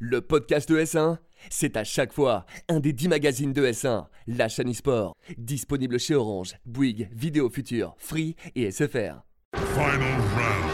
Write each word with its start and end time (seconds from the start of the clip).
Le 0.00 0.20
podcast 0.20 0.68
de 0.68 0.78
S1, 0.78 1.16
c'est 1.50 1.76
à 1.76 1.82
chaque 1.82 2.12
fois 2.12 2.46
un 2.68 2.78
des 2.78 2.92
10 2.92 3.08
magazines 3.08 3.52
de 3.52 3.66
S1, 3.66 4.06
la 4.28 4.48
chaîne 4.48 4.70
e-sport, 4.70 5.16
disponible 5.36 5.98
chez 5.98 6.14
Orange, 6.14 6.54
Bouygues, 6.64 7.08
Vidéo 7.12 7.50
Future, 7.50 7.96
Free 7.98 8.36
et 8.54 8.70
SFR. 8.70 9.24
Final 9.56 10.20
round. 10.36 10.70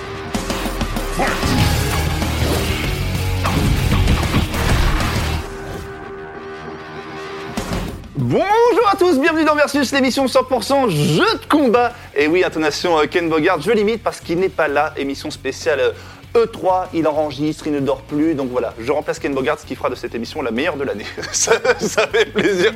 Fight! 1.16 1.64
Bonjour 8.16 8.88
à 8.92 8.96
tous, 8.96 9.18
bienvenue 9.18 9.44
dans 9.44 9.56
Versus, 9.56 9.90
l'émission 9.90 10.26
100% 10.26 10.88
jeu 10.88 11.38
de 11.38 11.46
combat. 11.46 11.92
Et 12.14 12.28
oui, 12.28 12.44
intonation 12.44 12.98
euh, 12.98 13.06
Ken 13.10 13.28
Bogard, 13.28 13.60
je 13.60 13.72
limite 13.72 14.04
parce 14.04 14.20
qu'il 14.20 14.38
n'est 14.38 14.48
pas 14.48 14.68
là, 14.68 14.94
émission 14.96 15.32
spéciale 15.32 15.80
euh, 15.80 15.92
E3, 16.34 16.86
il 16.94 17.06
enregistre, 17.06 17.66
il 17.68 17.72
ne 17.74 17.80
dort 17.80 18.02
plus, 18.02 18.34
donc 18.34 18.50
voilà, 18.50 18.74
je 18.78 18.90
remplace 18.90 19.18
Ken 19.20 19.32
Bogard, 19.34 19.58
ce 19.58 19.66
qui 19.66 19.76
fera 19.76 19.88
de 19.88 19.94
cette 19.94 20.14
émission 20.14 20.42
la 20.42 20.50
meilleure 20.50 20.76
de 20.76 20.82
l'année. 20.82 21.06
ça, 21.32 21.52
ça 21.78 22.06
fait 22.08 22.26
plaisir. 22.26 22.72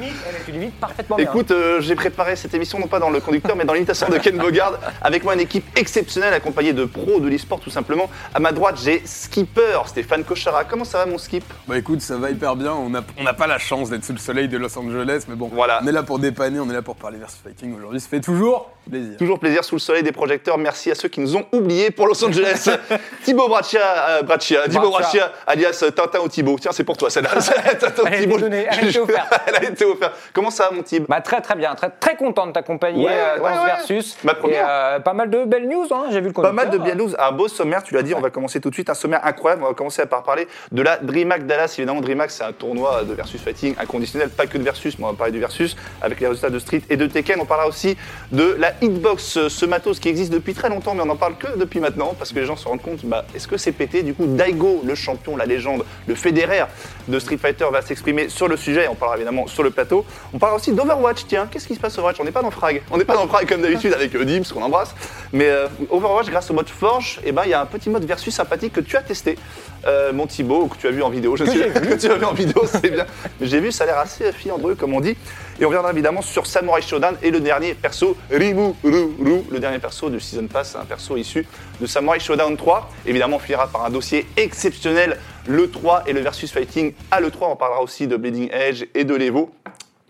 Tu 0.46 0.52
limites 0.52 0.78
parfaitement 0.78 1.16
bien. 1.16 1.24
Écoute, 1.26 1.50
euh, 1.50 1.80
j'ai 1.80 1.96
préparé 1.96 2.36
cette 2.36 2.54
émission 2.54 2.78
non 2.78 2.86
pas 2.86 3.00
dans 3.00 3.10
le 3.10 3.18
conducteur, 3.20 3.56
mais 3.56 3.64
dans 3.64 3.72
l'imitation 3.72 4.08
de 4.08 4.18
Ken 4.18 4.36
Bogard, 4.38 4.78
avec 5.02 5.24
moi 5.24 5.34
une 5.34 5.40
équipe 5.40 5.64
exceptionnelle 5.76 6.32
accompagnée 6.34 6.72
de 6.72 6.84
pros 6.84 7.18
de 7.20 7.28
l'e-sport 7.28 7.58
tout 7.58 7.70
simplement. 7.70 8.08
À 8.32 8.38
ma 8.38 8.52
droite, 8.52 8.76
j'ai 8.82 9.02
Skipper, 9.04 9.80
Stéphane 9.86 10.22
Cochara. 10.22 10.64
Comment 10.64 10.84
ça 10.84 10.98
va 10.98 11.06
mon 11.06 11.18
Skip? 11.18 11.44
Bah 11.66 11.76
écoute, 11.78 12.00
ça 12.00 12.16
va 12.16 12.30
hyper 12.30 12.54
bien. 12.54 12.72
On 12.74 12.90
n'a 12.90 13.02
on 13.18 13.24
n'a 13.24 13.34
pas 13.34 13.48
la 13.48 13.58
chance 13.58 13.90
d'être 13.90 14.04
sous 14.04 14.12
le 14.12 14.18
soleil 14.18 14.46
de 14.48 14.56
Los 14.56 14.78
Angeles, 14.78 15.24
mais 15.28 15.34
bon, 15.34 15.50
Voilà. 15.52 15.80
on 15.82 15.86
est 15.88 15.92
là 15.92 16.04
pour 16.04 16.20
dépanner, 16.20 16.60
on 16.60 16.70
est 16.70 16.74
là 16.74 16.82
pour 16.82 16.94
parler 16.94 17.18
versus 17.18 17.40
fighting 17.42 17.74
aujourd'hui. 17.76 17.98
Ça 18.00 18.08
fait 18.08 18.20
toujours 18.20 18.70
plaisir. 18.88 19.16
Toujours 19.18 19.38
plaisir 19.40 19.64
sous 19.64 19.74
le 19.74 19.80
soleil 19.80 20.02
des 20.04 20.12
projecteurs. 20.12 20.58
Merci 20.58 20.90
à 20.92 20.94
ceux 20.94 21.08
qui 21.08 21.20
nous 21.20 21.36
ont 21.36 21.44
oubliés 21.52 21.90
pour 21.90 22.06
Los 22.06 22.24
Angeles. 22.24 22.68
Thibaut 23.24 23.47
Braccia, 23.48 23.80
euh, 23.80 24.22
Braccia, 24.22 24.68
Thibaut 24.68 24.90
Braccia. 24.90 25.28
Braccia, 25.28 25.32
alias 25.46 25.84
Tintin 25.94 26.20
ou 26.20 26.28
Thibaut. 26.28 26.56
Tiens, 26.60 26.72
c'est 26.72 26.84
pour 26.84 26.96
toi 26.96 27.10
celle-là. 27.10 27.30
Tintin 27.80 28.02
Elle 28.06 28.14
a 28.14 28.16
été 28.20 28.26
donnée, 28.38 28.66
elle 28.70 28.84
a 28.84 28.88
été 28.88 28.98
offerte. 29.00 29.40
elle 29.46 29.56
a 29.56 29.64
été 29.64 29.84
offerte. 29.84 30.14
Comment 30.32 30.50
ça 30.50 30.70
mon 30.72 30.82
Thib 30.82 31.04
Bah, 31.08 31.20
très 31.20 31.40
très 31.40 31.54
bien, 31.56 31.74
très, 31.74 31.90
très 31.90 32.16
content 32.16 32.46
de 32.46 32.52
t'accompagner 32.52 33.04
Ouais, 33.06 33.12
euh, 33.12 33.38
dans 33.38 33.44
ouais, 33.44 33.54
ce 33.54 33.60
ouais. 33.60 33.66
versus. 33.66 34.16
Ma 34.24 34.34
première. 34.34 34.64
Et, 34.64 34.68
euh, 34.68 35.00
pas 35.00 35.12
mal 35.12 35.30
de 35.30 35.44
belles 35.44 35.68
news, 35.68 35.86
hein, 35.90 36.06
j'ai 36.10 36.20
vu 36.20 36.28
le 36.28 36.32
Pas 36.32 36.52
mal 36.52 36.70
de 36.70 36.78
bien 36.78 36.94
news, 36.94 37.12
un 37.18 37.32
beau 37.32 37.48
sommaire, 37.48 37.82
tu 37.82 37.94
l'as 37.94 38.02
dit, 38.02 38.14
on 38.14 38.20
va 38.20 38.30
commencer 38.30 38.60
tout 38.60 38.70
de 38.70 38.74
suite, 38.74 38.90
un 38.90 38.94
sommaire 38.94 39.24
incroyable, 39.24 39.62
on 39.64 39.68
va 39.68 39.74
commencer 39.74 40.04
par 40.06 40.22
parler 40.22 40.48
de 40.72 40.82
la 40.82 40.96
DreamHack 40.98 41.46
Dallas, 41.46 41.74
évidemment 41.78 42.00
DreamHack 42.00 42.30
c'est 42.30 42.44
un 42.44 42.52
tournoi 42.52 43.04
de 43.04 43.14
versus 43.14 43.40
fighting 43.40 43.74
inconditionnel, 43.78 44.28
pas 44.30 44.46
que 44.46 44.58
de 44.58 44.62
versus, 44.62 44.98
mais 44.98 45.04
on 45.04 45.10
va 45.10 45.14
parler 45.16 45.32
du 45.32 45.40
versus, 45.40 45.76
avec 46.02 46.20
les 46.20 46.26
résultats 46.26 46.50
de 46.50 46.58
Street 46.58 46.82
et 46.90 46.96
de 46.96 47.06
Tekken, 47.06 47.40
on 47.40 47.46
parlera 47.46 47.68
aussi 47.68 47.96
de 48.32 48.56
la 48.58 48.72
Hitbox, 48.80 49.36
euh, 49.36 49.48
ce 49.48 49.66
matos 49.66 50.00
qui 50.00 50.08
existe 50.08 50.32
depuis 50.32 50.54
très 50.54 50.68
longtemps, 50.68 50.94
mais 50.94 51.02
on 51.02 51.06
n'en 51.06 51.16
parle 51.16 51.36
que 51.36 51.56
depuis 51.58 51.80
maintenant, 51.80 52.14
parce 52.18 52.32
que 52.32 52.38
les 52.38 52.46
gens 52.46 52.56
se 52.56 52.66
rendent 52.68 52.82
compte, 52.82 53.04
bah, 53.04 53.24
est-ce 53.38 53.46
que 53.46 53.56
c'est 53.56 53.70
pété 53.70 54.02
Du 54.02 54.14
coup, 54.14 54.26
Daigo, 54.26 54.82
le 54.84 54.96
champion, 54.96 55.36
la 55.36 55.46
légende, 55.46 55.84
le 56.08 56.16
Federer 56.16 56.64
de 57.06 57.18
Street 57.20 57.36
Fighter 57.36 57.66
va 57.70 57.82
s'exprimer 57.82 58.28
sur 58.28 58.48
le 58.48 58.56
sujet, 58.56 58.86
et 58.86 58.88
on 58.88 58.96
parlera 58.96 59.16
évidemment 59.16 59.46
sur 59.46 59.62
le 59.62 59.70
plateau. 59.70 60.04
On 60.34 60.38
parlera 60.38 60.58
aussi 60.58 60.72
d'Overwatch, 60.72 61.24
tiens, 61.28 61.46
qu'est-ce 61.48 61.68
qui 61.68 61.76
se 61.76 61.80
passe 61.80 61.92
sur 61.92 62.02
Overwatch? 62.02 62.18
On 62.20 62.24
n'est 62.24 62.32
pas 62.32 62.42
dans 62.42 62.50
Frag, 62.50 62.82
on 62.90 62.98
n'est 62.98 63.04
pas 63.04 63.14
dans 63.14 63.28
Frag 63.28 63.48
comme 63.48 63.62
d'habitude 63.62 63.94
avec 63.94 64.12
euh, 64.16 64.24
Dims 64.24 64.42
qu'on 64.52 64.62
embrasse, 64.62 64.92
mais 65.32 65.48
euh, 65.48 65.68
Overwatch, 65.88 66.30
grâce 66.30 66.50
au 66.50 66.54
mode 66.54 66.68
Forge, 66.68 67.20
eh 67.24 67.30
ben, 67.30 67.42
il 67.44 67.50
y 67.50 67.54
a 67.54 67.60
un 67.60 67.66
petit 67.66 67.90
mode 67.90 68.04
versus 68.04 68.34
sympathique 68.34 68.72
que 68.72 68.80
tu 68.80 68.96
as 68.96 69.02
testé, 69.02 69.38
euh, 69.86 70.12
mon 70.12 70.26
Thibaut, 70.26 70.62
ou 70.64 70.66
que 70.66 70.76
tu 70.76 70.88
as 70.88 70.90
vu 70.90 71.02
en 71.04 71.10
vidéo. 71.10 71.36
Je 71.36 71.44
Que 71.44 71.50
sais 71.52 71.70
que 71.72 71.94
tu 71.94 72.10
as 72.10 72.16
vu 72.16 72.24
en 72.24 72.34
vidéo, 72.34 72.64
c'est 72.66 72.90
bien. 72.90 73.06
Mais 73.40 73.46
j'ai 73.46 73.60
vu, 73.60 73.70
ça 73.70 73.84
a 73.84 73.86
l'air 73.86 73.98
assez 73.98 74.32
filandreux, 74.32 74.74
comme 74.74 74.94
on 74.94 75.00
dit. 75.00 75.16
Et 75.60 75.64
on 75.64 75.68
reviendra 75.68 75.90
évidemment 75.90 76.22
sur 76.22 76.46
Samurai 76.46 76.82
Shodown 76.82 77.16
et 77.20 77.30
le 77.32 77.40
dernier 77.40 77.74
perso, 77.74 78.16
Rimu 78.30 78.74
Ru 78.84 79.08
Ru, 79.18 79.42
le 79.50 79.58
dernier 79.58 79.80
perso 79.80 80.08
du 80.08 80.20
Season 80.20 80.46
Pass, 80.46 80.76
un 80.80 80.84
perso 80.84 81.16
issu 81.16 81.46
de 81.80 81.86
Samurai 81.86 82.20
Shodown 82.20 82.56
3. 82.56 82.90
Évidemment, 83.06 83.27
on 83.36 83.38
finira 83.38 83.66
par 83.68 83.84
un 83.84 83.90
dossier 83.90 84.26
exceptionnel, 84.36 85.18
le 85.46 85.70
3 85.70 86.04
et 86.06 86.12
le 86.12 86.20
versus 86.20 86.50
fighting 86.50 86.94
à 87.10 87.20
le 87.20 87.30
3. 87.30 87.48
On 87.48 87.56
parlera 87.56 87.82
aussi 87.82 88.06
de 88.06 88.16
Bleeding 88.16 88.50
Edge 88.52 88.86
et 88.94 89.04
de 89.04 89.14
l'Evo. 89.14 89.50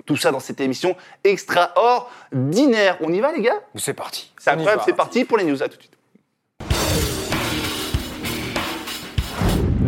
Tout 0.07 0.17
ça 0.17 0.31
dans 0.31 0.41
cette 0.41 0.61
émission 0.61 0.97
extraordinaire. 1.23 2.97
On 3.03 3.13
y 3.13 3.21
va, 3.21 3.33
les 3.33 3.43
gars? 3.43 3.61
C'est 3.75 3.93
parti. 3.93 4.33
C'est 4.39 4.51
incroyable, 4.51 4.83
c'est 4.87 4.95
parti 4.95 5.25
pour 5.25 5.37
les 5.37 5.45
news. 5.45 5.63
À 5.63 5.69
tout 5.69 5.77
de 5.77 5.83
suite. 5.83 5.98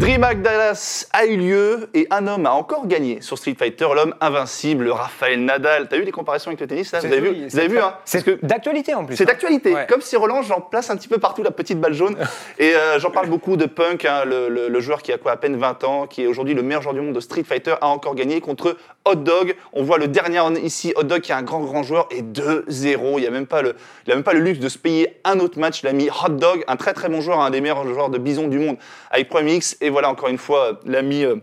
DreamHack 0.01 0.41
Dallas 0.41 1.07
a 1.13 1.27
eu 1.27 1.37
lieu 1.37 1.91
et 1.93 2.07
un 2.11 2.27
homme 2.27 2.47
a 2.47 2.53
encore 2.53 2.87
gagné 2.87 3.21
sur 3.21 3.37
Street 3.37 3.55
Fighter, 3.59 3.87
l'homme 3.95 4.15
invincible, 4.23 4.89
Raphaël 4.91 5.45
Nadal. 5.45 5.89
T'as 5.91 5.99
vu 5.99 6.05
les 6.05 6.11
comparaisons 6.11 6.47
avec 6.49 6.61
le 6.61 6.67
tennis 6.67 6.91
là 6.93 7.01
Vous 7.01 7.07
avez 7.07 7.21
vu 7.21 7.29
Vous 7.43 7.51
c'est 7.51 7.59
avez 7.59 7.69
vu 7.69 7.79
hein 7.79 7.93
C'est 8.07 8.25
que 8.25 8.39
d'actualité 8.43 8.95
en 8.95 9.05
plus. 9.05 9.15
c'est 9.17 9.25
hein. 9.25 9.27
d'actualité. 9.27 9.75
Ouais. 9.75 9.87
Comme 9.87 10.01
si 10.01 10.17
Roland, 10.17 10.41
j'en 10.41 10.63
place 10.63 10.89
un 10.89 10.97
petit 10.97 11.07
peu 11.09 11.19
partout 11.19 11.43
la 11.43 11.51
petite 11.51 11.79
balle 11.79 11.93
jaune. 11.93 12.17
Et 12.59 12.75
euh, 12.75 12.99
j'en 12.99 13.11
parle 13.11 13.29
beaucoup 13.29 13.59
de 13.59 13.67
Punk, 13.67 14.07
hein, 14.07 14.23
le, 14.25 14.49
le- 14.49 14.69
le 14.69 14.81
joueur 14.81 15.03
qui 15.03 15.13
a 15.13 15.19
quoi 15.19 15.33
à 15.33 15.37
peine 15.37 15.57
20 15.57 15.85
ans, 15.85 16.07
qui 16.07 16.23
est 16.23 16.27
aujourd'hui 16.27 16.55
le 16.55 16.63
meilleur 16.63 16.81
joueur 16.81 16.95
du 16.95 17.03
monde 17.03 17.15
de 17.15 17.21
Street 17.21 17.45
Fighter, 17.47 17.75
a 17.83 17.89
encore 17.89 18.15
gagné 18.15 18.41
contre 18.41 18.79
Hot 19.05 19.17
Dog. 19.17 19.55
On 19.75 19.83
voit 19.83 19.99
le 19.99 20.09
dernier 20.09 20.41
ici, 20.63 20.95
Hot 20.97 21.03
Dog, 21.03 21.21
qui 21.21 21.33
est 21.33 21.35
un 21.35 21.43
grand 21.43 21.61
grand 21.61 21.83
joueur, 21.83 22.09
et 22.11 22.23
2-0. 22.23 23.19
Il 23.19 23.25
n'a 23.25 23.31
même, 23.31 23.47
pas 23.47 23.61
le- 23.61 23.75
il 24.07 24.13
a 24.13 24.15
même 24.15 24.25
pas 24.25 24.33
le 24.33 24.41
luxe 24.41 24.61
de 24.61 24.69
se 24.71 24.79
payer 24.79 25.21
un 25.25 25.41
autre 25.41 25.59
match. 25.59 25.83
Il 25.83 25.89
a 25.89 25.93
mis 25.93 26.09
Hot 26.09 26.31
Dog, 26.31 26.65
un 26.69 26.77
très 26.77 26.95
très 26.95 27.11
bon 27.11 27.21
joueur, 27.21 27.41
un 27.41 27.51
des 27.51 27.61
meilleurs 27.61 27.87
joueurs 27.87 28.09
de 28.09 28.17
Bison 28.17 28.49
du 28.49 28.59
monde, 28.59 28.79
avec 29.11 29.29
Pro 29.29 29.43
MX. 29.43 29.77
Et 29.83 29.90
voilà, 29.91 30.09
encore 30.11 30.29
une 30.29 30.39
fois, 30.39 30.81
l'ami 30.87 31.25
euh, 31.25 31.37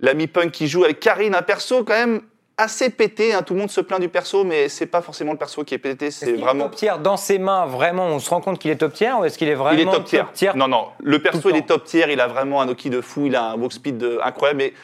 l'ami 0.00 0.26
Punk 0.26 0.50
qui 0.52 0.66
joue 0.68 0.84
avec 0.84 1.00
Karine, 1.00 1.34
un 1.34 1.42
perso 1.42 1.84
quand 1.84 1.94
même 1.94 2.22
assez 2.56 2.90
pété. 2.90 3.32
hein. 3.32 3.42
Tout 3.42 3.54
le 3.54 3.60
monde 3.60 3.70
se 3.70 3.80
plaint 3.80 4.00
du 4.00 4.08
perso, 4.10 4.44
mais 4.44 4.68
c'est 4.68 4.86
pas 4.86 5.00
forcément 5.00 5.32
le 5.32 5.38
perso 5.38 5.64
qui 5.64 5.74
est 5.74 5.78
pété, 5.78 6.10
c'est 6.10 6.30
est 6.30 6.32
vraiment. 6.36 6.64
top 6.64 6.76
tier 6.76 6.92
dans 7.02 7.16
ses 7.16 7.38
mains, 7.38 7.64
vraiment, 7.66 8.06
on 8.06 8.18
se 8.18 8.28
rend 8.28 8.40
compte 8.42 8.58
qu'il 8.58 8.70
est 8.70 8.76
top 8.76 8.92
tier 8.92 9.12
ou 9.18 9.24
est-ce 9.24 9.38
qu'il 9.38 9.48
est 9.48 9.54
vraiment 9.54 9.72
Il 9.78 9.80
est 9.80 9.90
top 9.90 10.04
tier. 10.04 10.50
Non, 10.54 10.68
non, 10.68 10.88
le 11.02 11.18
perso, 11.20 11.48
le 11.48 11.54
il 11.54 11.58
est 11.58 11.66
top 11.66 11.84
tier, 11.84 12.04
il 12.12 12.20
a 12.20 12.26
vraiment 12.26 12.60
un 12.60 12.68
Oki 12.68 12.90
de 12.90 13.00
fou, 13.00 13.26
il 13.26 13.36
a 13.36 13.52
un 13.52 13.54
walk 13.58 13.72
speed 13.72 13.96
de- 13.98 14.18
incroyable, 14.22 14.58
mais 14.58 14.74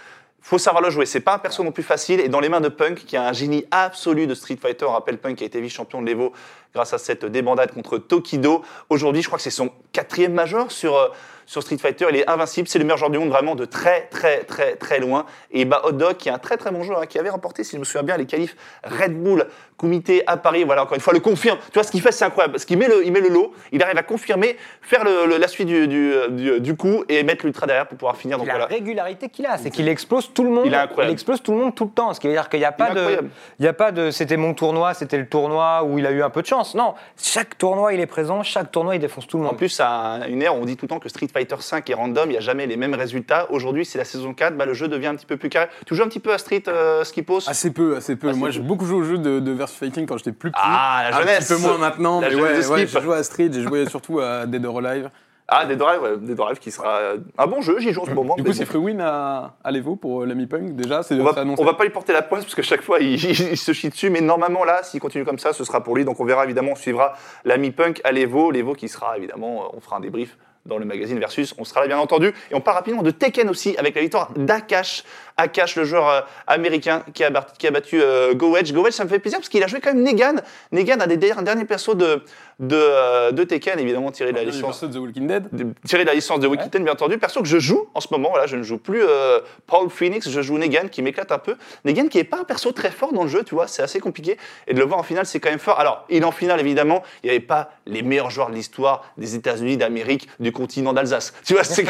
faut 0.40 0.58
savoir 0.58 0.82
le 0.82 0.90
jouer. 0.90 1.06
C'est 1.06 1.20
pas 1.20 1.34
un 1.34 1.38
perso 1.38 1.64
non 1.64 1.72
plus 1.72 1.82
facile, 1.82 2.20
et 2.20 2.28
dans 2.28 2.40
les 2.40 2.48
mains 2.48 2.60
de 2.62 2.68
Punk, 2.68 3.04
qui 3.04 3.16
a 3.16 3.24
un 3.28 3.32
génie 3.32 3.64
absolu 3.70 4.26
de 4.26 4.34
Street 4.34 4.56
Fighter, 4.60 4.84
on 4.86 4.92
rappelle 4.92 5.18
Punk 5.18 5.36
qui 5.36 5.44
a 5.44 5.46
été 5.46 5.60
vice-champion 5.60 6.00
de 6.00 6.06
l'Evo 6.06 6.32
grâce 6.74 6.92
à 6.94 6.98
cette 6.98 7.24
débandade 7.26 7.72
contre 7.72 7.98
Tokido. 7.98 8.62
Aujourd'hui, 8.90 9.20
je 9.22 9.26
crois 9.26 9.38
que 9.38 9.42
c'est 9.42 9.50
son 9.50 9.70
quatrième 9.92 10.32
major 10.32 10.70
sur, 10.70 10.96
euh, 10.96 11.08
sur 11.46 11.62
Street 11.62 11.78
Fighter, 11.78 12.06
il 12.10 12.16
est 12.16 12.28
invincible, 12.28 12.68
c'est 12.68 12.78
le 12.78 12.84
meilleur 12.84 12.98
joueur 12.98 13.10
du 13.10 13.18
monde 13.18 13.30
vraiment 13.30 13.54
de 13.54 13.64
très 13.64 14.08
très 14.08 14.44
très 14.44 14.76
très 14.76 14.98
loin. 14.98 15.26
Et 15.52 15.64
bah 15.64 15.82
Hot 15.84 15.92
Dog, 15.92 16.16
qui 16.16 16.28
est 16.28 16.32
un 16.32 16.38
très 16.38 16.56
très 16.56 16.72
bon 16.72 16.82
joueur, 16.82 17.00
hein, 17.00 17.06
qui 17.06 17.18
avait 17.18 17.30
remporté, 17.30 17.64
si 17.64 17.76
je 17.76 17.78
me 17.78 17.84
souviens 17.84 18.02
bien, 18.02 18.16
les 18.16 18.26
qualifs 18.26 18.56
Red 18.84 19.22
Bull 19.22 19.46
Comité 19.76 20.22
à 20.26 20.36
Paris, 20.38 20.64
voilà, 20.64 20.82
encore 20.84 20.94
une 20.94 21.00
fois, 21.02 21.12
le 21.12 21.20
confirme. 21.20 21.58
Tu 21.66 21.74
vois, 21.74 21.82
ce 21.82 21.90
qu'il 21.90 22.00
fait, 22.00 22.10
c'est 22.12 22.24
incroyable, 22.24 22.52
parce 22.52 22.64
qu'il 22.64 22.78
met 22.78 22.88
le, 22.88 23.04
il 23.04 23.12
met 23.12 23.20
le 23.20 23.28
lot, 23.28 23.52
il 23.72 23.82
arrive 23.82 23.98
à 23.98 24.02
confirmer, 24.02 24.56
faire 24.80 25.04
le- 25.04 25.26
le- 25.26 25.36
la 25.36 25.48
suite 25.48 25.66
du, 25.68 25.86
du, 25.86 26.12
du- 26.30 26.60
du 26.60 26.76
coup, 26.76 27.04
et 27.10 27.22
mettre 27.24 27.44
l'ultra 27.44 27.66
derrière 27.66 27.86
pour 27.86 27.98
pouvoir 27.98 28.16
finir. 28.16 28.38
Donc 28.38 28.46
La 28.46 28.54
voilà. 28.54 28.66
régularité 28.66 29.28
qu'il 29.28 29.44
a, 29.44 29.58
c'est 29.58 29.70
qu'il 29.70 29.86
explose 29.88 30.32
tout 30.32 30.44
le 30.44 30.50
monde. 30.50 30.64
Il 30.66 30.72
est 30.72 30.76
incroyable. 30.76 31.12
explose 31.12 31.42
tout 31.42 31.52
le 31.52 31.58
monde 31.58 31.74
tout 31.74 31.84
le 31.84 31.90
temps. 31.90 32.14
Ce 32.14 32.20
qui 32.20 32.26
veut 32.26 32.32
dire 32.32 32.48
qu'il 32.48 32.58
n'y 32.60 32.64
a 32.64 32.72
pas 32.72 32.90
de, 32.94 33.18
il 33.58 33.64
y 33.66 33.68
a 33.68 33.72
pas 33.74 33.92
de, 33.92 34.10
c'était 34.10 34.38
mon 34.38 34.54
tournoi, 34.54 34.94
c'était 34.94 35.18
le 35.18 35.28
tournoi 35.28 35.82
où 35.84 35.98
il 35.98 36.06
a 36.06 36.10
eu 36.10 36.22
un 36.22 36.30
peu 36.30 36.40
de 36.40 36.46
chance. 36.46 36.74
Non, 36.74 36.94
chaque 37.22 37.58
tournoi 37.58 37.92
il 37.92 38.00
est 38.00 38.06
présent, 38.06 38.42
chaque 38.42 38.72
tournoi 38.72 38.94
il 38.96 38.98
défonce 39.00 39.26
tout 39.26 39.36
le 39.36 39.44
En 39.44 39.48
monde. 39.48 39.56
plus, 39.58 39.78
à 39.80 40.20
une 40.28 40.40
ère, 40.40 40.54
on 40.54 40.64
dit 40.64 40.76
tout 40.78 40.86
le 40.86 40.88
temps 40.88 41.00
que 41.00 41.10
Street 41.10 41.28
Fighter 41.30 41.56
5 41.60 41.88
est 41.90 41.94
random, 41.94 42.28
il 42.30 42.32
n'y 42.32 42.38
a 42.38 42.40
jamais 42.40 42.66
les 42.66 42.76
mêmes 42.78 42.94
résultats. 42.94 43.46
Aujourd'hui, 43.50 43.84
c'est 43.84 43.98
la 43.98 44.04
saison 44.06 44.32
4, 44.32 44.56
bah, 44.56 44.64
le 44.64 44.72
jeu 44.72 44.88
devient 44.88 45.08
un 45.08 45.16
petit 45.16 45.26
peu 45.26 45.36
plus 45.36 45.50
carré. 45.50 45.66
Tu 45.84 45.94
joues 45.94 46.02
un 46.02 46.08
petit 46.08 46.20
peu 46.20 46.32
à 46.32 46.38
Street 46.38 46.62
euh, 46.68 47.04
Skipos? 47.04 47.46
Assez 47.48 47.72
peu, 47.72 47.96
assez 47.96 48.16
peu. 48.16 48.30
Assez 48.30 48.38
Moi, 48.38 48.48
j'ai 48.50 48.60
beaucoup 48.60 48.86
joué 48.86 48.96
au 48.96 49.02
jeu 49.02 49.18
de, 49.18 49.38
de 49.40 49.52
versus 49.66 49.76
fighting 49.78 50.06
quand 50.06 50.16
j'étais 50.18 50.32
plus 50.32 50.50
petit. 50.50 50.60
Ah, 50.64 51.08
la 51.10 51.16
Un 51.16 51.20
jeunesse. 51.20 51.48
petit 51.48 51.54
peu 51.62 51.68
moins 51.68 51.78
maintenant, 51.78 52.20
La 52.20 52.28
mais 52.30 52.34
ouais, 52.36 52.66
ouais, 52.66 52.86
j'ai 52.86 53.00
joué 53.00 53.16
à 53.16 53.22
Street, 53.22 53.50
j'ai 53.52 53.62
joué 53.62 53.86
surtout 53.88 54.20
à 54.20 54.46
Dead 54.46 54.64
or 54.64 54.78
Alive. 54.78 55.10
Ah, 55.48 55.64
Dead 55.64 55.80
or 55.80 55.88
Alive, 55.90 56.24
Dead 56.26 56.40
or 56.40 56.48
Alive 56.48 56.58
qui 56.58 56.72
sera 56.72 57.12
un 57.38 57.46
bon 57.46 57.60
jeu, 57.60 57.78
j'y 57.78 57.92
joue 57.92 58.00
en 58.02 58.06
ce 58.06 58.10
moment. 58.10 58.34
Du 58.34 58.42
coup, 58.42 58.52
c'est 58.52 58.64
free 58.64 58.78
win 58.78 59.00
à, 59.00 59.54
à 59.62 59.70
l'Evo 59.70 59.94
pour 59.94 60.22
euh, 60.22 60.26
l'ami 60.26 60.46
Punk. 60.46 60.74
Déjà, 60.74 61.04
c'est 61.04 61.14
on 61.20 61.22
va, 61.22 61.34
c'est 61.34 61.40
annoncé. 61.40 61.62
on 61.62 61.64
va 61.64 61.74
pas 61.74 61.84
lui 61.84 61.90
porter 61.90 62.12
la 62.12 62.22
poisse 62.22 62.42
parce 62.42 62.54
que 62.56 62.62
chaque 62.62 62.82
fois 62.82 62.98
il, 63.00 63.14
il 63.14 63.56
se 63.56 63.72
chie 63.72 63.88
dessus, 63.88 64.10
mais 64.10 64.20
normalement 64.20 64.64
là, 64.64 64.82
s'il 64.82 64.98
continue 65.00 65.24
comme 65.24 65.38
ça, 65.38 65.52
ce 65.52 65.62
sera 65.62 65.84
pour 65.84 65.94
lui. 65.96 66.04
Donc 66.04 66.18
on 66.18 66.24
verra 66.24 66.44
évidemment, 66.44 66.72
on 66.72 66.76
suivra 66.76 67.12
l'ami 67.44 67.70
Punk 67.70 68.00
à 68.02 68.10
l'Evo, 68.10 68.50
l'Evo 68.50 68.74
qui 68.74 68.88
sera 68.88 69.16
évidemment, 69.16 69.62
euh, 69.66 69.76
on 69.76 69.80
fera 69.80 69.98
un 69.98 70.00
débrief 70.00 70.36
dans 70.66 70.78
le 70.78 70.84
magazine 70.84 71.18
Versus, 71.18 71.54
on 71.58 71.64
sera 71.64 71.80
là 71.80 71.86
bien 71.86 71.98
entendu. 71.98 72.34
Et 72.50 72.54
on 72.54 72.60
parle 72.60 72.76
rapidement 72.76 73.02
de 73.02 73.10
Tekken 73.10 73.48
aussi 73.48 73.76
avec 73.78 73.94
la 73.94 74.02
victoire 74.02 74.30
d'Akash. 74.36 75.04
Akash, 75.38 75.76
le 75.76 75.84
joueur 75.84 76.08
euh, 76.08 76.20
américain 76.46 77.02
qui 77.12 77.22
a, 77.22 77.30
qui 77.58 77.66
a 77.66 77.70
battu 77.70 78.00
euh, 78.00 78.32
Go 78.34 78.56
Edge. 78.56 78.72
Go 78.72 78.86
Edge, 78.86 78.94
ça 78.94 79.04
me 79.04 79.08
fait 79.10 79.18
plaisir 79.18 79.38
parce 79.38 79.50
qu'il 79.50 79.62
a 79.62 79.66
joué 79.66 79.80
quand 79.80 79.92
même 79.92 80.02
Negan. 80.02 80.36
Negan, 80.72 80.98
un 81.00 81.06
des 81.06 81.18
derniers, 81.18 81.66
persos 81.66 81.94
de, 81.94 82.22
de, 82.58 82.74
euh, 82.74 83.32
de 83.32 83.44
Tekken, 83.44 83.78
évidemment 83.78 84.10
tiré 84.10 84.32
de 84.32 84.36
la 84.38 84.44
licence 84.44 84.80
de 84.82 84.88
The 84.88 84.96
Walking 84.96 85.26
Dead. 85.26 85.48
de- 85.52 85.66
tiré 85.86 86.04
de 86.04 86.08
la 86.08 86.14
licence 86.14 86.40
de 86.40 86.46
Wikiten, 86.46 86.82
bien 86.84 86.94
entendu. 86.94 87.18
Perso 87.18 87.42
que 87.42 87.48
je 87.48 87.58
joue 87.58 87.86
en 87.92 88.00
ce 88.00 88.08
moment, 88.12 88.30
voilà, 88.30 88.46
je 88.46 88.56
ne 88.56 88.62
joue 88.62 88.78
plus 88.78 89.02
euh, 89.02 89.40
Paul 89.66 89.90
Phoenix, 89.90 90.26
je 90.30 90.40
joue 90.40 90.56
Negan 90.56 90.88
qui 90.90 91.02
m'éclate 91.02 91.30
un 91.32 91.38
peu. 91.38 91.56
Negan 91.84 92.08
qui 92.08 92.18
est 92.18 92.24
pas 92.24 92.38
un 92.38 92.44
perso 92.44 92.72
très 92.72 92.90
fort 92.90 93.12
dans 93.12 93.24
le 93.24 93.28
jeu, 93.28 93.44
tu 93.44 93.54
vois, 93.54 93.66
c'est 93.66 93.82
assez 93.82 94.00
compliqué. 94.00 94.38
Et 94.66 94.72
de 94.72 94.78
le 94.78 94.86
voir 94.86 94.98
en 94.98 95.02
finale, 95.02 95.26
c'est 95.26 95.38
quand 95.38 95.50
même 95.50 95.58
fort. 95.58 95.78
Alors, 95.78 96.06
il 96.08 96.22
est 96.22 96.24
en 96.24 96.32
finale, 96.32 96.60
évidemment, 96.60 97.02
il 97.22 97.26
n'y 97.26 97.30
avait 97.36 97.44
pas 97.44 97.72
les 97.84 98.00
meilleurs 98.02 98.30
joueurs 98.30 98.48
de 98.48 98.54
l'histoire 98.54 99.04
des 99.18 99.34
États-Unis, 99.34 99.76
d'Amérique, 99.76 100.28
du 100.40 100.50
continent 100.56 100.92
d'Alsace. 100.92 101.34
Tu 101.44 101.52
vois, 101.52 101.64
c'est 101.64 101.84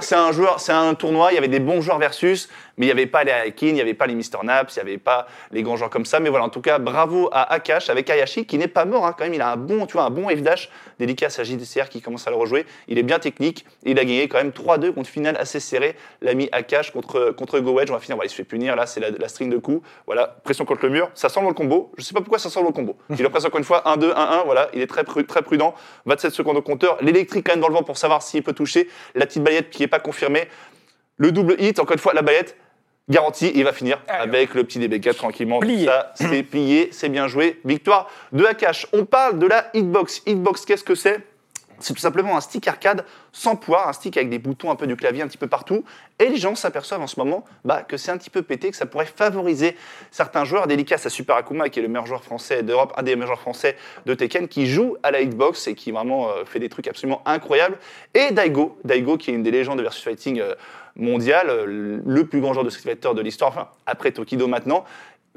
c'est, 0.00 0.14
un 0.14 0.32
joueur, 0.32 0.60
c'est 0.60 0.72
un 0.72 0.94
tournoi. 0.94 1.32
Il 1.32 1.36
y 1.36 1.38
avait 1.38 1.48
des 1.48 1.60
bons 1.60 1.80
joueurs 1.80 1.98
versus, 1.98 2.48
mais 2.76 2.86
il 2.86 2.88
n'y 2.88 2.92
avait 2.92 3.06
pas 3.06 3.24
les 3.24 3.32
Aikin, 3.46 3.68
il 3.68 3.74
n'y 3.74 3.80
avait 3.80 3.94
pas 3.94 4.06
les 4.06 4.14
Mr 4.14 4.42
Naps, 4.42 4.74
il 4.74 4.78
n'y 4.84 4.90
avait 4.90 4.98
pas 4.98 5.26
les 5.50 5.62
grands 5.62 5.76
joueurs 5.76 5.90
comme 5.90 6.04
ça. 6.04 6.20
Mais 6.20 6.28
voilà, 6.28 6.44
en 6.44 6.48
tout 6.48 6.60
cas, 6.60 6.78
bravo 6.78 7.28
à 7.32 7.52
Akash 7.52 7.88
avec 7.88 8.10
Ayashi 8.10 8.44
qui 8.44 8.58
n'est 8.58 8.68
pas 8.68 8.84
mort 8.84 9.06
hein, 9.06 9.14
quand 9.16 9.24
même. 9.24 9.34
Il 9.34 9.40
a 9.40 9.52
un 9.52 9.56
bon, 9.56 9.86
tu 9.86 9.92
vois, 9.92 10.02
un 10.02 10.10
bon 10.10 10.28
F 10.28 10.42
dash 10.42 10.70
dédicace 10.98 11.38
à 11.38 11.44
JDCR 11.44 11.88
qui 11.88 12.00
commence 12.00 12.26
à 12.26 12.30
le 12.30 12.36
rejouer. 12.36 12.66
Il 12.88 12.98
est 12.98 13.02
bien 13.02 13.18
technique. 13.18 13.64
Et 13.84 13.92
il 13.92 13.98
a 13.98 14.04
gagné 14.04 14.28
quand 14.28 14.38
même 14.38 14.50
3-2 14.50 14.92
contre 14.92 15.08
finale 15.08 15.36
assez 15.38 15.60
serré. 15.60 15.94
L'ami 16.20 16.48
Akash 16.52 16.90
contre 16.90 17.30
contre 17.30 17.60
Go 17.60 17.72
Wedge. 17.72 17.90
On 17.90 17.94
va 17.94 18.00
finir. 18.00 18.16
Voilà, 18.16 18.26
il 18.26 18.30
se 18.30 18.36
fait 18.36 18.44
punir. 18.44 18.76
Là, 18.76 18.86
c'est 18.86 19.00
la, 19.00 19.28
string 19.28 19.50
de 19.50 19.58
coups. 19.58 19.86
Voilà, 20.06 20.36
pression 20.42 20.64
contre 20.64 20.84
le 20.86 20.90
mur. 20.90 21.10
Ça 21.14 21.28
semble 21.28 21.48
le 21.48 21.54
combo. 21.54 21.92
Je 21.96 22.02
sais 22.02 22.14
pas 22.14 22.20
pourquoi 22.20 22.38
ça 22.38 22.50
semble 22.50 22.66
le 22.66 22.72
combo. 22.72 22.96
Il 23.10 23.22
le 23.22 23.28
presse 23.28 23.44
encore 23.44 23.58
une 23.58 23.64
fois 23.64 23.82
1-2, 23.86 24.12
1-1. 24.14 24.44
Voilà, 24.44 24.68
il 24.74 24.80
est 24.80 24.86
très, 24.86 25.04
très 25.04 25.42
prudent. 25.42 25.74
27 26.06 26.32
secondes 26.32 26.56
au 26.56 26.62
compteur. 26.62 26.98
L'électrique 27.00 27.44
dans 27.60 27.68
le 27.68 27.74
vent 27.74 27.82
pour 27.82 27.96
savoir 27.96 28.22
s'il 28.22 28.42
peut 28.42 28.52
toucher. 28.52 28.88
La 29.14 29.26
petite 29.26 29.42
baillette 29.42 29.70
qui 29.70 29.82
n'est 29.82 29.88
pas 29.88 30.00
confirmée. 30.00 30.48
Le 31.16 31.32
double 31.32 31.56
hit, 31.58 31.78
encore 31.78 31.94
une 31.94 31.98
fois, 31.98 32.14
la 32.14 32.22
baillette. 32.22 32.56
Garantie, 33.08 33.50
il 33.54 33.64
va 33.64 33.72
finir 33.72 34.00
avec 34.08 34.54
le 34.54 34.64
petit 34.64 34.78
DB4 34.78 35.14
tranquillement. 35.14 35.58
Plié. 35.58 35.86
Ça, 35.86 36.12
c'est 36.14 36.42
plié, 36.42 36.90
c'est 36.92 37.08
bien 37.08 37.26
joué. 37.26 37.60
Victoire 37.64 38.08
de 38.30 38.44
Akash. 38.44 38.86
On 38.92 39.04
parle 39.04 39.38
de 39.38 39.46
la 39.46 39.70
hitbox. 39.74 40.22
Hitbox, 40.26 40.64
qu'est-ce 40.64 40.84
que 40.84 40.94
c'est? 40.94 41.20
C'est 41.84 41.94
tout 41.94 42.00
simplement 42.00 42.36
un 42.36 42.40
stick 42.40 42.66
arcade 42.68 43.04
sans 43.32 43.56
poids, 43.56 43.88
un 43.88 43.92
stick 43.92 44.16
avec 44.16 44.28
des 44.28 44.38
boutons 44.38 44.70
un 44.70 44.76
peu 44.76 44.86
du 44.86 44.96
clavier 44.96 45.22
un 45.22 45.28
petit 45.28 45.38
peu 45.38 45.46
partout. 45.46 45.84
Et 46.18 46.26
les 46.26 46.36
gens 46.36 46.54
s'aperçoivent 46.54 47.00
en 47.00 47.06
ce 47.06 47.18
moment 47.18 47.44
bah, 47.64 47.82
que 47.82 47.96
c'est 47.96 48.10
un 48.10 48.18
petit 48.18 48.30
peu 48.30 48.42
pété, 48.42 48.70
que 48.70 48.76
ça 48.76 48.86
pourrait 48.86 49.06
favoriser 49.06 49.76
certains 50.10 50.44
joueurs. 50.44 50.66
Dédicace 50.66 51.06
à 51.06 51.10
Super 51.10 51.36
Akuma, 51.36 51.68
qui 51.68 51.80
est 51.80 51.82
le 51.82 51.88
meilleur 51.88 52.06
joueur 52.06 52.22
français 52.22 52.62
d'Europe, 52.62 52.92
un 52.96 53.02
des 53.02 53.14
meilleurs 53.16 53.28
joueurs 53.28 53.40
français 53.40 53.76
de 54.06 54.14
Tekken, 54.14 54.48
qui 54.48 54.66
joue 54.66 54.96
à 55.02 55.10
la 55.10 55.20
hitbox 55.20 55.66
et 55.66 55.74
qui 55.74 55.92
vraiment 55.92 56.28
euh, 56.30 56.44
fait 56.44 56.58
des 56.58 56.68
trucs 56.68 56.88
absolument 56.88 57.22
incroyables. 57.24 57.78
Et 58.14 58.30
Daigo, 58.32 58.78
Daigo 58.84 59.16
qui 59.16 59.30
est 59.30 59.34
une 59.34 59.42
des 59.42 59.50
légendes 59.50 59.78
de 59.78 59.82
versus 59.82 60.02
fighting 60.02 60.40
euh, 60.40 60.54
mondiale, 60.96 61.48
euh, 61.48 62.00
le 62.04 62.26
plus 62.26 62.40
grand 62.40 62.52
joueur 62.52 62.64
de 62.64 62.70
Street 62.70 62.90
Fighter 62.90 63.14
de 63.14 63.20
l'histoire, 63.20 63.50
enfin 63.50 63.68
après 63.86 64.12
Tokido 64.12 64.46
maintenant, 64.46 64.84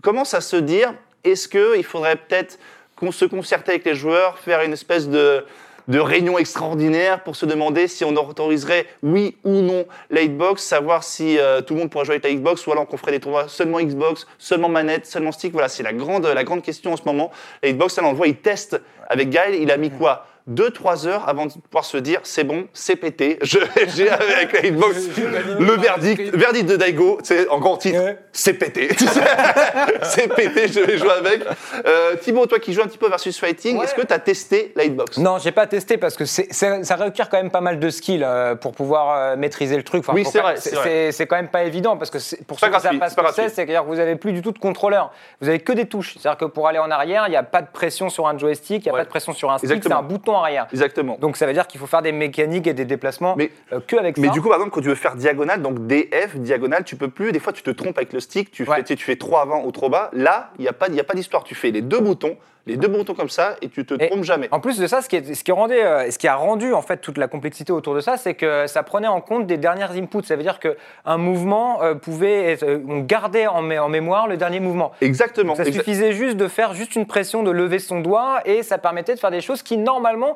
commence 0.02 0.34
à 0.34 0.42
se 0.42 0.56
dire 0.56 0.94
est-ce 1.24 1.48
qu'il 1.48 1.84
faudrait 1.84 2.16
peut-être 2.16 2.60
qu'on 2.96 3.12
se 3.12 3.26
concerter 3.26 3.72
avec 3.72 3.86
les 3.86 3.96
joueurs, 3.96 4.38
faire 4.40 4.62
une 4.62 4.74
espèce 4.74 5.10
de 5.10 5.46
de 5.88 6.00
réunion 6.00 6.38
extraordinaire 6.38 7.24
pour 7.24 7.36
se 7.36 7.46
demander 7.46 7.88
si 7.88 8.04
on 8.04 8.16
autoriserait 8.16 8.86
oui 9.04 9.38
ou 9.44 9.62
non 9.62 9.86
la 10.10 10.26
Xbox, 10.26 10.64
savoir 10.64 11.04
si 11.04 11.38
euh, 11.38 11.62
tout 11.62 11.74
le 11.74 11.82
monde 11.82 11.90
pourrait 11.90 12.06
jouer 12.06 12.16
avec 12.16 12.24
la 12.24 12.34
Xbox 12.34 12.66
ou 12.68 12.72
alors 12.72 12.88
qu'on 12.88 12.98
ferait 12.98 13.12
des 13.12 13.20
tournois 13.20 13.48
seulement 13.48 13.80
Xbox, 13.80 14.28
seulement 14.38 14.70
manette, 14.70 15.06
seulement 15.06 15.32
stick. 15.32 15.54
Voilà, 15.54 15.70
c'est 15.70 15.84
la 15.84 15.94
grande, 15.94 16.26
la 16.26 16.44
grande 16.44 16.62
question 16.62 16.94
en 16.94 16.98
ce 16.98 17.04
moment. 17.06 17.32
La 17.62 17.72
Xbox, 17.72 17.98
là, 17.98 18.04
on 18.06 18.12
le 18.12 18.18
voit, 18.18 18.28
il 18.28 18.38
teste 18.38 18.82
avec 19.08 19.30
Gaël, 19.30 19.56
il 19.56 19.72
a 19.72 19.78
mis 19.78 19.92
quoi? 19.92 20.26
2-3 20.50 21.08
heures 21.08 21.28
avant 21.28 21.48
de 21.48 21.52
pouvoir 21.54 21.86
se 21.86 21.98
dire 21.98 22.20
c'est 22.24 22.44
bon, 22.44 22.68
c'est 22.74 22.96
pété, 22.96 23.40
je- 23.42 23.58
j'ai 23.96 24.10
avec 24.10 24.54
la 24.54 24.70
Xbox 24.70 24.98
le 25.60 25.72
verdict, 25.78 26.36
verdict 26.36 26.70
de 26.70 26.76
Daigo, 26.76 27.18
c'est 27.24 27.48
en 27.50 27.60
grand 27.60 27.78
titre, 27.78 28.00
Ouais. 28.00 28.20
c'est 28.32 28.54
pété. 28.54 28.90
c'est 30.04 30.28
pété, 30.34 30.68
je 30.68 30.80
vais 30.82 30.98
jouer 30.98 31.12
avec. 31.12 31.42
Euh, 31.86 32.16
Thibaut, 32.18 32.46
toi 32.46 32.60
qui 32.60 32.74
joues 32.74 32.82
un 32.82 32.88
petit 32.88 32.98
peu 32.98 33.10
versus 33.10 33.40
fighting, 33.40 33.78
Ouais. 33.78 33.86
est-ce 33.86 33.96
que 33.96 34.02
tu 34.06 34.14
as 34.14 34.20
testé 34.20 34.72
la 34.76 34.84
Hitbox? 34.86 35.18
Non, 35.18 35.38
j'ai 35.40 35.52
pas 35.52 35.68
testé 35.68 35.98
parce 35.98 36.16
que 36.16 36.26
ça 36.26 36.96
requiert 36.96 37.30
quand 37.30 37.38
même 37.38 37.52
pas 37.52 37.62
mal 37.62 37.80
de 37.80 37.90
skills 37.90 38.24
euh, 38.24 38.56
pour 38.56 38.74
pouvoir 38.74 39.18
euh, 39.18 39.36
maîtriser 39.36 39.78
le 39.78 39.84
truc. 39.84 40.02
Enfin, 40.02 40.14
Oui, 40.14 40.26
c'est 40.26 40.40
vrai, 40.42 40.56
c'est 40.58 40.76
vrai. 40.76 40.84
C'est 40.86 41.12
c'est 41.12 41.28
quand 41.28 41.36
même 41.38 41.48
pas 41.50 41.64
évident 41.64 41.98
parce 41.98 42.12
que 42.12 42.18
pour 42.44 42.60
ceux 42.60 42.68
qui 42.68 42.80
savent 42.80 42.98
pas 43.00 43.10
c'est 43.10 43.16
ce 43.16 43.22
que 43.22 43.34
c'est, 43.34 43.50
c'est-à-dire 43.50 43.82
que 43.84 43.88
vous 43.88 44.00
avez 44.00 44.16
plus 44.16 44.34
du 44.34 44.42
tout 44.42 44.52
de 44.52 44.60
contrôleur. 44.60 45.12
Vous 45.42 45.50
avez 45.50 45.60
que 45.60 45.74
des 45.74 45.86
touches. 45.88 46.16
C'est-à-dire 46.20 46.38
que 46.38 46.46
pour 46.46 46.68
aller 46.68 46.80
en 46.80 46.92
arrière, 46.92 47.24
il 47.28 47.32
n'y 47.32 47.36
a 47.36 47.44
pas 47.44 47.62
de 47.62 47.68
pression 47.72 48.10
sur 48.10 48.28
un 48.28 48.38
joystick, 48.38 48.84
il 48.86 48.88
n'y 48.88 48.90
a 48.90 48.94
Ouais. 48.94 49.00
pas 49.00 49.06
de 49.06 49.10
pression 49.10 49.34
sur 49.34 49.52
un 49.52 49.58
stick, 49.58 49.82
c'est 49.84 49.92
un 49.92 50.02
bouton 50.02 50.35
arrière. 50.42 50.68
Exactement. 50.72 51.18
Donc 51.20 51.38
ça 51.38 51.46
veut 51.46 51.54
dire 51.54 51.68
qu'il 51.68 51.80
faut 51.80 51.88
faire 51.88 52.02
des 52.02 52.12
mécaniques 52.12 52.68
et 52.68 52.74
des 52.74 52.86
déplacements 52.86 53.36
Mais- 53.38 53.52
euh, 53.74 53.80
que 53.86 53.96
avec 53.96 54.18
Mais 54.18 54.28
ça. 54.28 54.34
du 54.34 54.42
coup, 54.42 54.48
par 54.50 54.58
exemple, 54.58 54.74
quand 54.74 54.82
tu 54.82 54.88
veux 54.90 54.96
faire 54.96 55.16
diagonale, 55.16 55.62
donc 55.62 55.88
DF, 55.88 56.36
diagonale, 56.38 56.84
tu 56.84 56.96
peux 56.96 57.10
plus. 57.10 57.32
Des 57.32 57.40
fois, 57.40 57.54
tu 57.54 57.64
te 57.64 57.72
trompes 57.72 57.98
avec 57.98 58.14
le 58.14 58.20
stick, 58.20 58.52
tu, 58.52 58.64
Ouais. 58.64 58.78
fais, 58.78 58.84
tu 58.84 58.98
fais 58.98 59.16
trop 59.16 59.38
avant 59.38 59.64
ou 59.66 59.72
trop 59.72 59.90
bas. 59.90 60.10
Là, 60.14 60.52
il 60.60 60.62
n'y 60.64 60.68
a 60.68 60.74
pas, 60.74 60.88
y 60.90 61.00
a 61.00 61.04
pas 61.04 61.14
d'histoire. 61.14 61.44
Tu 61.44 61.56
fais 61.56 61.72
les 61.72 61.82
deux 61.82 62.00
boutons, 62.00 62.38
les 62.68 62.78
deux 62.78 62.88
boutons 62.88 63.14
comme 63.14 63.30
ça, 63.30 63.56
et 63.62 63.70
tu 63.70 63.86
te 63.86 63.94
Et 63.94 64.10
trompes 64.10 64.24
jamais. 64.24 64.48
En 64.52 64.60
plus 64.60 64.80
de 64.80 64.88
ça, 64.88 65.02
ce 65.02 65.10
qui, 65.10 65.18
est- 65.18 65.34
ce 65.34 65.44
qui 65.44 65.52
rendait, 65.52 65.84
euh, 65.84 66.10
ce 66.12 66.18
qui 66.18 66.28
a 66.28 66.36
rendu 66.36 66.74
en 66.74 66.82
fait 66.82 66.98
toute 66.98 67.18
la 67.18 67.28
complexité 67.28 67.72
autour 67.72 67.94
de 67.96 68.00
ça, 68.00 68.18
c'est 68.18 68.34
que 68.34 68.66
ça 68.68 68.84
prenait 68.84 69.08
en 69.08 69.22
compte 69.22 69.46
des 69.48 69.58
dernières 69.58 69.92
inputs. 69.92 70.24
Ça 70.24 70.36
veut 70.36 70.44
dire 70.44 70.60
qu'un 70.60 71.18
mouvement 71.18 71.82
euh, 71.84 71.96
pouvait, 71.96 72.52
être, 72.52 72.64
euh, 72.64 72.80
on 72.88 73.00
gardait 73.02 73.48
en, 73.48 73.62
mé- 73.64 73.80
en 73.80 73.90
mémoire 73.90 74.28
le 74.28 74.38
dernier 74.38 74.60
mouvement. 74.60 74.92
Exactement. 75.02 75.54
Donc 75.54 75.58
ça 75.66 75.70
Exa- 75.70 75.74
suffisait 75.80 76.12
juste 76.14 76.38
de 76.38 76.48
faire 76.48 76.74
juste 76.74 76.96
une 76.96 77.06
pression, 77.06 77.44
de 77.44 77.52
lever 77.52 77.80
son 77.80 78.00
doigt, 78.02 78.40
et 78.46 78.64
ça 78.64 78.78
permettait 78.78 79.14
de 79.16 79.20
faire 79.20 79.32
des 79.32 79.42
choses 79.42 79.62
qui 79.62 79.78
normalement 79.78 80.36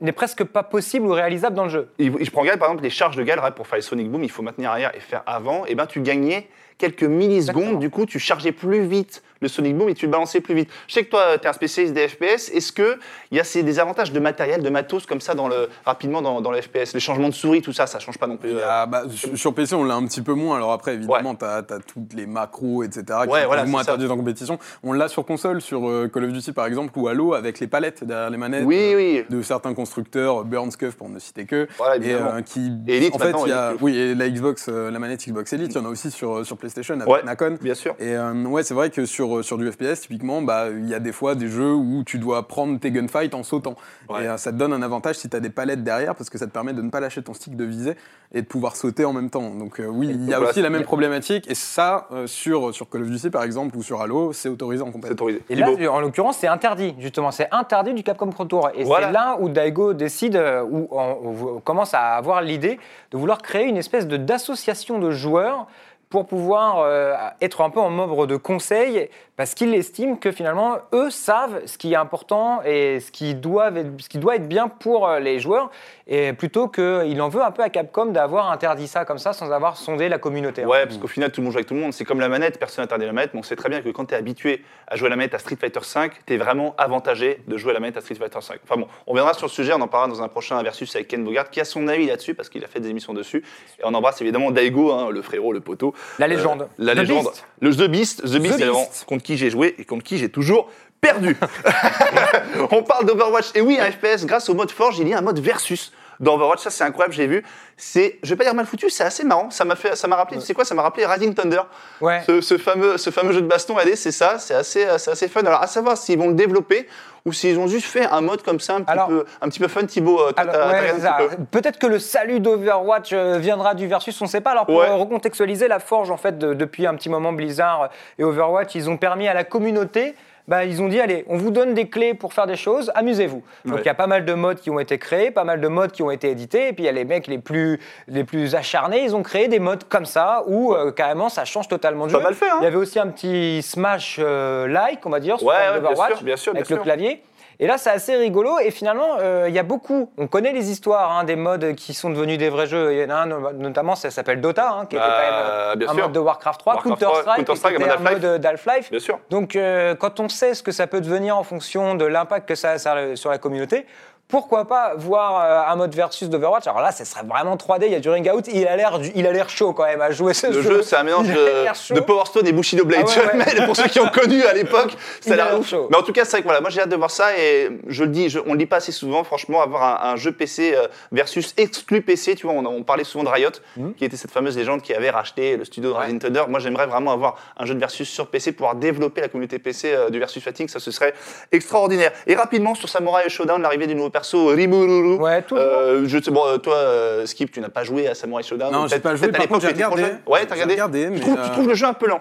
n'est 0.00 0.12
presque 0.12 0.44
pas 0.44 0.62
possible 0.62 1.06
ou 1.06 1.10
réalisable 1.12 1.54
dans 1.56 1.64
le 1.64 1.70
jeu. 1.70 1.88
Et 1.98 2.10
je 2.24 2.30
prends 2.30 2.42
par 2.44 2.52
exemple, 2.68 2.82
les 2.82 2.90
charges 2.90 3.16
de 3.16 3.22
ouais, 3.22 3.50
pour 3.54 3.66
faire 3.66 3.76
les 3.76 3.82
Sonic 3.82 4.10
Boom, 4.10 4.24
il 4.24 4.30
faut 4.30 4.42
maintenir 4.42 4.70
arrière 4.70 4.92
et 4.96 5.00
faire 5.00 5.22
avant. 5.26 5.64
Et 5.66 5.74
ben, 5.74 5.86
tu 5.86 6.00
gagnais 6.00 6.48
quelques 6.78 7.04
millisecondes. 7.04 7.58
Exactement. 7.62 7.78
Du 7.80 7.90
coup, 7.90 8.06
tu 8.06 8.18
chargeais 8.18 8.52
plus 8.52 8.80
vite 8.82 9.22
le 9.40 9.48
Sonic 9.48 9.76
Boom 9.76 9.88
et 9.88 9.94
tu 9.94 10.06
le 10.06 10.12
balançais 10.12 10.40
plus 10.40 10.54
vite. 10.54 10.70
Je 10.86 10.94
sais 10.94 11.04
que 11.04 11.10
toi, 11.10 11.38
tu 11.38 11.44
es 11.44 11.48
un 11.48 11.52
spécialiste 11.52 11.94
des 11.94 12.08
FPS. 12.08 12.50
Est-ce 12.52 12.72
qu'il 12.72 12.98
y 13.32 13.40
a 13.40 13.44
ces, 13.44 13.62
des 13.62 13.78
avantages 13.78 14.12
de 14.12 14.20
matériel, 14.20 14.62
de 14.62 14.68
matos 14.70 15.06
comme 15.06 15.20
ça 15.20 15.34
dans 15.34 15.48
le, 15.48 15.68
rapidement 15.84 16.20
dans, 16.22 16.40
dans 16.40 16.50
le 16.50 16.60
FPS 16.60 16.92
Les 16.94 17.00
changements 17.00 17.28
de 17.28 17.34
souris, 17.34 17.62
tout 17.62 17.72
ça, 17.72 17.86
ça 17.86 17.98
change 17.98 18.18
pas 18.18 18.26
non 18.26 18.36
plus. 18.36 18.50
Euh, 18.50 18.68
a- 18.68 18.86
bah, 18.86 19.04
sur, 19.34 19.54
PC, 19.54 19.74
on 19.74 19.84
l'a 19.84 19.94
un 19.94 20.04
petit 20.06 20.22
peu 20.22 20.34
moins. 20.34 20.56
Alors 20.56 20.72
après, 20.72 20.94
évidemment, 20.94 21.34
tu 21.34 21.44
as, 21.44 21.62
toutes 21.62 22.12
les 22.14 22.26
macros, 22.26 22.82
etc., 22.82 23.04
qui 23.24 23.28
Ouais, 23.30 23.40
sont 23.42 23.46
voilà, 23.46 23.64
moins 23.64 23.80
interdites 23.82 24.10
en 24.10 24.16
compétition. 24.16 24.58
On 24.82 24.92
l'a 24.92 25.08
sur 25.08 25.24
console, 25.24 25.60
sur 25.60 25.88
euh, 25.88 26.08
Call 26.12 26.24
of 26.24 26.32
Duty 26.32 26.52
par 26.52 26.66
exemple, 26.66 26.92
ou 26.98 27.08
Halo, 27.08 27.34
avec 27.34 27.60
les 27.60 27.66
palettes 27.66 28.04
derrière 28.04 28.30
les 28.30 28.36
manettes 28.36 28.64
Oui, 28.66 28.76
euh, 28.92 28.96
oui. 28.96 29.24
de 29.30 29.42
certains 29.42 29.72
constructeurs, 29.74 30.44
Burns 30.44 30.76
Cuff 30.78 30.96
pour 30.96 31.08
ne 31.08 31.18
citer 31.18 31.46
que. 31.46 31.66
Voilà, 31.78 31.96
et 31.96 32.12
euh, 32.12 32.42
qui, 32.42 32.72
Et 32.86 32.98
Elite, 32.98 33.14
en 33.14 33.18
fait, 33.18 33.34
il 33.44 33.48
y 33.48 33.52
a, 33.52 33.70
Elite. 33.70 33.82
oui, 33.82 33.96
et 33.96 34.14
la 34.14 34.28
Xbox, 34.28 34.66
euh, 34.68 34.90
la 34.90 34.98
manette 34.98 35.24
Xbox 35.26 35.52
Elite, 35.52 35.72
il 35.72 35.76
y 35.76 35.78
en 35.80 35.86
a 35.86 35.88
aussi 35.88 36.10
sur, 36.10 36.44
sur 36.44 36.56
PlayStation 36.56 36.94
avec 36.96 37.08
Ouais. 37.08 37.22
Nacon. 37.24 37.56
Bien 37.60 37.74
sûr. 37.74 37.94
Et 37.98 38.14
euh, 38.16 38.32
ouais, 38.44 38.62
c'est 38.62 38.74
vrai 38.74 38.90
que 38.90 39.04
sur, 39.06 39.29
sur 39.42 39.58
du 39.58 39.70
FPS, 39.70 40.00
typiquement, 40.02 40.42
bah, 40.42 40.66
il 40.70 40.88
y 40.88 40.94
a 40.94 40.98
des 41.00 41.12
fois 41.12 41.34
des 41.34 41.48
jeux 41.48 41.72
où 41.74 42.02
tu 42.04 42.18
dois 42.18 42.46
prendre 42.48 42.78
tes 42.78 42.90
gunfights 42.90 43.34
en 43.34 43.42
sautant. 43.42 43.74
Ouais. 44.08 44.24
Et 44.24 44.28
euh, 44.28 44.36
ça 44.36 44.52
te 44.52 44.56
donne 44.56 44.72
un 44.72 44.82
avantage 44.82 45.16
si 45.16 45.28
tu 45.28 45.36
as 45.36 45.40
des 45.40 45.50
palettes 45.50 45.82
derrière, 45.84 46.14
parce 46.14 46.30
que 46.30 46.38
ça 46.38 46.46
te 46.46 46.52
permet 46.52 46.72
de 46.72 46.82
ne 46.82 46.90
pas 46.90 47.00
lâcher 47.00 47.22
ton 47.22 47.34
stick 47.34 47.56
de 47.56 47.64
visée 47.64 47.96
et 48.32 48.42
de 48.42 48.46
pouvoir 48.46 48.76
sauter 48.76 49.04
en 49.04 49.12
même 49.12 49.30
temps. 49.30 49.50
Donc 49.54 49.80
euh, 49.80 49.86
oui, 49.86 50.08
il 50.10 50.24
y 50.28 50.32
a 50.32 50.36
voilà, 50.36 50.50
aussi 50.50 50.62
la 50.62 50.70
même 50.70 50.82
problématique. 50.84 51.50
Et 51.50 51.54
ça, 51.54 52.06
euh, 52.12 52.26
sur, 52.26 52.72
sur 52.74 52.88
Call 52.88 53.02
of 53.02 53.10
Duty 53.10 53.30
par 53.30 53.42
exemple, 53.42 53.76
ou 53.76 53.82
sur 53.82 54.00
Halo, 54.00 54.32
c'est 54.32 54.48
autorisé 54.48 54.82
en 54.82 54.86
C'est 54.86 54.92
compétition. 54.92 55.14
autorisé. 55.24 55.42
Et 55.50 55.56
là, 55.56 55.68
en 55.92 56.00
l'occurrence, 56.00 56.36
c'est 56.38 56.46
interdit, 56.48 56.94
justement. 56.98 57.30
C'est 57.30 57.48
interdit 57.52 57.94
du 57.94 58.02
Capcom 58.02 58.28
Pro 58.30 58.44
Tour. 58.44 58.70
Et 58.74 58.84
Voilà. 58.84 59.08
c'est 59.08 59.12
là 59.12 59.36
où 59.40 59.48
Daigo 59.48 59.94
décide, 59.94 60.36
euh, 60.36 60.62
où 60.62 60.88
on, 60.90 61.56
on 61.56 61.60
commence 61.60 61.94
à 61.94 62.14
avoir 62.14 62.42
l'idée 62.42 62.78
de 63.10 63.18
vouloir 63.18 63.42
créer 63.42 63.66
une 63.66 63.76
espèce 63.76 64.06
de- 64.06 64.16
d'association 64.16 64.98
de 64.98 65.10
joueurs 65.10 65.66
pour 66.10 66.26
pouvoir 66.26 66.80
euh, 66.80 67.14
être 67.40 67.60
un 67.60 67.70
peu 67.70 67.78
en 67.78 67.88
membre 67.88 68.26
de 68.26 68.36
conseil, 68.36 69.08
parce 69.36 69.54
qu'ils 69.54 69.72
estiment 69.74 70.16
que 70.16 70.32
finalement, 70.32 70.78
eux 70.92 71.08
savent 71.08 71.64
ce 71.66 71.78
qui 71.78 71.92
est 71.92 71.96
important 71.96 72.62
et 72.64 72.98
ce 72.98 73.12
qui, 73.12 73.34
doit 73.36 73.70
être 73.70 74.48
bien 74.48 74.66
pour 74.66 75.06
euh, 75.06 75.20
les 75.20 75.38
joueurs, 75.38 75.70
et 76.08 76.32
plutôt 76.32 76.66
qu'il 76.66 77.22
en 77.22 77.28
veut 77.28 77.42
un 77.42 77.52
peu 77.52 77.62
à 77.62 77.70
Capcom 77.70 78.06
d'avoir 78.06 78.50
interdit 78.50 78.88
ça 78.88 79.04
comme 79.04 79.18
ça 79.18 79.32
sans 79.32 79.52
avoir 79.52 79.76
sondé 79.76 80.08
la 80.08 80.18
communauté. 80.18 80.66
Ouais, 80.66 80.84
parce 80.84 80.98
qu'au 80.98 81.06
final, 81.06 81.30
tout 81.30 81.40
le 81.40 81.44
monde 81.44 81.52
joue 81.52 81.58
avec 81.58 81.68
tout 81.68 81.74
le 81.74 81.80
monde. 81.80 81.92
C'est 81.92 82.04
comme 82.04 82.18
la 82.18 82.28
manette, 82.28 82.58
personne 82.58 82.82
n'interdit 82.82 83.06
la 83.06 83.12
manette, 83.12 83.32
mais 83.32 83.40
on 83.40 83.44
sait 83.44 83.54
très 83.54 83.68
bien 83.68 83.80
que 83.80 83.88
quand 83.90 84.06
tu 84.06 84.14
es 84.14 84.16
habitué 84.16 84.64
à 84.88 84.96
jouer 84.96 85.08
la 85.08 85.14
manette 85.14 85.34
à 85.34 85.38
Street 85.38 85.56
Fighter 85.60 85.78
V, 85.78 86.10
tu 86.26 86.34
es 86.34 86.36
vraiment 86.36 86.74
avantagé 86.76 87.40
de 87.46 87.56
jouer 87.56 87.72
la 87.72 87.78
manette 87.78 87.98
à 87.98 88.00
Street 88.00 88.16
Fighter 88.16 88.40
V. 88.40 88.58
Enfin 88.64 88.80
bon, 88.80 88.88
on 89.06 89.14
viendra 89.14 89.32
sur 89.34 89.46
le 89.46 89.52
sujet, 89.52 89.72
on 89.72 89.80
en 89.80 89.86
parlera 89.86 90.12
dans 90.12 90.22
un 90.24 90.28
prochain 90.28 90.60
versus 90.64 90.92
avec 90.96 91.06
Ken 91.06 91.22
Bogart, 91.22 91.50
qui 91.50 91.60
a 91.60 91.64
son 91.64 91.86
avis 91.86 92.06
là-dessus, 92.06 92.34
parce 92.34 92.48
qu'il 92.48 92.64
a 92.64 92.66
fait 92.66 92.80
des 92.80 92.90
émissions 92.90 93.14
dessus. 93.14 93.44
Et 93.78 93.82
on 93.84 93.94
embrasse 93.94 94.20
évidemment 94.20 94.50
Daigo, 94.50 94.90
hein, 94.90 95.10
le 95.10 95.22
frérot, 95.22 95.52
le 95.52 95.60
poteau. 95.60 95.94
La 96.18 96.26
légende. 96.28 96.62
Euh, 96.62 96.66
la 96.78 96.94
The 96.94 96.98
légende. 96.98 97.26
Beast. 97.26 97.44
Le 97.60 97.76
The 97.76 97.90
Beast. 97.90 98.22
The 98.22 98.22
Beast, 98.22 98.22
The 98.22 98.34
évidemment, 98.36 98.80
Beast. 98.84 99.04
contre 99.06 99.22
qui 99.22 99.36
j'ai 99.36 99.50
joué 99.50 99.74
et 99.78 99.84
contre 99.84 100.04
qui 100.04 100.18
j'ai 100.18 100.28
toujours 100.28 100.70
perdu. 101.00 101.36
on 102.70 102.82
parle 102.82 103.06
d'Overwatch. 103.06 103.50
Et 103.54 103.60
oui, 103.60 103.78
un 103.80 103.90
FPS, 103.90 104.26
grâce 104.26 104.48
au 104.48 104.54
mode 104.54 104.70
Forge, 104.70 104.98
il 104.98 105.08
y 105.08 105.14
a 105.14 105.18
un 105.18 105.22
mode 105.22 105.40
versus 105.40 105.92
dans 106.20 106.34
Overwatch. 106.34 106.60
Ça, 106.60 106.70
c'est 106.70 106.84
incroyable, 106.84 107.14
j'ai 107.14 107.26
vu. 107.26 107.42
C'est, 107.76 108.18
je 108.22 108.28
vais 108.30 108.36
pas 108.36 108.44
dire 108.44 108.54
mal 108.54 108.66
foutu, 108.66 108.90
c'est 108.90 109.02
assez 109.04 109.24
marrant. 109.24 109.50
Ça 109.50 109.64
m'a 109.64 109.74
fait, 109.74 109.96
ça 109.96 110.06
m'a 110.06 110.16
rappelé, 110.16 110.38
tu 110.38 110.46
sais 110.46 110.54
quoi, 110.54 110.64
ça 110.64 110.74
m'a 110.74 110.82
rappelé 110.82 111.06
Rising 111.06 111.34
Thunder. 111.34 111.62
Ouais. 112.00 112.22
Ce, 112.26 112.40
ce 112.42 112.58
fameux, 112.58 112.98
ce 112.98 113.10
fameux 113.10 113.32
jeu 113.32 113.40
de 113.40 113.46
baston, 113.46 113.76
allez, 113.78 113.96
c'est 113.96 114.12
ça, 114.12 114.38
c'est 114.38 114.54
assez, 114.54 114.86
c'est 114.98 115.10
assez 115.10 115.28
fun. 115.28 115.40
Alors, 115.40 115.62
à 115.62 115.66
savoir 115.66 115.96
s'ils 115.96 116.18
vont 116.18 116.28
le 116.28 116.34
développer 116.34 116.86
ou 117.26 117.32
s'ils 117.32 117.58
ont 117.58 117.66
juste 117.66 117.86
fait 117.86 118.06
un 118.06 118.20
mode 118.20 118.42
comme 118.42 118.60
ça, 118.60 118.74
un 118.76 118.82
petit, 118.82 118.92
Alors- 118.92 119.08
peu, 119.08 119.24
un 119.40 119.48
petit 119.48 119.58
peu 119.58 119.68
fun. 119.68 119.84
Thibaut, 119.86 120.20
euh, 120.20 120.32
ouais, 120.36 121.36
Peut-être 121.50 121.78
que 121.78 121.86
le 121.86 121.98
salut 121.98 122.40
d'Overwatch 122.40 123.10
euh, 123.12 123.38
viendra 123.38 123.74
du 123.74 123.86
versus, 123.86 124.18
on 124.20 124.24
ne 124.26 124.30
sait 124.30 124.40
pas. 124.40 124.50
Alors 124.52 124.66
pour 124.66 124.76
Ouais. 124.76 124.88
euh, 124.88 124.94
recontextualiser 124.94 125.68
la 125.68 125.78
forge, 125.80 126.10
en 126.10 126.16
fait, 126.18 126.38
de- 126.38 126.54
depuis 126.54 126.86
un 126.86 126.94
petit 126.94 127.08
moment, 127.08 127.32
Blizzard 127.32 127.88
et 128.18 128.24
Overwatch, 128.24 128.74
ils 128.74 128.88
ont 128.90 128.96
permis 128.98 129.26
à 129.28 129.34
la 129.34 129.44
communauté. 129.44 130.14
Bah, 130.50 130.64
ils 130.64 130.82
ont 130.82 130.88
dit 130.88 131.00
allez, 131.00 131.24
on 131.28 131.36
vous 131.36 131.52
donne 131.52 131.74
des 131.74 131.88
clés 131.88 132.12
pour 132.12 132.32
faire 132.32 132.48
des 132.48 132.56
choses, 132.56 132.90
amusez-vous. 132.96 133.44
Donc 133.64 133.74
Ouais. 133.76 133.80
il 133.84 133.86
y 133.86 133.88
a 133.88 133.94
pas 133.94 134.08
mal 134.08 134.24
de 134.24 134.34
modes 134.34 134.58
qui 134.58 134.68
ont 134.68 134.80
été 134.80 134.98
créés, 134.98 135.30
pas 135.30 135.44
mal 135.44 135.60
de 135.60 135.68
modes 135.68 135.92
qui 135.92 136.02
ont 136.02 136.10
été 136.10 136.28
édités, 136.28 136.66
et 136.66 136.72
puis 136.72 136.82
il 136.82 136.86
y 136.86 136.88
a 136.88 136.92
les 136.92 137.04
mecs 137.04 137.28
les 137.28 137.38
plus 137.38 137.78
les 138.08 138.24
plus 138.24 138.56
acharnés, 138.56 139.04
ils 139.04 139.14
ont 139.14 139.22
créé 139.22 139.46
des 139.46 139.60
modes 139.60 139.84
comme 139.88 140.06
ça 140.06 140.42
où 140.48 140.74
euh, 140.74 140.90
carrément 140.90 141.28
ça 141.28 141.44
change 141.44 141.68
totalement 141.68 142.08
de 142.08 142.12
Pas 142.12 142.18
jeu. 142.18 142.24
mal 142.24 142.34
fait, 142.34 142.50
hein. 142.50 142.56
Il 142.60 142.64
y 142.64 142.66
avait 142.66 142.74
aussi 142.76 142.98
un 142.98 143.06
petit 143.06 143.62
smash 143.62 144.16
euh, 144.18 144.66
like, 144.66 145.06
on 145.06 145.10
va 145.10 145.20
dire, 145.20 145.38
sur 145.38 145.46
Ouais, 145.46 145.54
forme 145.54 145.66
ouais, 145.66 145.80
bien 145.80 145.88
d'Overwatch, 145.90 146.14
sûr, 146.16 146.22
bien 146.24 146.36
sûr, 146.36 146.52
bien 146.52 146.62
avec 146.62 146.70
le 146.70 146.76
clavier. 146.78 147.22
Et 147.62 147.66
là, 147.66 147.76
c'est 147.76 147.90
assez 147.90 148.16
rigolo. 148.16 148.58
Et 148.58 148.70
finalement, 148.70 149.18
euh, 149.20 149.44
il 149.46 149.54
y 149.54 149.58
a 149.58 149.62
beaucoup. 149.62 150.10
On 150.16 150.26
connaît 150.26 150.52
les 150.52 150.70
histoires 150.70 151.12
hein, 151.12 151.24
des 151.24 151.36
modes 151.36 151.74
qui 151.74 151.92
sont 151.92 152.08
devenus 152.08 152.38
des 152.38 152.48
vrais 152.48 152.66
jeux. 152.66 152.94
Il 152.94 152.98
y 153.00 153.04
en 153.04 153.10
a 153.10 153.14
un, 153.16 153.26
no- 153.26 153.52
notamment, 153.52 153.94
ça 153.94 154.10
s'appelle 154.10 154.40
Dota, 154.40 154.70
hein, 154.72 154.86
qui 154.86 154.96
était 154.96 155.04
quand 155.04 155.70
même 155.70 155.78
bien 155.78 155.88
un 155.88 155.92
sûr. 155.94 156.02
mode 156.04 156.12
de 156.12 156.18
Warcraft 156.20 156.60
3, 156.60 156.74
Warcraft 156.74 157.00
3, 157.02 157.08
Counter-Strike, 157.12 157.36
Counter-Strike, 157.46 157.76
qui 157.76 157.82
un 157.84 157.96
mode 157.98 158.22
mode 158.22 158.40
d'Half-Life. 158.40 158.90
Bien 158.90 158.98
sûr. 158.98 159.18
Donc, 159.28 159.56
euh, 159.56 159.94
quand 159.94 160.20
on 160.20 160.30
sait 160.30 160.54
ce 160.54 160.62
que 160.62 160.72
ça 160.72 160.86
peut 160.86 161.02
devenir 161.02 161.36
en 161.36 161.42
fonction 161.42 161.94
de 161.94 162.06
l'impact 162.06 162.48
que 162.48 162.54
ça 162.54 162.70
a 162.72 163.14
sur 163.16 163.28
la 163.30 163.36
communauté, 163.38 163.86
pourquoi 164.30 164.66
pas 164.66 164.94
voir 164.96 165.40
euh, 165.68 165.72
un 165.72 165.76
mode 165.76 165.94
versus 165.94 166.28
d'Overwatch 166.28 166.66
Alors 166.66 166.80
là, 166.80 166.92
ça 166.92 167.04
serait 167.04 167.24
vraiment 167.26 167.56
3D. 167.56 167.84
Il 167.86 167.92
y 167.92 167.94
a 167.94 168.00
du 168.00 168.08
ring 168.08 168.28
out. 168.32 168.46
Il 168.52 168.66
a 168.66 168.76
l'air, 168.76 168.98
il 169.14 169.26
a 169.26 169.32
l'air 169.32 169.48
chaud 169.50 169.72
quand 169.72 169.84
même 169.84 170.00
à 170.00 170.10
jouer 170.10 170.34
ce 170.34 170.46
Le 170.46 170.62
jeu, 170.62 170.82
c'est 170.82 170.96
un 170.96 171.02
mélange 171.02 171.28
de, 171.28 171.94
de 171.94 172.00
Power 172.00 172.24
Stone 172.26 172.46
et 172.46 172.52
Bushido 172.52 172.84
Blade. 172.84 173.04
Ah 173.06 173.18
ouais, 173.36 173.38
ouais. 173.38 173.44
mais 173.58 173.66
pour 173.66 173.76
ceux 173.76 173.88
qui 173.88 174.00
ont 174.00 174.08
connu 174.08 174.42
à 174.44 174.52
l'époque, 174.54 174.96
ça 175.20 175.32
a 175.32 175.36
l'air 175.36 175.58
ouf. 175.58 175.68
chaud. 175.68 175.88
Mais 175.90 175.96
en 175.96 176.02
tout 176.02 176.12
cas, 176.12 176.24
c'est 176.24 176.32
vrai 176.32 176.40
que 176.40 176.46
voilà, 176.46 176.60
moi 176.60 176.70
j'ai 176.70 176.80
hâte 176.80 176.88
de 176.88 176.96
voir 176.96 177.10
ça 177.10 177.36
et 177.38 177.70
je 177.88 178.04
le 178.04 178.10
dis, 178.10 178.28
je- 178.28 178.38
on 178.46 178.52
le 178.52 178.58
dit 178.58 178.66
pas 178.66 178.76
assez 178.76 178.92
souvent, 178.92 179.24
franchement, 179.24 179.60
avoir 179.62 180.04
un, 180.04 180.10
un 180.12 180.16
jeu 180.16 180.32
PC 180.32 180.74
euh, 180.74 180.86
versus 181.12 181.52
exclu 181.56 182.02
PC, 182.02 182.34
tu 182.36 182.46
vois, 182.46 182.54
on, 182.56 182.64
on 182.66 182.82
parlait 182.82 183.04
souvent 183.04 183.24
de 183.24 183.28
Riot, 183.28 183.50
Mhm. 183.76 183.94
qui 183.94 184.04
était 184.04 184.16
cette 184.16 184.30
fameuse 184.30 184.56
légende 184.56 184.82
qui 184.82 184.94
avait 184.94 185.10
racheté 185.10 185.56
le 185.56 185.64
studio 185.64 185.92
de 185.92 185.96
Rising 185.96 186.18
Thunder. 186.18 186.42
Moi, 186.48 186.60
j'aimerais 186.60 186.86
vraiment 186.86 187.12
avoir 187.12 187.36
un 187.56 187.66
jeu 187.66 187.74
de 187.74 187.80
versus 187.80 188.08
sur 188.08 188.26
PC, 188.28 188.52
pouvoir 188.52 188.74
développer 188.76 189.20
la 189.20 189.28
communauté 189.28 189.58
PC 189.58 189.92
euh, 189.92 190.10
du 190.10 190.18
versus 190.18 190.42
fighting, 190.42 190.68
ça 190.68 190.78
ce 190.80 190.90
serait 190.90 191.14
extraordinaire. 191.52 192.12
Et 192.26 192.34
rapidement 192.34 192.74
sur 192.74 192.88
Samurai 192.88 193.28
Showdown, 193.28 193.62
l'arrivée 193.62 193.86
du 193.86 193.94
nouveau 193.94 194.10
perso 194.20 194.48
Rimururu. 194.48 195.16
Ouais, 195.16 195.42
toujours. 195.42 195.64
Euh, 195.64 196.04
je 196.06 196.22
sais, 196.22 196.30
bon, 196.30 196.46
euh, 196.46 196.58
toi, 196.58 196.76
euh, 196.76 197.26
Skip, 197.26 197.50
tu 197.50 197.60
n'as 197.60 197.68
pas 197.68 197.84
joué 197.84 198.06
à 198.06 198.14
Samurai 198.14 198.42
Showdown 198.42 198.72
Non, 198.72 198.86
j'ai 198.86 198.98
pas 198.98 199.16
joué. 199.16 199.28
Par 199.28 199.48
contre, 199.48 199.62
j'ai 199.62 199.68
regardé. 199.68 200.02
Ouais, 200.26 200.46
t'as 200.46 200.54
regardé. 200.54 200.74
regardé, 200.74 201.04
tu, 201.04 201.10
mais, 201.10 201.20
trouves, 201.20 201.38
tu 201.42 201.50
trouves 201.50 201.68
le 201.68 201.74
jeu 201.74 201.86
un 201.86 201.94
peu 201.94 202.06
lent 202.06 202.20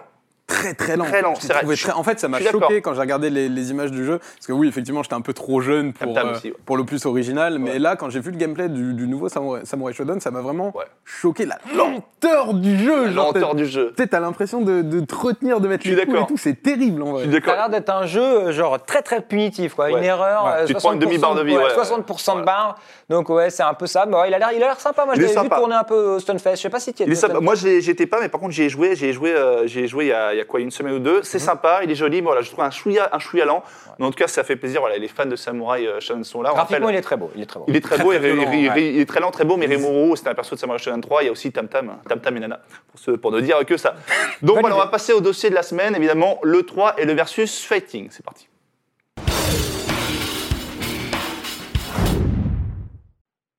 très 0.59 0.73
très 0.73 0.97
lent. 0.97 1.05
Très 1.05 1.21
lent, 1.21 1.33
Je 1.35 1.41
l'ai 1.41 1.47
c'est 1.47 1.53
vrai. 1.53 1.59
trouvé 1.61 1.75
Je- 1.75 1.83
très- 1.83 1.93
En 1.93 2.03
fait, 2.03 2.19
ça 2.19 2.27
m'a 2.27 2.39
choqué 2.39 2.81
quand 2.81 2.93
j'ai 2.93 2.99
regardé 3.01 3.29
les, 3.29 3.49
les 3.49 3.71
images 3.71 3.91
du 3.91 4.05
jeu. 4.05 4.19
Parce 4.19 4.47
que 4.47 4.53
oui, 4.53 4.67
effectivement, 4.67 5.03
j'étais 5.03 5.15
un 5.15 5.21
peu 5.21 5.33
trop 5.33 5.61
jeune 5.61 5.93
pour, 5.93 6.17
euh, 6.17 6.31
aussi, 6.33 6.49
ouais. 6.49 6.55
pour 6.65 6.77
le 6.77 6.83
plus 6.85 7.05
original. 7.05 7.59
Mais 7.59 7.71
Ouais. 7.73 7.79
là, 7.79 7.95
quand 7.95 8.09
j'ai 8.09 8.19
vu 8.19 8.31
le 8.31 8.37
gameplay 8.37 8.69
du, 8.69 8.93
du 8.93 9.07
nouveau 9.07 9.29
Samurai, 9.29 9.61
Samurai 9.63 9.93
Shodown, 9.93 10.19
ça 10.19 10.31
m'a 10.31 10.41
vraiment 10.41 10.75
Ouais. 10.75 10.85
choqué. 11.05 11.45
La 11.45 11.57
lenteur 11.75 12.53
du 12.53 12.77
jeu. 12.77 13.05
La 13.05 13.11
genre, 13.11 13.25
lenteur 13.33 13.55
du 13.55 13.65
jeu. 13.65 13.93
Tu 13.95 14.03
sais, 14.03 14.09
t'as 14.09 14.19
l'impression 14.19 14.61
de, 14.61 14.81
de 14.81 14.99
te 15.01 15.15
retenir, 15.15 15.59
de 15.59 15.67
mettre 15.67 15.87
les 15.87 15.95
coups 16.05 16.19
et 16.21 16.25
tout. 16.27 16.37
C'est 16.37 16.61
terrible 16.61 17.01
en 17.03 17.11
vrai. 17.13 17.25
Ça 17.45 17.51
a 17.53 17.55
l'air 17.55 17.69
d'être 17.69 17.89
un 17.89 18.05
jeu 18.05 18.21
euh, 18.21 18.51
genre 18.51 18.83
très 18.83 19.01
très 19.01 19.21
punitif 19.21 19.73
quoi, 19.75 19.85
Ouais. 19.85 19.97
une 19.99 20.03
erreur, 20.03 20.45
Ouais. 20.45 20.51
euh, 20.61 20.65
Tu 20.65 20.73
te 20.73 20.79
prends 20.79 20.93
une 20.93 20.99
demi-barre 20.99 21.35
de 21.35 21.43
vie, 21.43 21.57
ouais. 21.57 21.73
60% 21.75 22.33
Ouais. 22.35 22.39
de 22.41 22.45
barre. 22.45 22.77
Donc 23.09 23.29
ouais, 23.29 23.49
c'est 23.49 23.63
un 23.63 23.73
peu 23.73 23.87
ça. 23.87 24.05
Mais 24.07 24.15
ouais, 24.15 24.29
il 24.29 24.33
a 24.33 24.39
l'air, 24.39 24.49
il 24.55 24.61
a 24.63 24.67
l'air 24.67 24.79
sympa. 24.79 25.05
Moi, 25.05 25.15
je 25.15 25.21
vu 25.21 25.27
tourner 25.33 25.75
un 25.75 25.83
peu 25.83 26.15
au 26.15 26.19
Stunfest. 26.19 26.55
Je 26.55 26.61
sais 26.61 26.69
pas 26.69 26.79
si 26.79 26.93
tu. 26.93 27.03
Stunfest. 27.15 27.39
Moi, 27.41 27.55
j'ai- 27.55 27.81
j'y 27.81 27.91
étais 27.91 28.05
pas, 28.05 28.19
mais 28.21 28.29
par 28.29 28.39
contre, 28.39 28.53
j'y 28.53 28.63
ai 28.63 28.69
joué. 28.69 28.95
J'y 28.95 29.07
ai 29.07 29.13
joué, 29.13 29.33
euh, 29.33 29.65
j'y 29.67 29.79
ai 29.79 29.87
joué 29.87 30.05
il 30.05 30.07
y, 30.09 30.13
a, 30.13 30.33
il 30.33 30.37
y 30.37 30.41
a 30.41 30.45
quoi, 30.49 30.59
une 30.59 30.71
semaine 30.71 30.95
ou 30.95 30.99
deux. 30.99 31.17
Mhm. 31.19 31.23
C'est 31.23 31.39
sympa, 31.39 31.79
il 31.83 31.91
est 31.91 31.95
joli. 31.95 32.19
Voilà, 32.19 32.41
je 32.41 32.51
trouve 32.51 32.65
un 32.65 32.71
chouïa, 32.71 33.07
un 33.13 33.19
chouïa 33.19 33.45
lent. 33.45 33.63
Mais 33.97 34.05
en 34.05 34.09
tout 34.11 34.17
cas, 34.17 34.27
ça 34.27 34.43
fait 34.43 34.57
plaisir. 34.57 34.81
Voilà, 34.81 34.97
les 34.97 35.07
fans 35.07 35.25
de 35.25 35.35
Samurai 35.37 35.87
euh, 35.87 35.99
Shodown 36.01 36.23
sont 36.25 36.41
là. 36.41 36.49
Graphiquement, 36.51 36.87
rappelle- 36.87 36.95
il 36.95 36.97
est 36.99 37.01
très 37.01 37.15
beau. 37.17 37.31
Il 37.35 37.41
est 37.41 37.45
très 37.45 37.59
beau. 37.59 37.65
Il 37.69 37.75
est 37.77 37.81
très 37.81 37.97
beau, 38.03 38.11
il, 38.11 38.19
violent, 38.19 38.51
il- 38.51 38.59
il- 38.59 38.69
ouais. 38.69 38.93
il 38.95 38.99
est 38.99 39.05
très 39.05 39.21
lent, 39.21 39.31
très 39.31 39.45
beau, 39.45 39.55
mais 39.55 39.67
Rimuru, 39.67 40.17
c'était 40.17 40.29
un 40.29 40.35
perso 40.35 40.55
de 40.55 40.59
Samurai 40.59 40.79
Shodown 40.79 40.99
3. 40.99 41.23
Il 41.23 41.25
y 41.27 41.29
a 41.29 41.31
aussi 41.31 41.51
Tam 41.53 41.67
Tam, 41.69 41.97
Tam 42.09 42.19
Tam 42.19 42.35
et 42.35 42.39
Nana, 42.41 42.59
pour, 42.91 42.99
ce- 42.99 43.11
pour 43.11 43.31
ne 43.31 43.39
dire 43.39 43.63
que 43.65 43.77
ça. 43.77 43.95
Donc 44.41 44.59
voilà, 44.59 44.75
on 44.75 44.79
va 44.79 44.87
passer 44.87 45.13
au 45.13 45.21
dossier 45.21 45.49
de 45.49 45.55
la 45.55 45.63
semaine, 45.63 45.95
évidemment, 45.95 46.39
le 46.43 46.63
3 46.63 46.95
et 46.99 47.05
le 47.05 47.13
versus 47.13 47.63
fighting. 47.63 48.07
C'est 48.11 48.25
parti. 48.25 48.48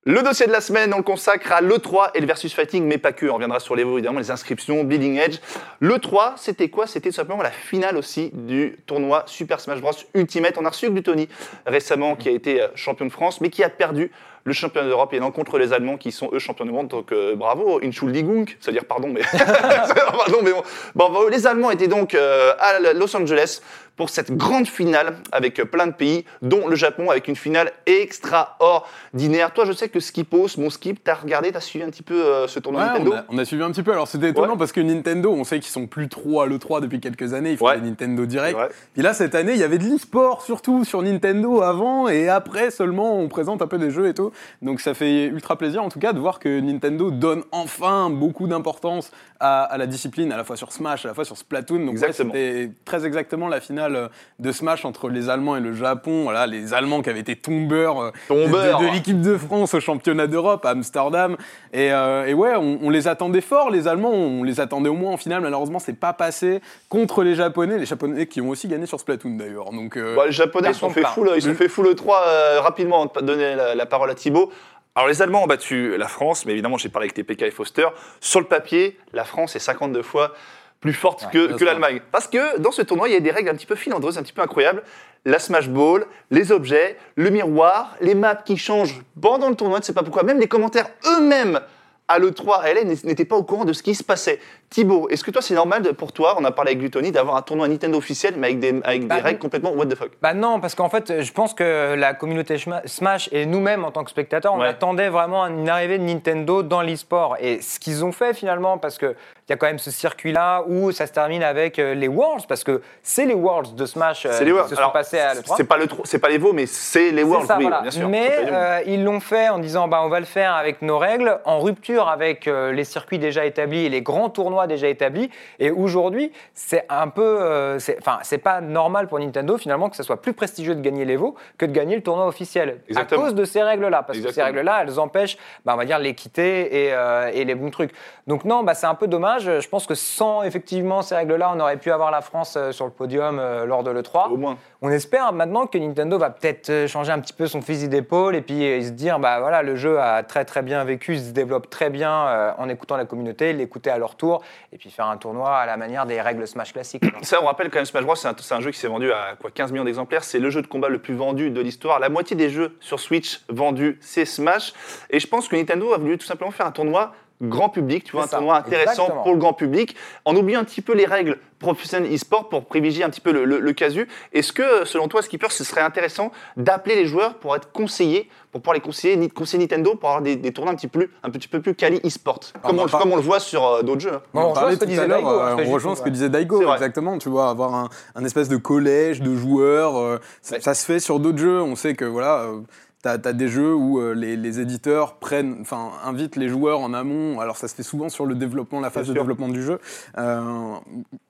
Le 0.03 0.23
dossier 0.23 0.47
de 0.47 0.51
la 0.51 0.61
semaine, 0.61 0.95
on 0.95 0.97
le 0.97 1.03
consacre 1.03 1.51
à 1.51 1.61
l'E3 1.61 2.09
et 2.15 2.21
le 2.21 2.25
versus 2.25 2.51
fighting, 2.51 2.85
mais 2.85 2.97
pas 2.97 3.13
que. 3.13 3.27
On 3.27 3.35
reviendra 3.35 3.59
sur 3.59 3.75
les 3.75 3.83
évidemment, 3.83 4.17
les 4.17 4.31
inscriptions, 4.31 4.83
Bleeding 4.83 5.19
Edge. 5.19 5.37
L'E3, 5.79 6.37
c'était 6.37 6.69
quoi? 6.69 6.87
C'était 6.87 7.11
simplement 7.11 7.43
la 7.43 7.51
finale 7.51 7.97
aussi 7.97 8.31
du 8.33 8.79
tournoi 8.87 9.21
Super 9.27 9.59
Smash 9.59 9.79
Bros 9.79 9.91
Ultimate. 10.15 10.57
On 10.57 10.65
a 10.65 10.69
reçu 10.69 10.89
Glutoni 10.89 11.29
récemment, 11.67 12.15
qui 12.15 12.29
a 12.29 12.31
été 12.31 12.63
euh, 12.63 12.69
champion 12.73 13.05
de 13.05 13.11
France, 13.11 13.41
mais 13.41 13.51
qui 13.51 13.63
a 13.63 13.69
perdu 13.69 14.09
le 14.43 14.53
champion 14.53 14.83
d'Europe 14.83 15.13
et 15.13 15.19
non 15.19 15.31
contre 15.31 15.57
les 15.57 15.73
Allemands 15.73 15.97
qui 15.97 16.11
sont 16.11 16.29
eux 16.33 16.39
champions 16.39 16.65
du 16.65 16.71
monde. 16.71 16.87
Donc 16.87 17.11
euh, 17.11 17.35
bravo, 17.35 17.79
Entschuldigung, 17.83 18.45
c'est-à-dire 18.59 18.85
pardon, 18.85 19.09
mais 19.09 19.21
pardon, 19.31 20.37
mais 20.43 20.51
bon. 20.51 20.63
Bravo. 20.95 21.29
Les 21.29 21.45
Allemands 21.47 21.71
étaient 21.71 21.87
donc 21.87 22.15
euh, 22.15 22.53
à 22.59 22.79
Los 22.93 23.15
Angeles 23.15 23.61
pour 23.97 24.09
cette 24.09 24.31
grande 24.35 24.67
finale 24.67 25.15
avec 25.31 25.59
euh, 25.59 25.65
plein 25.65 25.85
de 25.85 25.91
pays, 25.93 26.25
dont 26.41 26.67
le 26.67 26.75
Japon 26.75 27.09
avec 27.11 27.27
une 27.27 27.35
finale 27.35 27.71
extraordinaire. 27.85 29.53
Toi, 29.53 29.65
je 29.65 29.73
sais 29.73 29.89
que 29.89 29.99
Skipos, 29.99 30.57
mon 30.57 30.69
Skip, 30.69 31.03
t'as 31.03 31.15
regardé, 31.15 31.51
t'as 31.51 31.59
suivi 31.59 31.83
un 31.85 31.89
petit 31.89 32.03
peu 32.03 32.15
euh, 32.25 32.47
ce 32.47 32.59
tournoi 32.59 32.81
Ouais, 32.81 32.87
Nintendo 32.87 33.11
on, 33.13 33.15
a, 33.17 33.23
on 33.29 33.37
a 33.37 33.45
suivi 33.45 33.63
un 33.63 33.71
petit 33.71 33.83
peu. 33.83 33.91
Alors 33.91 34.07
c'était 34.07 34.29
étonnant 34.29 34.53
Ouais. 34.53 34.57
parce 34.57 34.71
que 34.71 34.81
Nintendo, 34.81 35.31
on 35.31 35.43
sait 35.43 35.59
qu'ils 35.59 35.71
sont 35.71 35.87
plus 35.87 36.07
trop 36.09 36.41
à 36.41 36.47
l'E3 36.47 36.81
depuis 36.81 36.99
quelques 36.99 37.33
années. 37.33 37.51
Ils 37.51 37.57
font 37.57 37.65
Ouais. 37.67 37.79
des 37.79 37.87
Nintendo 37.89 38.25
Direct. 38.25 38.57
Puis 38.93 39.01
là, 39.03 39.13
cette 39.13 39.35
année, 39.35 39.53
il 39.53 39.59
y 39.59 39.63
avait 39.63 39.77
de 39.77 39.83
l'e-sport 39.85 40.41
surtout 40.41 40.83
sur 40.83 41.01
Nintendo 41.01 41.61
avant 41.61 42.07
et 42.07 42.27
après 42.29 42.71
seulement 42.71 43.17
on 43.19 43.27
présente 43.27 43.61
un 43.61 43.67
peu 43.67 43.77
des 43.77 43.91
jeux 43.91 44.07
et 44.07 44.13
tout. 44.13 44.30
Donc 44.61 44.79
ça 44.81 44.93
fait 44.93 45.25
ultra 45.25 45.55
plaisir 45.57 45.83
en 45.83 45.89
tout 45.89 45.99
cas 45.99 46.13
de 46.13 46.19
voir 46.19 46.39
que 46.39 46.59
Nintendo 46.59 47.11
donne 47.11 47.43
enfin 47.51 48.09
beaucoup 48.09 48.47
d'importance 48.47 49.11
à, 49.39 49.63
à 49.63 49.77
la 49.77 49.87
discipline, 49.87 50.31
à 50.31 50.37
la 50.37 50.43
fois 50.43 50.55
sur 50.55 50.71
Smash, 50.71 51.05
à 51.05 51.09
la 51.09 51.13
fois 51.13 51.25
sur 51.25 51.37
Splatoon. 51.37 51.85
Donc 51.85 51.95
ouais, 51.95 52.13
c'était 52.13 52.71
très 52.85 53.05
exactement 53.05 53.47
la 53.47 53.59
finale 53.59 54.09
de 54.39 54.51
Smash 54.51 54.85
entre 54.85 55.09
les 55.09 55.29
Allemands 55.29 55.55
et 55.55 55.61
le 55.61 55.73
Japon. 55.73 56.23
Voilà, 56.23 56.45
les 56.47 56.73
Allemands 56.73 57.01
qui 57.01 57.09
avaient 57.09 57.19
été 57.21 57.35
tombeurs, 57.35 57.99
euh, 58.01 58.11
de- 58.11 58.27
Tombeurs. 58.45 58.79
de, 58.79 58.85
de 58.87 58.91
l'équipe 58.91 59.21
de 59.21 59.37
France 59.37 59.73
au 59.73 59.79
championnat 59.79 60.27
d'Europe 60.27 60.65
à 60.65 60.69
Amsterdam. 60.71 61.37
Et, 61.73 61.91
euh, 61.91 62.25
et 62.27 62.33
ouais, 62.33 62.53
on, 62.55 62.79
on 62.83 62.89
les 62.89 63.07
attendait 63.07 63.41
fort, 63.41 63.69
les 63.71 63.87
Allemands, 63.87 64.11
on 64.11 64.43
les 64.43 64.59
attendait 64.59 64.89
au 64.89 64.93
moins 64.95 65.13
en 65.13 65.17
finale. 65.17 65.41
Malheureusement, 65.41 65.79
c'est 65.79 65.93
pas 65.99 66.13
passé 66.13 66.61
contre 66.89 67.23
les 67.23 67.35
Japonais, 67.35 67.77
les 67.79 67.85
Japonais 67.85 68.27
qui 68.27 68.41
ont 68.41 68.49
aussi 68.49 68.67
gagné 68.67 68.85
sur 68.85 68.99
Splatoon 68.99 69.37
d'ailleurs. 69.37 69.71
Donc, 69.71 69.97
euh, 69.97 70.15
Bon, 70.15 70.23
les 70.25 70.31
Japonais, 70.31 70.69
ils 70.69 70.73
se 70.73 70.79
sont 70.81 70.89
fait 70.89 71.05
full, 71.05 71.31
ils 71.35 71.41
sont 71.41 71.53
fait 71.55 71.67
full 71.69 71.93
3 71.95 72.21
euh, 72.27 72.59
rapidement, 72.61 73.05
de 73.05 73.21
donner 73.21 73.55
la, 73.55 73.73
la 73.75 73.85
parole 73.85 74.09
à 74.09 74.15
Thibaut. 74.21 74.51
Alors, 74.95 75.07
les 75.07 75.21
Allemands 75.21 75.43
ont 75.43 75.47
battu 75.47 75.97
la 75.97 76.07
France, 76.07 76.45
mais 76.45 76.51
évidemment, 76.51 76.77
j'ai 76.77 76.89
parlé 76.89 77.05
avec 77.05 77.13
TPK 77.13 77.43
et 77.43 77.51
Foster. 77.51 77.87
Sur 78.19 78.39
le 78.39 78.45
papier, 78.45 78.97
la 79.13 79.23
France 79.23 79.55
est 79.55 79.59
52 79.59 80.01
fois 80.01 80.33
plus 80.81 80.93
forte 80.93 81.29
que, 81.31 81.63
l'Allemagne. 81.63 82.01
Parce 82.11 82.27
que 82.27 82.57
dans 82.59 82.71
ce 82.71 82.81
tournoi, 82.81 83.07
il 83.07 83.13
y 83.13 83.17
a 83.17 83.19
des 83.19 83.31
règles 83.31 83.49
un 83.49 83.55
petit 83.55 83.67
peu 83.67 83.75
filandreuses, 83.75 84.17
un 84.17 84.23
petit 84.23 84.33
peu 84.33 84.41
incroyables. 84.41 84.83
La 85.25 85.37
Smash 85.37 85.69
Ball, 85.69 86.05
les 86.31 86.51
objets, 86.51 86.97
le 87.15 87.29
miroir, 87.29 87.95
les 88.01 88.15
maps 88.15 88.35
qui 88.35 88.57
changent 88.57 89.01
pendant 89.21 89.49
le 89.49 89.55
tournoi, 89.55 89.77
je 89.77 89.81
ne 89.81 89.85
sais 89.85 89.93
pas 89.93 90.03
pourquoi. 90.03 90.23
Même 90.23 90.39
les 90.39 90.47
commentaires 90.47 90.89
eux-mêmes 91.05 91.61
à 92.07 92.19
l'E3 92.19 92.61
à 92.61 92.73
LA 92.73 92.83
n'étaient 93.03 93.25
pas 93.25 93.37
au 93.37 93.43
courant 93.43 93.63
de 93.63 93.73
ce 93.73 93.83
qui 93.83 93.95
se 93.95 94.03
passait. 94.03 94.39
Thibaut, 94.71 95.09
est-ce 95.09 95.21
que 95.25 95.31
toi, 95.31 95.41
c'est 95.41 95.53
normal 95.53 95.81
de- 95.81 95.91
pour 95.91 96.13
toi, 96.13 96.35
on 96.39 96.45
a 96.45 96.51
parlé 96.51 96.69
avec 96.71 96.79
Glutoni, 96.79 97.11
d'avoir 97.11 97.35
un 97.35 97.41
tournoi 97.41 97.67
Nintendo 97.67 97.97
officiel, 97.97 98.35
mais 98.37 98.47
avec 98.47 98.59
des, 98.59 98.79
avec 98.85 99.05
Bah, 99.05 99.15
des 99.15 99.21
règles 99.21 99.39
complètement 99.39 99.71
what 99.73 99.85
the 99.87 99.95
fuck? 99.95 100.11
Bah 100.21 100.33
non, 100.33 100.61
parce 100.61 100.75
qu'en 100.75 100.87
fait, 100.87 101.21
je 101.21 101.31
pense 101.33 101.53
que 101.53 101.93
la 101.95 102.13
communauté 102.13 102.55
Smash 102.85 103.27
et 103.33 103.45
nous-mêmes 103.45 103.83
en 103.83 103.91
tant 103.91 104.05
que 104.05 104.09
spectateurs, 104.09 104.53
on 104.53 104.59
Ouais. 104.61 104.67
attendait 104.69 105.09
vraiment 105.09 105.45
une 105.47 105.67
arrivée 105.67 105.97
de 105.97 106.03
Nintendo 106.05 106.63
dans 106.63 106.81
l'e-sport. 106.81 107.35
Et 107.41 107.59
ce 107.61 107.79
qu'ils 107.79 108.05
ont 108.05 108.13
fait 108.13 108.33
finalement, 108.33 108.77
parce 108.77 108.97
qu'il 108.97 109.13
y 109.49 109.51
a 109.53 109.57
quand 109.57 109.65
même 109.67 109.77
ce 109.77 109.91
circuit-là 109.91 110.63
où 110.67 110.93
ça 110.93 111.05
se 111.05 111.11
termine 111.11 111.43
avec 111.43 111.77
euh, 111.77 111.93
les 111.93 112.07
Worlds, 112.07 112.45
parce 112.47 112.63
que 112.63 112.81
c'est 113.03 113.25
les 113.25 113.33
Worlds 113.33 113.75
de 113.75 113.85
Smash 113.85 114.25
euh, 114.25 114.39
les 114.41 114.53
Worlds. 114.53 114.67
qui 114.67 114.69
se 114.69 114.75
sont 114.75 114.79
Alors, 114.83 114.93
passés 114.93 115.19
à 115.19 115.33
l'E3. 115.33 115.53
C'est 115.57 115.65
pas 115.65 115.75
le 115.77 115.87
c'est 116.05 116.19
pas 116.19 116.29
les 116.29 116.37
veaux, 116.37 116.53
mais 116.53 116.65
c'est 116.65 117.11
les 117.11 117.23
Worlds, 117.23 117.45
ça, 117.47 117.57
oui, 117.57 117.63
voilà. 117.63 117.81
bien 117.81 117.91
sûr. 117.91 118.07
Mais 118.07 118.31
euh, 118.49 118.79
ils 118.85 119.03
l'ont 119.03 119.19
fait 119.19 119.49
en 119.49 119.59
disant 119.59 119.89
bah, 119.89 119.99
on 120.01 120.07
va 120.07 120.21
le 120.21 120.25
faire 120.25 120.53
avec 120.53 120.81
nos 120.81 120.97
règles, 120.97 121.39
en 121.43 121.59
rupture 121.59 122.07
avec 122.07 122.47
euh, 122.47 122.71
les 122.71 122.85
circuits 122.85 123.19
déjà 123.19 123.43
établis 123.43 123.85
et 123.85 123.89
les 123.89 124.01
grands 124.01 124.29
tournois 124.29 124.60
déjà 124.67 124.87
établis. 124.87 125.29
Et 125.59 125.71
aujourd'hui, 125.71 126.31
c'est 126.53 126.85
un 126.89 127.07
peu. 127.07 127.21
euh, 127.41 127.79
c'est- 127.79 127.97
Enfin, 127.99 128.19
c'est 128.23 128.37
pas 128.37 128.61
normal 128.61 129.07
pour 129.07 129.19
Nintendo 129.19 129.57
finalement 129.57 129.89
que 129.89 129.95
ce 129.95 130.03
soit 130.03 130.21
plus 130.21 130.33
prestigieux 130.33 130.75
de 130.75 130.81
gagner 130.81 131.05
l'Evo 131.05 131.35
que 131.57 131.65
de 131.65 131.71
gagner 131.71 131.95
le 131.95 132.01
tournoi 132.03 132.25
officiel. 132.27 132.79
Exactement. 132.89 133.21
À 133.21 133.25
cause 133.25 133.35
de 133.35 133.45
ces 133.45 133.61
règles-là. 133.63 134.03
Parce 134.03 134.19
que 134.19 134.31
ces 134.31 134.41
règles-là, 134.43 134.79
elles 134.83 134.99
empêchent, 134.99 135.37
bah, 135.65 135.73
on 135.75 135.77
va 135.77 135.85
dire, 135.85 135.99
l'équité 135.99 136.85
et, 136.87 136.93
euh, 136.93 137.29
et 137.33 137.45
les 137.45 137.55
bons 137.55 137.69
trucs. 137.71 137.91
Donc 138.27 138.45
non, 138.45 138.63
bah, 138.63 138.73
c'est 138.73 138.87
un 138.87 138.95
peu 138.95 139.07
dommage. 139.07 139.43
Je 139.59 139.69
pense 139.69 139.85
que 139.87 139.95
sans 139.95 140.43
effectivement 140.43 141.01
ces 141.01 141.15
règles-là, 141.15 141.51
on 141.55 141.59
aurait 141.59 141.77
pu 141.77 141.91
avoir 141.91 142.11
la 142.11 142.21
France 142.21 142.55
euh, 142.57 142.71
sur 142.71 142.85
le 142.85 142.91
podium 142.91 143.41
lors 143.65 143.83
de 143.83 143.91
l'E3. 143.91 144.29
Au 144.31 144.37
moins. 144.37 144.57
On 144.83 144.89
espère 144.89 145.31
maintenant 145.31 145.67
que 145.67 145.77
Nintendo 145.77 146.17
va 146.17 146.31
peut-être 146.31 146.71
euh, 146.71 146.87
changer 146.87 147.11
un 147.11 147.19
petit 147.19 147.33
peu 147.33 147.45
son 147.45 147.61
fusil 147.61 147.87
d'épaule 147.87 148.35
et 148.35 148.41
puis 148.41 148.65
euh, 148.65 148.81
se 148.81 148.89
dire 148.89 149.19
bah 149.19 149.39
voilà 149.39 149.61
le 149.61 149.75
jeu 149.75 149.99
a 149.99 150.23
très 150.23 150.43
très 150.43 150.63
bien 150.63 150.83
vécu, 150.83 151.19
se 151.19 151.29
développe 151.29 151.69
très 151.69 151.91
bien 151.91 152.11
euh, 152.11 152.51
en 152.57 152.67
écoutant 152.67 152.97
la 152.97 153.05
communauté, 153.05 153.53
l'écouter 153.53 153.91
à 153.91 153.99
leur 153.99 154.15
tour 154.15 154.41
et 154.73 154.79
puis 154.79 154.89
faire 154.89 155.05
un 155.05 155.17
tournoi 155.17 155.55
à 155.55 155.67
la 155.67 155.77
manière 155.77 156.07
des 156.07 156.19
règles 156.19 156.47
Smash 156.47 156.73
classiques. 156.73 157.03
Ça, 157.21 157.43
on 157.43 157.45
rappelle 157.45 157.69
quand 157.69 157.77
même 157.77 157.85
Smash 157.85 158.03
Bros, 158.03 158.15
c'est 158.15 158.27
un, 158.27 158.35
c'est 158.35 158.55
un 158.55 158.59
jeu 158.61 158.71
qui 158.71 158.79
s'est 158.79 158.87
vendu 158.87 159.11
à 159.11 159.35
quoi, 159.39 159.51
15 159.51 159.71
millions 159.71 159.85
d'exemplaires. 159.85 160.23
C'est 160.23 160.39
le 160.39 160.49
jeu 160.49 160.63
de 160.63 160.67
combat 160.67 160.89
le 160.89 160.97
plus 160.97 161.13
vendu 161.13 161.51
de 161.51 161.61
l'histoire. 161.61 161.99
La 161.99 162.09
moitié 162.09 162.35
des 162.35 162.49
jeux 162.49 162.75
sur 162.79 162.99
Switch 162.99 163.41
vendus, 163.49 163.99
c'est 164.01 164.25
Smash. 164.25 164.73
Et 165.11 165.19
je 165.19 165.27
pense 165.27 165.47
que 165.47 165.55
Nintendo 165.55 165.93
a 165.93 165.99
voulu 165.99 166.17
tout 166.17 166.25
simplement 166.25 166.49
faire 166.49 166.65
un 166.65 166.71
tournoi 166.71 167.13
grand 167.41 167.69
public, 167.69 168.03
tu 168.03 168.11
vois, 168.13 168.23
un 168.23 168.27
ça, 168.27 168.37
tournoi 168.37 168.57
intéressant 168.57 168.91
exactement. 169.03 169.23
pour 169.23 169.31
le 169.33 169.37
grand 169.39 169.53
public, 169.53 169.95
en 170.25 170.35
oubliant 170.35 170.59
un 170.59 170.63
petit 170.63 170.81
peu 170.81 170.93
les 170.93 171.05
règles 171.05 171.37
professionnelles 171.59 172.11
e-sport 172.13 172.49
pour 172.49 172.65
privilégier 172.65 173.03
un 173.03 173.09
petit 173.09 173.21
peu 173.21 173.31
le, 173.31 173.45
le- 173.45 173.59
le 173.59 173.73
casu. 173.73 174.07
Est-ce 174.33 174.51
que, 174.51 174.83
selon 174.85 175.07
toi, 175.07 175.21
Skipper, 175.21 175.47
ce 175.51 175.63
serait 175.63 175.81
intéressant 175.81 176.31
d'appeler 176.57 176.95
les 176.95 177.05
joueurs 177.05 177.35
pour 177.35 177.55
être 177.55 177.71
conseillés, 177.71 178.29
pour 178.51 178.61
pouvoir 178.61 178.73
les 178.73 178.79
conseiller, 178.81 179.15
ni- 179.15 179.29
conseiller 179.29 179.63
Nintendo 179.63 179.93
pour 179.95 180.09
avoir 180.09 180.21
des, 180.23 180.35
des 180.35 180.51
tournois 180.51 180.73
un 180.73 180.75
petit, 180.75 180.87
peu, 180.87 181.07
un 181.23 181.29
petit 181.29 181.47
peu 181.47 181.61
plus 181.61 181.75
quali 181.75 181.99
e-sport, 182.03 182.39
comme, 182.63 182.79
on 182.79 182.87
pas- 182.87 182.99
comme 182.99 183.11
on 183.11 183.15
le 183.15 183.21
voit 183.21 183.39
sur 183.39 183.65
euh, 183.65 183.81
d'autres 183.83 184.01
jeux. 184.01 184.13
hein. 184.15 184.21
Bon, 184.33 184.41
on 184.41 184.49
on 184.49 184.53
parlait 184.53 184.77
tout 184.77 184.85
à 184.89 185.07
l'heure, 185.07 185.27
euh, 185.27 185.45
hein, 185.51 185.55
on 185.55 185.57
fais 185.59 185.71
rejoint 185.71 185.95
ce 185.95 186.01
que 186.01 186.09
disait 186.09 186.29
Daigo, 186.29 186.61
exactement. 186.73 187.17
Tu 187.19 187.29
vois, 187.29 187.49
avoir 187.49 187.75
un, 187.75 187.89
un 188.15 188.25
espèce 188.25 188.49
de 188.49 188.57
collège 188.57 189.21
de 189.21 189.35
joueurs, 189.35 189.97
euh, 189.97 190.17
ça, 190.41 190.55
Ouais. 190.55 190.61
ça 190.61 190.73
se 190.73 190.83
fait 190.85 190.99
sur 190.99 191.19
d'autres 191.19 191.37
jeux. 191.37 191.61
On 191.61 191.75
sait 191.75 191.93
que 191.95 192.05
voilà, 192.05 192.39
euh, 192.41 192.59
t'as 193.01 193.13
as 193.13 193.33
des 193.33 193.47
jeux 193.47 193.73
où 193.73 193.99
euh, 193.99 194.13
les, 194.13 194.35
les 194.37 194.59
éditeurs 194.59 195.15
prennent, 195.15 195.57
enfin, 195.61 195.91
invitent 196.05 196.35
les 196.35 196.47
joueurs 196.49 196.79
en 196.79 196.93
amont. 196.93 197.39
Alors 197.39 197.57
ça 197.57 197.67
se 197.67 197.75
fait 197.75 197.83
souvent 197.83 198.09
sur 198.09 198.25
le 198.25 198.35
développement, 198.35 198.79
la 198.79 198.89
phase 198.89 199.05
Bien 199.05 199.13
de 199.13 199.17
sûr. 199.17 199.23
développement 199.23 199.47
du 199.49 199.61
jeu. 199.63 199.79
Euh, 200.17 200.41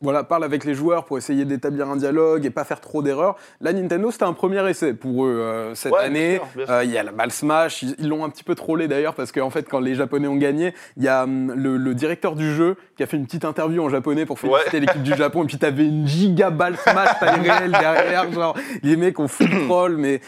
voilà, 0.02 0.24
parle 0.24 0.44
avec 0.44 0.66
les 0.66 0.74
joueurs 0.74 1.06
pour 1.06 1.18
essayer 1.18 1.46
d'établir 1.46 1.90
un 1.90 1.96
dialogue 1.96 2.46
et 2.46 2.50
pas 2.50 2.64
faire 2.64 2.82
trop 2.82 3.02
d'erreurs. 3.02 3.36
Là, 3.62 3.74
Nintendo, 3.74 4.12
c'était 4.12 4.26
un 4.26 4.34
premier 4.34 4.68
essai 4.70 4.94
pour 4.94 5.26
eux 5.26 5.30
euh, 5.30 5.76
cette 5.76 5.92
Ouais, 5.94 6.00
année. 6.00 6.40
Euh, 6.70 6.84
Il 6.84 6.92
y 6.92 6.98
a 6.98 7.04
la 7.04 7.12
balle 7.12 7.32
Smash, 7.32 7.84
ils 7.84 8.08
l'ont 8.08 8.24
un 8.26 8.30
petit 8.30 8.44
peu 8.44 8.56
trollé 8.56 8.88
d'ailleurs 8.88 9.14
parce 9.16 9.32
qu'en 9.32 9.50
fait 9.50 9.68
quand 9.70 9.80
les 9.80 9.96
Japonais 9.96 10.28
ont 10.28 10.36
gagné, 10.36 10.74
il 10.98 11.04
y 11.04 11.08
a 11.08 11.24
hum, 11.24 11.54
le, 11.54 11.78
le 11.78 11.96
directeur 11.96 12.36
du 12.36 12.54
jeu 12.54 12.76
qui 12.98 13.04
a 13.04 13.08
fait 13.08 13.18
une 13.18 13.26
petite 13.26 13.46
interview 13.46 13.84
en 13.84 13.90
japonais 13.90 14.26
pour 14.26 14.40
féliciter 14.40 14.80
l'équipe 14.80 15.04
du 15.04 15.16
Japon 15.16 15.44
et 15.44 15.48
puis 15.48 15.58
t'avais 15.58 15.86
une 15.86 16.08
giga 16.08 16.50
balle 16.50 16.78
Smash 16.78 17.20
taille 17.20 17.40
réelle 17.50 17.72
derrière, 17.72 18.32
genre 18.32 18.56
les 18.84 18.96
mecs 18.96 19.20
ont 19.20 19.28
full 19.28 19.50
troll 19.66 19.98
mais 19.98 20.22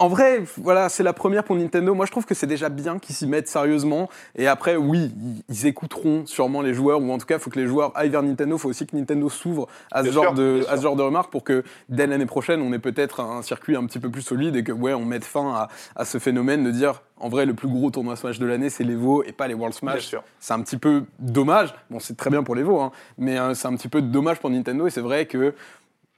en 0.00 0.06
vrai, 0.08 0.44
voilà, 0.58 0.88
c'est 0.88 1.02
la 1.02 1.12
première 1.12 1.42
pour 1.42 1.56
Nintendo. 1.56 1.92
Moi, 1.92 2.06
je 2.06 2.12
trouve 2.12 2.24
que 2.24 2.34
c'est 2.34 2.46
déjà 2.46 2.68
bien 2.68 2.98
qu'ils 3.00 3.16
s'y 3.16 3.26
mettent 3.26 3.48
sérieusement. 3.48 4.08
Et 4.36 4.46
après, 4.46 4.76
oui, 4.76 5.10
ils- 5.48 5.66
écouteront 5.66 6.24
sûrement 6.24 6.62
les 6.62 6.72
joueurs, 6.72 7.00
ou 7.02 7.10
en 7.12 7.18
tout 7.18 7.26
cas, 7.26 7.34
il 7.36 7.40
faut 7.40 7.50
que 7.50 7.58
les 7.58 7.66
joueurs 7.66 7.90
aillent 7.96 8.08
vers 8.10 8.22
Nintendo. 8.22 8.54
Il 8.56 8.58
faut 8.60 8.68
aussi 8.68 8.86
que 8.86 8.94
Nintendo 8.96 9.28
s'ouvre 9.28 9.66
à 9.90 10.04
ce, 10.04 10.10
genre 10.12 10.24
sûr, 10.24 10.34
de, 10.34 10.60
bien 10.60 10.72
à 10.72 10.76
ce 10.76 10.82
genre 10.82 10.94
de 10.94 11.02
remarques 11.02 11.32
pour 11.32 11.42
que 11.42 11.64
dès 11.88 12.06
l'année 12.06 12.26
prochaine, 12.26 12.62
on 12.62 12.72
ait 12.72 12.78
peut-être 12.78 13.18
un 13.20 13.42
circuit 13.42 13.74
un 13.74 13.84
petit 13.86 13.98
peu 13.98 14.08
plus 14.08 14.22
solide 14.22 14.54
et 14.54 14.62
que, 14.62 14.70
ouais, 14.72 14.94
on 14.94 15.04
mette 15.04 15.24
fin 15.24 15.52
à, 15.52 15.68
à 15.96 16.04
ce 16.04 16.18
phénomène 16.18 16.62
de 16.62 16.70
dire, 16.70 17.02
en 17.18 17.28
vrai, 17.28 17.44
le 17.44 17.54
plus 17.54 17.66
gros 17.68 17.90
tournoi 17.90 18.14
Smash 18.14 18.38
de 18.38 18.46
l'année, 18.46 18.70
c'est 18.70 18.84
l'Evo 18.84 19.24
et 19.24 19.32
pas 19.32 19.48
les 19.48 19.54
World 19.54 19.74
Smash. 19.74 20.10
C'est 20.38 20.54
un 20.54 20.60
petit 20.62 20.76
peu 20.76 21.02
dommage. 21.18 21.74
Bon, 21.90 21.98
c'est 21.98 22.16
très 22.16 22.30
bien 22.30 22.44
pour 22.44 22.54
l'Evo, 22.54 22.80
hein, 22.80 22.92
mais 23.18 23.36
euh, 23.38 23.54
c'est 23.54 23.66
un 23.66 23.74
petit 23.74 23.88
peu 23.88 24.00
dommage 24.00 24.38
pour 24.38 24.48
Nintendo. 24.50 24.86
Et 24.86 24.90
c'est 24.90 25.00
vrai 25.00 25.26
que, 25.26 25.54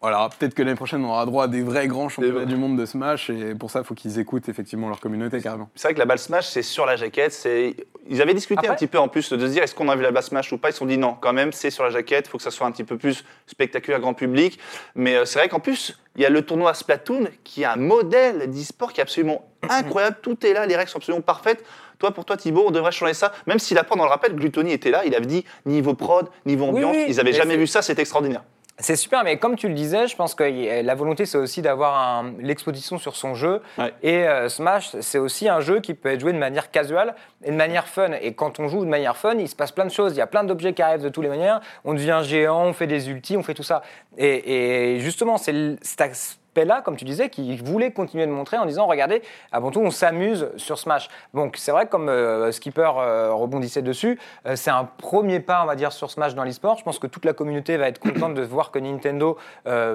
voilà, 0.00 0.30
peut-être 0.38 0.54
que 0.54 0.62
l'année 0.62 0.76
prochaine, 0.76 1.04
on 1.04 1.11
aura 1.11 1.26
droit 1.26 1.45
à 1.45 1.49
des 1.49 1.61
vrais 1.61 1.87
grands 1.87 2.09
championnats 2.09 2.47
du 2.47 2.57
monde 2.57 2.78
de 2.78 2.87
Smash. 2.87 3.28
Et 3.28 3.54
pour 3.54 3.71
ça, 3.71 3.80
il 3.80 3.85
faut 3.85 3.95
qu'ils 3.95 4.19
écoutent 4.19 4.49
effectivement 4.49 4.88
leur 4.88 4.99
communauté 4.99 5.42
carrément. 5.42 5.69
C'est 5.75 5.88
vrai 5.88 5.95
que 5.95 5.99
la 5.99 6.07
balle 6.07 6.19
Smash, 6.19 6.49
c'est 6.49 6.62
sur 6.62 6.87
la 6.87 6.97
jaquette. 6.97 7.33
C'est... 7.33 7.76
Ils 8.09 8.23
avaient 8.23 8.33
discuté 8.33 8.61
Après- 8.61 8.71
un 8.71 8.75
petit 8.76 8.87
peu 8.87 8.99
en 8.99 9.09
plus 9.09 9.30
de 9.30 9.38
se 9.38 9.45
dire 9.52 9.62
est-ce 9.62 9.75
qu'on 9.75 9.90
a 9.90 9.97
vu 9.97 10.02
la 10.02 10.11
balle 10.11 10.23
Smash 10.23 10.52
ou 10.52 10.59
pas? 10.59 10.71
Ils 10.71 10.73
se 10.73 10.78
sont 10.78 10.87
dit 10.87 10.97
non, 10.97 11.16
quand 11.21 11.35
même, 11.35 11.52
c'est 11.52 11.71
sur 11.71 11.85
la 11.85 11.90
jaquette. 11.90 12.28
Il 12.28 12.30
faut 12.30 12.38
que 12.38 12.45
ça 12.45 12.50
soit 12.50 12.66
un 12.66 12.73
petit 12.73 12.85
peu 12.85 12.97
plus 12.97 13.25
spectaculaire, 13.47 14.00
grand 14.00 14.14
public. 14.14 14.59
Mais 14.95 15.16
euh, 15.16 15.26
c'est 15.26 15.38
vrai 15.38 15.50
qu'en 15.50 15.61
plus, 15.61 16.00
il 16.16 16.23
y 16.23 16.25
a 16.25 16.30
le 16.30 16.40
tournoi 16.40 16.73
Splatoon 16.73 17.28
qui 17.45 17.62
est 17.62 17.66
un 17.66 17.76
modèle 17.76 18.50
d'e-sport 18.50 18.95
qui 18.95 19.00
est 19.00 19.02
absolument 19.02 19.45
incroyable. 19.69 20.16
Tout 20.23 20.47
est 20.47 20.54
là, 20.54 20.64
les 20.64 20.76
règles 20.76 20.88
sont 20.88 20.99
absolument 20.99 21.23
parfaites. 21.23 21.62
Toi, 21.99 22.12
pour 22.12 22.25
toi, 22.25 22.38
Thibaut, 22.38 22.64
on 22.66 22.71
devrait 22.71 22.92
changer 22.92 23.12
ça. 23.12 23.33
Même 23.47 23.59
si 23.59 23.75
la 23.75 23.85
prod, 23.85 24.00
on 24.00 24.04
le 24.04 24.09
rappelle, 24.09 24.35
Glutoni 24.35 24.73
était 24.73 24.90
là, 24.90 25.04
il 25.04 25.14
avait 25.14 25.26
dit 25.26 25.45
niveau 25.66 25.92
prod, 25.92 26.30
niveau 26.47 26.64
ambiance, 26.64 26.97
oui, 26.97 27.04
ils 27.09 27.16
n'avaient 27.16 27.33
mais 27.33 27.37
jamais 27.37 27.59
vu 27.59 27.66
ça, 27.66 27.83
c'est 27.83 27.99
extraordinaire. 27.99 28.42
C'est 28.80 28.96
super, 28.96 29.25
mais 29.25 29.37
comme 29.37 29.56
tu 29.56 29.68
le 29.68 29.75
disais, 29.75 30.06
je 30.06 30.16
pense 30.16 30.34
que 30.34 30.82
la 30.82 30.94
volonté, 30.94 31.26
c'est 31.26 31.38
aussi 31.38 31.62
d'avoir 31.62 32.25
l'exposition 32.38 32.99
sur 32.99 33.16
son 33.16 33.34
jeu. 33.34 33.60
Ouais. 33.78 33.92
Et 34.02 34.26
euh, 34.26 34.49
Smash, 34.49 34.96
c'est 35.00 35.18
aussi 35.18 35.49
un 35.49 35.60
jeu 35.60 35.80
qui 35.80 35.94
peut 35.94 36.10
être 36.10 36.20
joué 36.20 36.32
de 36.32 36.38
manière 36.38 36.70
casual 36.70 37.14
et 37.44 37.50
de 37.50 37.56
manière 37.56 37.87
fun. 37.87 38.12
Et 38.20 38.34
quand 38.34 38.58
on 38.58 38.68
joue 38.68 38.84
de 38.84 38.90
manière 38.90 39.16
fun, 39.16 39.34
il 39.34 39.49
se 39.49 39.56
passe 39.56 39.72
plein 39.72 39.84
de 39.84 39.90
choses. 39.90 40.12
Il 40.14 40.18
y 40.18 40.22
a 40.22 40.26
plein 40.26 40.44
d'objets 40.44 40.72
qui 40.72 40.82
arrivent 40.82 41.02
de 41.02 41.08
toutes 41.08 41.25
les 41.25 41.30
manières. 41.30 41.60
On 41.84 41.94
devient 41.94 42.20
géant, 42.25 42.64
on 42.64 42.72
fait 42.72 42.87
des 42.87 43.10
ultis, 43.10 43.37
on 43.37 43.42
fait 43.42 43.54
tout 43.54 43.62
ça. 43.62 43.82
Et, 44.16 44.94
et 44.94 45.00
justement, 45.00 45.37
c'est 45.37 45.52
aspect-là, 46.50 46.83
comme 46.83 46.97
tu 46.97 47.04
disais, 47.04 47.28
qui 47.28 47.57
voulait 47.57 47.92
continuer 47.92 48.26
de 48.26 48.33
montrer 48.33 48.59
en 48.59 48.66
disant 48.66 48.87
regardez, 48.87 49.23
avant 49.52 49.71
tout, 49.71 49.80
on 49.80 49.90
s'amuse 49.90 50.50
sur 50.57 50.78
Smash. 50.78 51.09
Donc, 51.33 51.57
c'est 51.57 51.71
vrai, 51.71 51.87
que 51.87 51.90
comme 51.90 52.09
euh, 52.09 52.50
Skipper 52.50 52.90
euh, 52.99 53.33
rebondissait 53.33 53.83
dessus, 53.83 54.19
euh, 54.47 54.57
c'est 54.57 54.71
un 54.71 54.85
premier 54.85 55.38
pas, 55.38 55.62
on 55.62 55.66
va 55.66 55.76
dire, 55.76 55.92
sur 55.92 56.11
Smash 56.11 56.35
dans 56.35 56.42
l'e-sport. 56.42 56.76
Je 56.78 56.85
pense 56.85 56.99
que 56.99 57.07
toute 57.07 57.25
la 57.25 57.35
communauté 57.35 57.76
va 57.76 57.87
être 57.88 58.00
contente 58.00 58.35
de 58.35 58.42
voir 58.42 58.71
que 58.71 58.78
Nintendo 58.78 59.37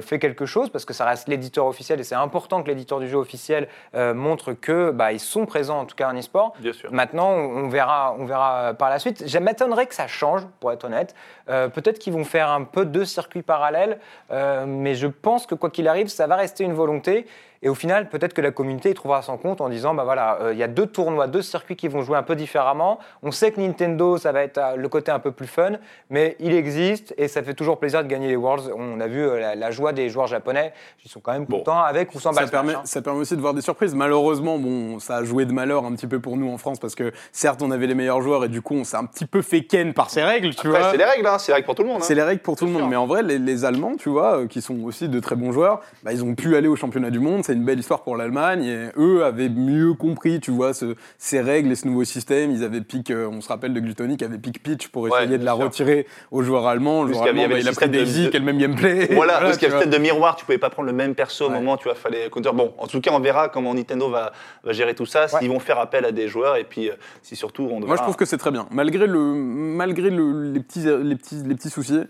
fait 0.01 0.19
quelque 0.19 0.45
chose 0.45 0.69
parce 0.69 0.85
que 0.85 0.93
ça 0.93 1.05
reste 1.05 1.27
l'éditeur 1.27 1.65
officiel 1.65 1.99
et 1.99 2.03
c'est 2.03 2.15
important 2.15 2.63
que 2.63 2.67
l'éditeur 2.67 2.99
du 2.99 3.07
jeu 3.07 3.17
officiel 3.17 3.67
montre 3.93 4.53
que 4.53 4.91
bah, 4.91 5.11
ils 5.11 5.19
sont 5.19 5.45
présents 5.45 5.79
en 5.79 5.85
tout 5.85 5.95
cas 5.95 6.09
en 6.09 6.17
e-sport. 6.17 6.53
Bien 6.59 6.73
sûr. 6.73 6.91
Maintenant, 6.91 7.29
on 7.31 7.67
verra, 7.67 8.15
on 8.17 8.25
verra 8.25 8.73
par 8.73 8.89
la 8.89 8.99
suite. 8.99 9.27
Je 9.27 9.37
m'étonnerais 9.37 9.87
que 9.87 9.95
ça 9.95 10.07
change, 10.07 10.41
pour 10.59 10.71
être 10.71 10.85
honnête. 10.85 11.15
Peut-être 11.47 11.99
qu'ils 11.99 12.13
vont 12.13 12.23
faire 12.23 12.49
un 12.49 12.63
peu 12.63 12.85
deux 12.85 13.05
circuits 13.05 13.41
parallèles, 13.41 13.99
mais 14.31 14.95
je 14.95 15.07
pense 15.07 15.45
que 15.45 15.55
quoi 15.55 15.69
qu'il 15.69 15.87
arrive, 15.87 16.07
ça 16.07 16.27
va 16.27 16.35
rester 16.35 16.44
une 16.63 16.73
volonté. 16.73 17.25
Et 17.65 17.69
au 17.69 17.73
final, 17.73 18.09
peut-être 18.09 18.35
que 18.35 18.41
la 18.41 18.51
communauté 18.51 18.91
y 18.91 18.93
trouvera 18.93 19.23
son 19.23 19.37
compte 19.37 19.59
en 19.59 19.69
disant, 19.69 19.95
bah 19.95 20.03
voilà, 20.03 20.37
euh, 20.39 20.53
il 20.53 20.59
y 20.59 20.61
a 20.61 20.67
deux 20.67 20.85
tournois, 20.85 21.25
deux 21.25 21.41
circuits 21.41 21.75
qui 21.75 21.87
vont 21.87 22.03
jouer 22.03 22.15
un 22.15 22.21
peu 22.21 22.35
différemment. 22.35 22.99
On 23.23 23.31
sait 23.31 23.51
que 23.51 23.59
Nintendo, 23.59 24.19
ça 24.19 24.31
va 24.31 24.43
être 24.43 24.59
euh, 24.59 24.75
le 24.75 24.87
côté 24.87 25.09
un 25.11 25.17
peu 25.17 25.31
plus 25.31 25.47
fun, 25.47 25.71
mais 26.11 26.35
il 26.39 26.53
existe 26.53 27.15
et 27.17 27.27
ça 27.27 27.41
fait 27.41 27.55
toujours 27.55 27.79
plaisir 27.79 28.03
de 28.03 28.07
gagner 28.07 28.27
les 28.27 28.35
Worlds. 28.35 28.71
On 28.77 28.99
a 29.01 29.07
vu 29.07 29.19
euh, 29.27 29.39
la, 29.39 29.55
la 29.55 29.71
joie 29.71 29.93
des 29.93 30.09
joueurs 30.09 30.27
japonais, 30.27 30.73
ils 31.03 31.09
sont 31.09 31.19
quand 31.19 31.31
même 31.33 31.45
Bon. 31.45 31.57
contents 31.57 31.81
avec 31.81 32.13
ou 32.13 32.19
sans 32.19 32.33
Ça 32.33 32.45
permet, 32.45 32.75
hein. 32.75 32.81
ça 32.85 33.01
permet 33.01 33.21
aussi 33.21 33.35
de 33.35 33.41
voir 33.41 33.55
des 33.55 33.61
surprises. 33.61 33.95
Malheureusement, 33.95 34.59
bon, 34.59 34.99
ça 34.99 35.15
a 35.17 35.23
joué 35.23 35.45
de 35.45 35.51
malheur 35.51 35.85
un 35.85 35.93
petit 35.95 36.05
peu 36.05 36.19
pour 36.19 36.37
nous 36.37 36.51
en 36.51 36.59
France 36.59 36.77
parce 36.77 36.93
que 36.93 37.11
certes, 37.31 37.63
on 37.63 37.71
avait 37.71 37.87
les 37.87 37.95
meilleurs 37.95 38.21
joueurs 38.21 38.45
et 38.45 38.49
du 38.49 38.61
coup, 38.61 38.75
on 38.75 38.83
s'est 38.83 38.97
un 38.97 39.05
petit 39.05 39.25
peu 39.25 39.41
fait 39.41 39.63
ken 39.63 39.95
par 39.95 40.11
ces 40.11 40.21
règles, 40.21 40.53
tu 40.53 40.67
Après, 40.67 40.79
vois. 40.81 40.91
c'est 40.91 40.97
les 40.97 41.03
règles, 41.03 41.25
hein, 41.25 41.39
c'est 41.39 41.51
les 41.51 41.55
règles 41.55 41.65
pour 41.65 41.73
tout 41.73 41.81
le 41.81 41.87
monde. 41.89 41.97
hein. 42.01 42.05
C'est 42.05 42.13
les 42.13 42.21
règles 42.21 42.41
pour 42.41 42.55
tout 42.55 42.65
le 42.67 42.71
monde. 42.71 42.87
Mais 42.91 42.95
en 42.95 43.07
vrai, 43.07 43.23
les, 43.23 43.39
les 43.39 43.65
Allemands, 43.65 43.95
tu 43.97 44.09
vois, 44.09 44.41
euh, 44.41 44.47
qui 44.47 44.61
sont 44.61 44.79
aussi 44.83 45.09
de 45.09 45.19
très 45.19 45.35
bons 45.35 45.51
joueurs, 45.51 45.81
bah, 46.03 46.13
ils 46.13 46.23
ont 46.23 46.35
pu 46.35 46.55
aller 46.55 46.67
au 46.67 46.75
championnat 46.75 47.09
du 47.09 47.19
monde. 47.19 47.43
Une 47.55 47.63
belle 47.63 47.79
histoire 47.79 48.03
pour 48.03 48.17
l'Allemagne. 48.17 48.63
Et 48.65 48.87
eux 48.97 49.23
avaient 49.23 49.49
mieux 49.49 49.93
compris, 49.93 50.39
tu 50.39 50.51
vois, 50.51 50.73
ce- 50.73 50.95
ces 51.17 51.39
règles 51.41 51.71
et 51.71 51.75
ce 51.75 51.87
nouveau 51.87 52.03
système. 52.03 52.51
Ils 52.51 52.63
avaient 52.63 52.81
pick, 52.81 53.11
euh, 53.11 53.27
on 53.31 53.39
se 53.41 53.47
rappelle 53.47 53.73
de 53.73 53.79
Glutoni 53.79 54.17
qui 54.17 54.25
avait 54.25 54.37
pick 54.37 54.61
pitch 54.61 54.89
pour 54.89 55.03
Ouais, 55.03 55.23
essayer 55.23 55.37
de 55.37 55.45
la 55.45 55.55
sûr. 55.55 55.63
retirer 55.63 56.05
aux 56.31 56.41
joueurs 56.43 56.67
allemands. 56.67 57.03
Le 57.03 57.13
joueur 57.13 57.23
avait- 57.23 57.29
allemand, 57.31 57.41
il 57.41 57.45
y 57.45 57.47
bah, 57.47 57.53
avait 57.55 57.61
il 57.63 57.69
a 57.69 57.71
pris 57.71 57.89
des 57.89 58.03
de- 58.29 58.35
et 58.35 58.39
le 58.39 58.45
même 58.45 58.57
gameplay. 58.57 59.07
Voilà, 59.15 59.39
parce 59.39 59.57
qu'il 59.57 59.67
y 59.67 59.69
tu 59.69 59.73
a 59.73 59.77
vois. 59.77 59.79
peut-être 59.85 59.93
de 59.93 60.01
miroir, 60.01 60.35
tu 60.35 60.45
pouvais 60.45 60.57
pas 60.57 60.69
prendre 60.69 60.87
le 60.87 60.93
même 60.95 61.15
perso 61.15 61.45
au 61.45 61.49
Ouais. 61.49 61.55
moment, 61.55 61.77
tu 61.77 61.85
vois, 61.85 61.95
fallait 61.95 62.29
counter. 62.29 62.51
Bon, 62.53 62.73
en 62.77 62.87
tout 62.87 62.99
cas, 63.01 63.11
on 63.13 63.19
verra 63.19 63.49
comment 63.49 63.73
Nintendo 63.73 64.09
va, 64.09 64.33
va 64.63 64.71
gérer 64.73 64.93
tout 64.95 65.05
ça, 65.05 65.27
s'ils 65.27 65.49
vont 65.49 65.59
faire 65.59 65.79
appel 65.79 66.03
à 66.05 66.11
des 66.11 66.27
joueurs, 66.27 66.57
et 66.57 66.65
puis 66.65 66.89
euh, 66.89 66.93
si 67.21 67.35
surtout 67.35 67.63
on 67.63 67.75
devra... 67.79 67.87
Moi, 67.87 67.95
je 67.95 68.01
trouve 68.01 68.15
que 68.17 68.25
c'est 68.25 68.37
très 68.37 68.51
bien. 68.51 68.67
Malgré, 68.71 69.07
le, 69.07 69.19
malgré 69.19 70.09
le- 70.09 70.51
les, 70.51 70.59
petits, 70.59 70.83
les, 71.03 71.15
petits, 71.15 71.41
les 71.45 71.55
petits 71.55 71.69
soucis, 71.69 72.01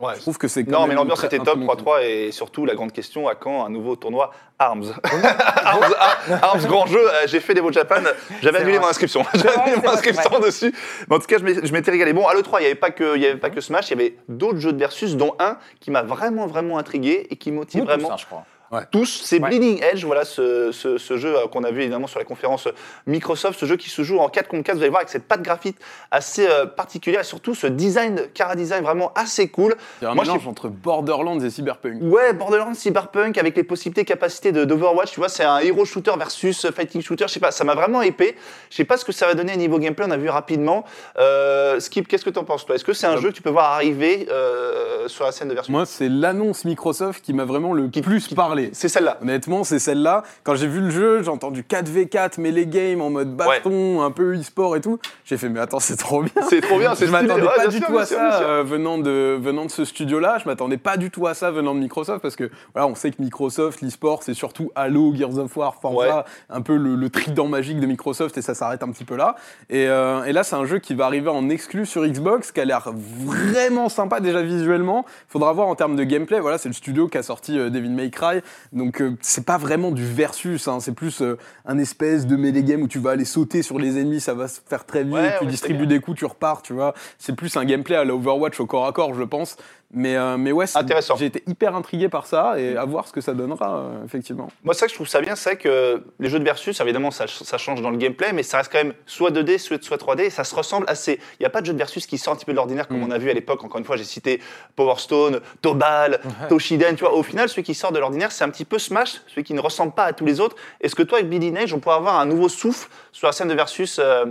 Ouais. 0.00 0.14
je 0.16 0.20
trouve 0.20 0.38
que 0.38 0.48
c'est 0.48 0.66
Non, 0.66 0.86
mais 0.86 0.94
l'ambiance 0.94 1.22
était 1.24 1.36
top, 1.38 1.56
très 1.56 1.66
bon 1.66 1.74
3-3, 1.74 2.02
et 2.04 2.32
surtout 2.32 2.64
la 2.64 2.74
grande 2.74 2.90
question, 2.92 3.28
à 3.28 3.34
quand 3.34 3.64
un 3.66 3.68
nouveau 3.68 3.96
tournoi 3.96 4.32
ARMS? 4.58 4.92
Arms, 5.64 5.94
Arms, 6.42 6.66
grand 6.66 6.86
jeu, 6.86 6.98
euh, 7.06 7.26
j'ai 7.26 7.40
fait 7.40 7.52
des 7.54 7.60
Vote 7.60 7.74
Japan, 7.74 7.96
j'avais 8.42 8.58
annulé 8.58 8.76
vrai. 8.78 8.82
mon 8.84 8.88
inscription. 8.88 9.22
J'avais 9.34 9.50
annulé 9.58 9.76
mon 9.76 9.82
vrai, 9.82 9.88
inscription 9.94 10.40
dessus. 10.40 10.74
Mais 11.08 11.16
en 11.16 11.18
tout 11.18 11.26
cas, 11.26 11.36
je 11.38 11.72
m'étais 11.72 11.90
régalé. 11.90 12.12
Bon, 12.12 12.26
à 12.26 12.34
l'E3, 12.34 12.56
il 12.58 12.60
n'y 12.60 12.66
avait, 12.66 12.74
pas 12.74 12.90
que- 12.90 13.16
il 13.16 13.22
y 13.22 13.26
avait 13.26 13.36
pas 13.38 13.50
que 13.50 13.60
Smash, 13.60 13.90
il 13.90 13.98
y 13.98 14.00
avait 14.00 14.14
d'autres 14.28 14.58
jeux 14.58 14.72
de 14.72 14.78
versus, 14.78 15.16
dont 15.16 15.34
un 15.38 15.58
qui 15.80 15.90
m'a 15.90 16.02
vraiment, 16.02 16.46
vraiment 16.46 16.78
intrigué 16.78 17.26
et 17.30 17.36
qui 17.36 17.52
motive 17.52 17.84
vraiment 17.84 18.12
hein, 18.12 18.16
je 18.18 18.26
crois. 18.26 18.44
Tous, 18.90 19.22
c'est 19.24 19.40
Ouais. 19.40 19.48
Bleeding 19.48 19.82
Edge, 19.82 20.04
voilà 20.04 20.24
ce, 20.24 20.70
ce- 20.72 20.96
ce 20.98 21.16
jeu 21.16 21.36
euh, 21.36 21.46
qu'on 21.48 21.64
a 21.64 21.70
vu 21.70 21.80
évidemment 21.82 22.06
sur 22.06 22.18
la 22.18 22.24
conférence 22.24 22.68
Microsoft, 23.06 23.58
ce 23.58 23.66
jeu 23.66 23.76
qui 23.76 23.90
se 23.90 24.02
joue 24.02 24.18
en 24.18 24.28
4 24.28 24.48
contre 24.48 24.62
4, 24.64 24.76
vous 24.76 24.82
allez 24.82 24.90
voir 24.90 25.00
avec 25.00 25.08
cette 25.10 25.26
patte 25.26 25.42
graphique 25.42 25.76
assez 26.10 26.46
euh, 26.48 26.66
particulière 26.66 27.20
et 27.20 27.24
surtout 27.24 27.54
ce 27.54 27.66
design, 27.66 28.22
cara 28.34 28.54
design 28.54 28.82
vraiment 28.84 29.12
assez 29.14 29.48
cool. 29.48 29.74
C'est 30.00 30.06
un 30.06 30.14
Moi, 30.14 30.24
je 30.24 30.30
mélange 30.30 30.46
entre 30.46 30.68
Borderlands 30.68 31.40
et 31.40 31.50
Cyberpunk. 31.50 31.98
Ouais, 32.02 32.32
Borderlands 32.32 32.74
Cyberpunk 32.74 33.36
avec 33.38 33.56
les 33.56 33.64
possibilités, 33.64 34.04
capacités 34.04 34.52
de- 34.52 34.64
d'Overwatch, 34.64 35.12
tu 35.12 35.20
vois, 35.20 35.28
c'est 35.28 35.44
un 35.44 35.58
hero 35.58 35.84
shooter 35.84 36.12
versus 36.16 36.70
fighting 36.70 37.02
shooter, 37.02 37.24
je 37.28 37.32
sais 37.32 37.40
pas, 37.40 37.50
ça 37.50 37.64
m'a 37.64 37.74
vraiment 37.74 38.02
épais. 38.02 38.36
Je 38.70 38.76
sais 38.76 38.84
pas 38.84 38.96
ce 38.96 39.04
que 39.04 39.12
ça 39.12 39.26
va 39.26 39.34
donner 39.34 39.52
à 39.52 39.56
niveau 39.56 39.78
gameplay, 39.78 40.04
on 40.06 40.10
a 40.12 40.16
vu 40.16 40.28
rapidement. 40.28 40.84
Euh, 41.18 41.80
Skip, 41.80 42.06
qu'est-ce 42.06 42.24
que 42.24 42.30
t'en 42.30 42.44
penses 42.44 42.66
toi? 42.66 42.74
Est-ce 42.76 42.84
que 42.84 42.92
c'est 42.92 43.06
un 43.06 43.16
Euh, 43.16 43.20
jeu 43.20 43.30
que 43.30 43.34
tu 43.36 43.42
peux 43.42 43.50
voir 43.50 43.72
arriver 43.72 44.26
euh, 44.30 45.08
sur 45.08 45.24
la 45.24 45.32
scène 45.32 45.48
de 45.48 45.54
version 45.54 45.72
Moi, 45.72 45.86
c'est 45.86 46.08
l'annonce 46.08 46.64
Microsoft 46.64 47.24
qui 47.24 47.32
m'a 47.32 47.44
vraiment 47.44 47.72
le 47.72 47.88
plus 47.90 48.28
parlé. 48.28 48.59
C'est 48.72 48.88
celle-là. 48.88 49.18
Honnêtement, 49.22 49.64
c'est 49.64 49.78
celle-là. 49.78 50.22
Quand 50.44 50.54
j'ai 50.54 50.66
vu 50.66 50.80
le 50.80 50.90
jeu, 50.90 51.22
j'ai 51.22 51.30
entendu 51.30 51.62
4v4, 51.62 52.40
melee 52.40 52.66
game 52.66 53.00
en 53.00 53.10
mode 53.10 53.34
baston, 53.34 54.02
un 54.02 54.10
peu 54.10 54.34
e-sport 54.38 54.76
et 54.76 54.80
tout. 54.80 54.98
J'ai 55.24 55.36
fait, 55.36 55.48
mais 55.48 55.60
attends, 55.60 55.80
c'est 55.80 55.96
trop 55.96 56.22
bien. 56.22 56.32
C'est 56.48 56.60
trop 56.60 56.78
bien, 56.78 56.94
c'est 56.94 57.06
Je 57.10 57.12
m'attendais 57.12 57.46
pas 57.56 57.66
du 57.66 57.78
sûr, 57.78 57.86
tout 57.86 57.98
à 57.98 58.06
sûr, 58.06 58.16
ça 58.16 58.42
euh, 58.42 58.62
venant, 58.64 58.98
de, 58.98 59.38
venant 59.40 59.64
de 59.64 59.70
ce 59.70 59.84
studio-là. 59.84 60.38
Je 60.42 60.48
m'attendais 60.48 60.76
pas 60.76 60.96
du 60.96 61.10
tout 61.10 61.26
à 61.26 61.34
ça 61.34 61.50
venant 61.50 61.74
de 61.74 61.80
Microsoft 61.80 62.20
parce 62.22 62.36
que 62.36 62.50
voilà, 62.74 62.86
on 62.86 62.94
sait 62.94 63.10
que 63.10 63.20
Microsoft, 63.22 63.80
l'e-sport, 63.82 64.22
c'est 64.22 64.34
surtout 64.34 64.70
Halo, 64.74 65.14
Gears 65.14 65.38
of 65.38 65.56
War, 65.56 65.74
Forza, 65.80 66.16
Ouais. 66.18 66.22
un 66.50 66.60
peu 66.62 66.76
le, 66.76 66.94
le 66.94 67.10
trident 67.10 67.46
magique 67.48 67.80
de 67.80 67.86
Microsoft 67.86 68.36
et 68.38 68.42
ça 68.42 68.54
s'arrête 68.54 68.82
un 68.82 68.90
petit 68.90 69.04
peu 69.04 69.16
là. 69.16 69.36
Et, 69.68 69.86
euh, 69.88 70.24
et 70.24 70.32
là, 70.32 70.42
c'est 70.44 70.56
un 70.56 70.64
jeu 70.64 70.78
qui 70.78 70.94
va 70.94 71.06
arriver 71.06 71.28
en 71.30 71.48
exclu 71.48 71.86
sur 71.86 72.06
Xbox, 72.06 72.52
qui 72.52 72.60
a 72.60 72.64
l'air 72.64 72.90
vraiment 72.94 73.88
sympa 73.88 74.20
déjà 74.20 74.42
visuellement. 74.42 75.04
Faudra 75.28 75.52
voir 75.52 75.68
en 75.68 75.74
termes 75.74 75.96
de 75.96 76.04
gameplay. 76.04 76.40
Voilà, 76.40 76.58
c'est 76.58 76.68
le 76.68 76.74
studio 76.74 77.08
qui 77.08 77.18
a 77.18 77.22
sorti 77.22 77.58
euh, 77.58 77.70
Devil 77.70 77.90
May 77.90 78.10
Cry, 78.10 78.40
Donc 78.72 79.00
euh, 79.00 79.16
c'est 79.20 79.44
pas 79.44 79.58
vraiment 79.58 79.90
du 79.90 80.04
versus, 80.04 80.68
hein, 80.68 80.80
c'est 80.80 80.94
plus 80.94 81.22
euh, 81.22 81.36
un 81.64 81.78
espèce 81.78 82.26
de 82.26 82.36
melee 82.36 82.62
game 82.62 82.82
où 82.82 82.88
tu 82.88 82.98
vas 82.98 83.10
aller 83.10 83.24
sauter 83.24 83.62
sur 83.62 83.78
les 83.78 83.98
ennemis, 83.98 84.20
ça 84.20 84.34
va 84.34 84.48
se 84.48 84.60
faire 84.64 84.84
très 84.86 85.04
vite, 85.04 85.12
Ouais, 85.12 85.34
tu 85.38 85.44
ouais, 85.44 85.50
distribues 85.50 85.86
des 85.86 86.00
coups, 86.00 86.18
tu 86.18 86.24
repars, 86.24 86.62
tu 86.62 86.72
vois. 86.72 86.94
C'est 87.18 87.34
plus 87.34 87.56
un 87.56 87.64
gameplay 87.64 87.96
à 87.96 88.04
la 88.04 88.14
Overwatch 88.14 88.60
au 88.60 88.66
corps 88.66 88.86
à 88.86 88.92
corps, 88.92 89.14
je 89.14 89.22
pense. 89.22 89.56
Mais, 89.92 90.16
euh, 90.16 90.36
mais 90.36 90.52
ouais, 90.52 90.68
c'est- 90.68 90.78
Intéressant. 90.78 91.16
j'ai 91.16 91.26
été 91.26 91.42
hyper 91.48 91.74
intrigué 91.74 92.08
par 92.08 92.24
ça 92.26 92.60
et 92.60 92.76
à 92.76 92.84
voir 92.84 93.08
ce 93.08 93.12
que 93.12 93.20
ça 93.20 93.34
donnera, 93.34 93.78
euh, 93.78 94.04
effectivement. 94.04 94.46
Moi, 94.62 94.72
ça 94.72 94.86
que 94.86 94.90
je 94.90 94.94
trouve 94.94 95.08
ça 95.08 95.20
bien, 95.20 95.34
c'est 95.34 95.56
que 95.56 96.04
les 96.20 96.28
jeux 96.28 96.38
de 96.38 96.44
versus, 96.44 96.80
évidemment, 96.80 97.10
ça, 97.10 97.26
ça 97.26 97.58
change 97.58 97.82
dans 97.82 97.90
le 97.90 97.96
gameplay, 97.96 98.32
mais 98.32 98.44
ça 98.44 98.58
reste 98.58 98.70
quand 98.70 98.78
même 98.78 98.94
soit 99.06 99.32
2D, 99.32 99.58
soit, 99.58 99.82
soit 99.82 99.96
3D, 99.96 100.20
et 100.26 100.30
ça 100.30 100.44
se 100.44 100.54
ressemble 100.54 100.84
assez. 100.88 101.14
Il 101.38 101.42
n'y 101.42 101.46
a 101.46 101.50
pas 101.50 101.60
de 101.60 101.66
jeu 101.66 101.72
de 101.72 101.78
versus 101.78 102.06
qui 102.06 102.18
sort 102.18 102.34
un 102.34 102.36
petit 102.36 102.44
peu 102.44 102.52
de 102.52 102.56
l'ordinaire, 102.56 102.86
comme 102.86 103.00
Mm. 103.00 103.04
on 103.04 103.10
a 103.10 103.18
vu 103.18 103.30
à 103.30 103.34
l'époque. 103.34 103.64
Encore 103.64 103.78
une 103.80 103.84
fois, 103.84 103.96
j'ai 103.96 104.04
cité 104.04 104.40
Power 104.76 104.94
Stone, 104.98 105.40
Tobal, 105.60 106.20
Toshiden, 106.48 106.94
tu 106.94 107.02
vois. 107.04 107.14
Au 107.14 107.24
final, 107.24 107.48
celui 107.48 107.64
qui 107.64 107.74
sort 107.74 107.90
de 107.90 107.98
l'ordinaire, 107.98 108.30
c'est 108.30 108.44
un 108.44 108.50
petit 108.50 108.64
peu 108.64 108.78
Smash, 108.78 109.20
celui 109.26 109.42
qui 109.42 109.54
ne 109.54 109.60
ressemble 109.60 109.92
pas 109.92 110.04
à 110.04 110.12
tous 110.12 110.24
les 110.24 110.38
autres. 110.38 110.54
Est-ce 110.80 110.94
que 110.94 111.02
toi, 111.02 111.18
avec 111.18 111.28
Billy 111.28 111.50
Nage, 111.50 111.74
on 111.74 111.80
pourrait 111.80 111.96
avoir 111.96 112.20
un 112.20 112.26
nouveau 112.26 112.48
souffle 112.48 112.88
sur 113.10 113.26
la 113.26 113.32
scène 113.32 113.48
de 113.48 113.54
versus 113.54 113.98
euh, 113.98 114.24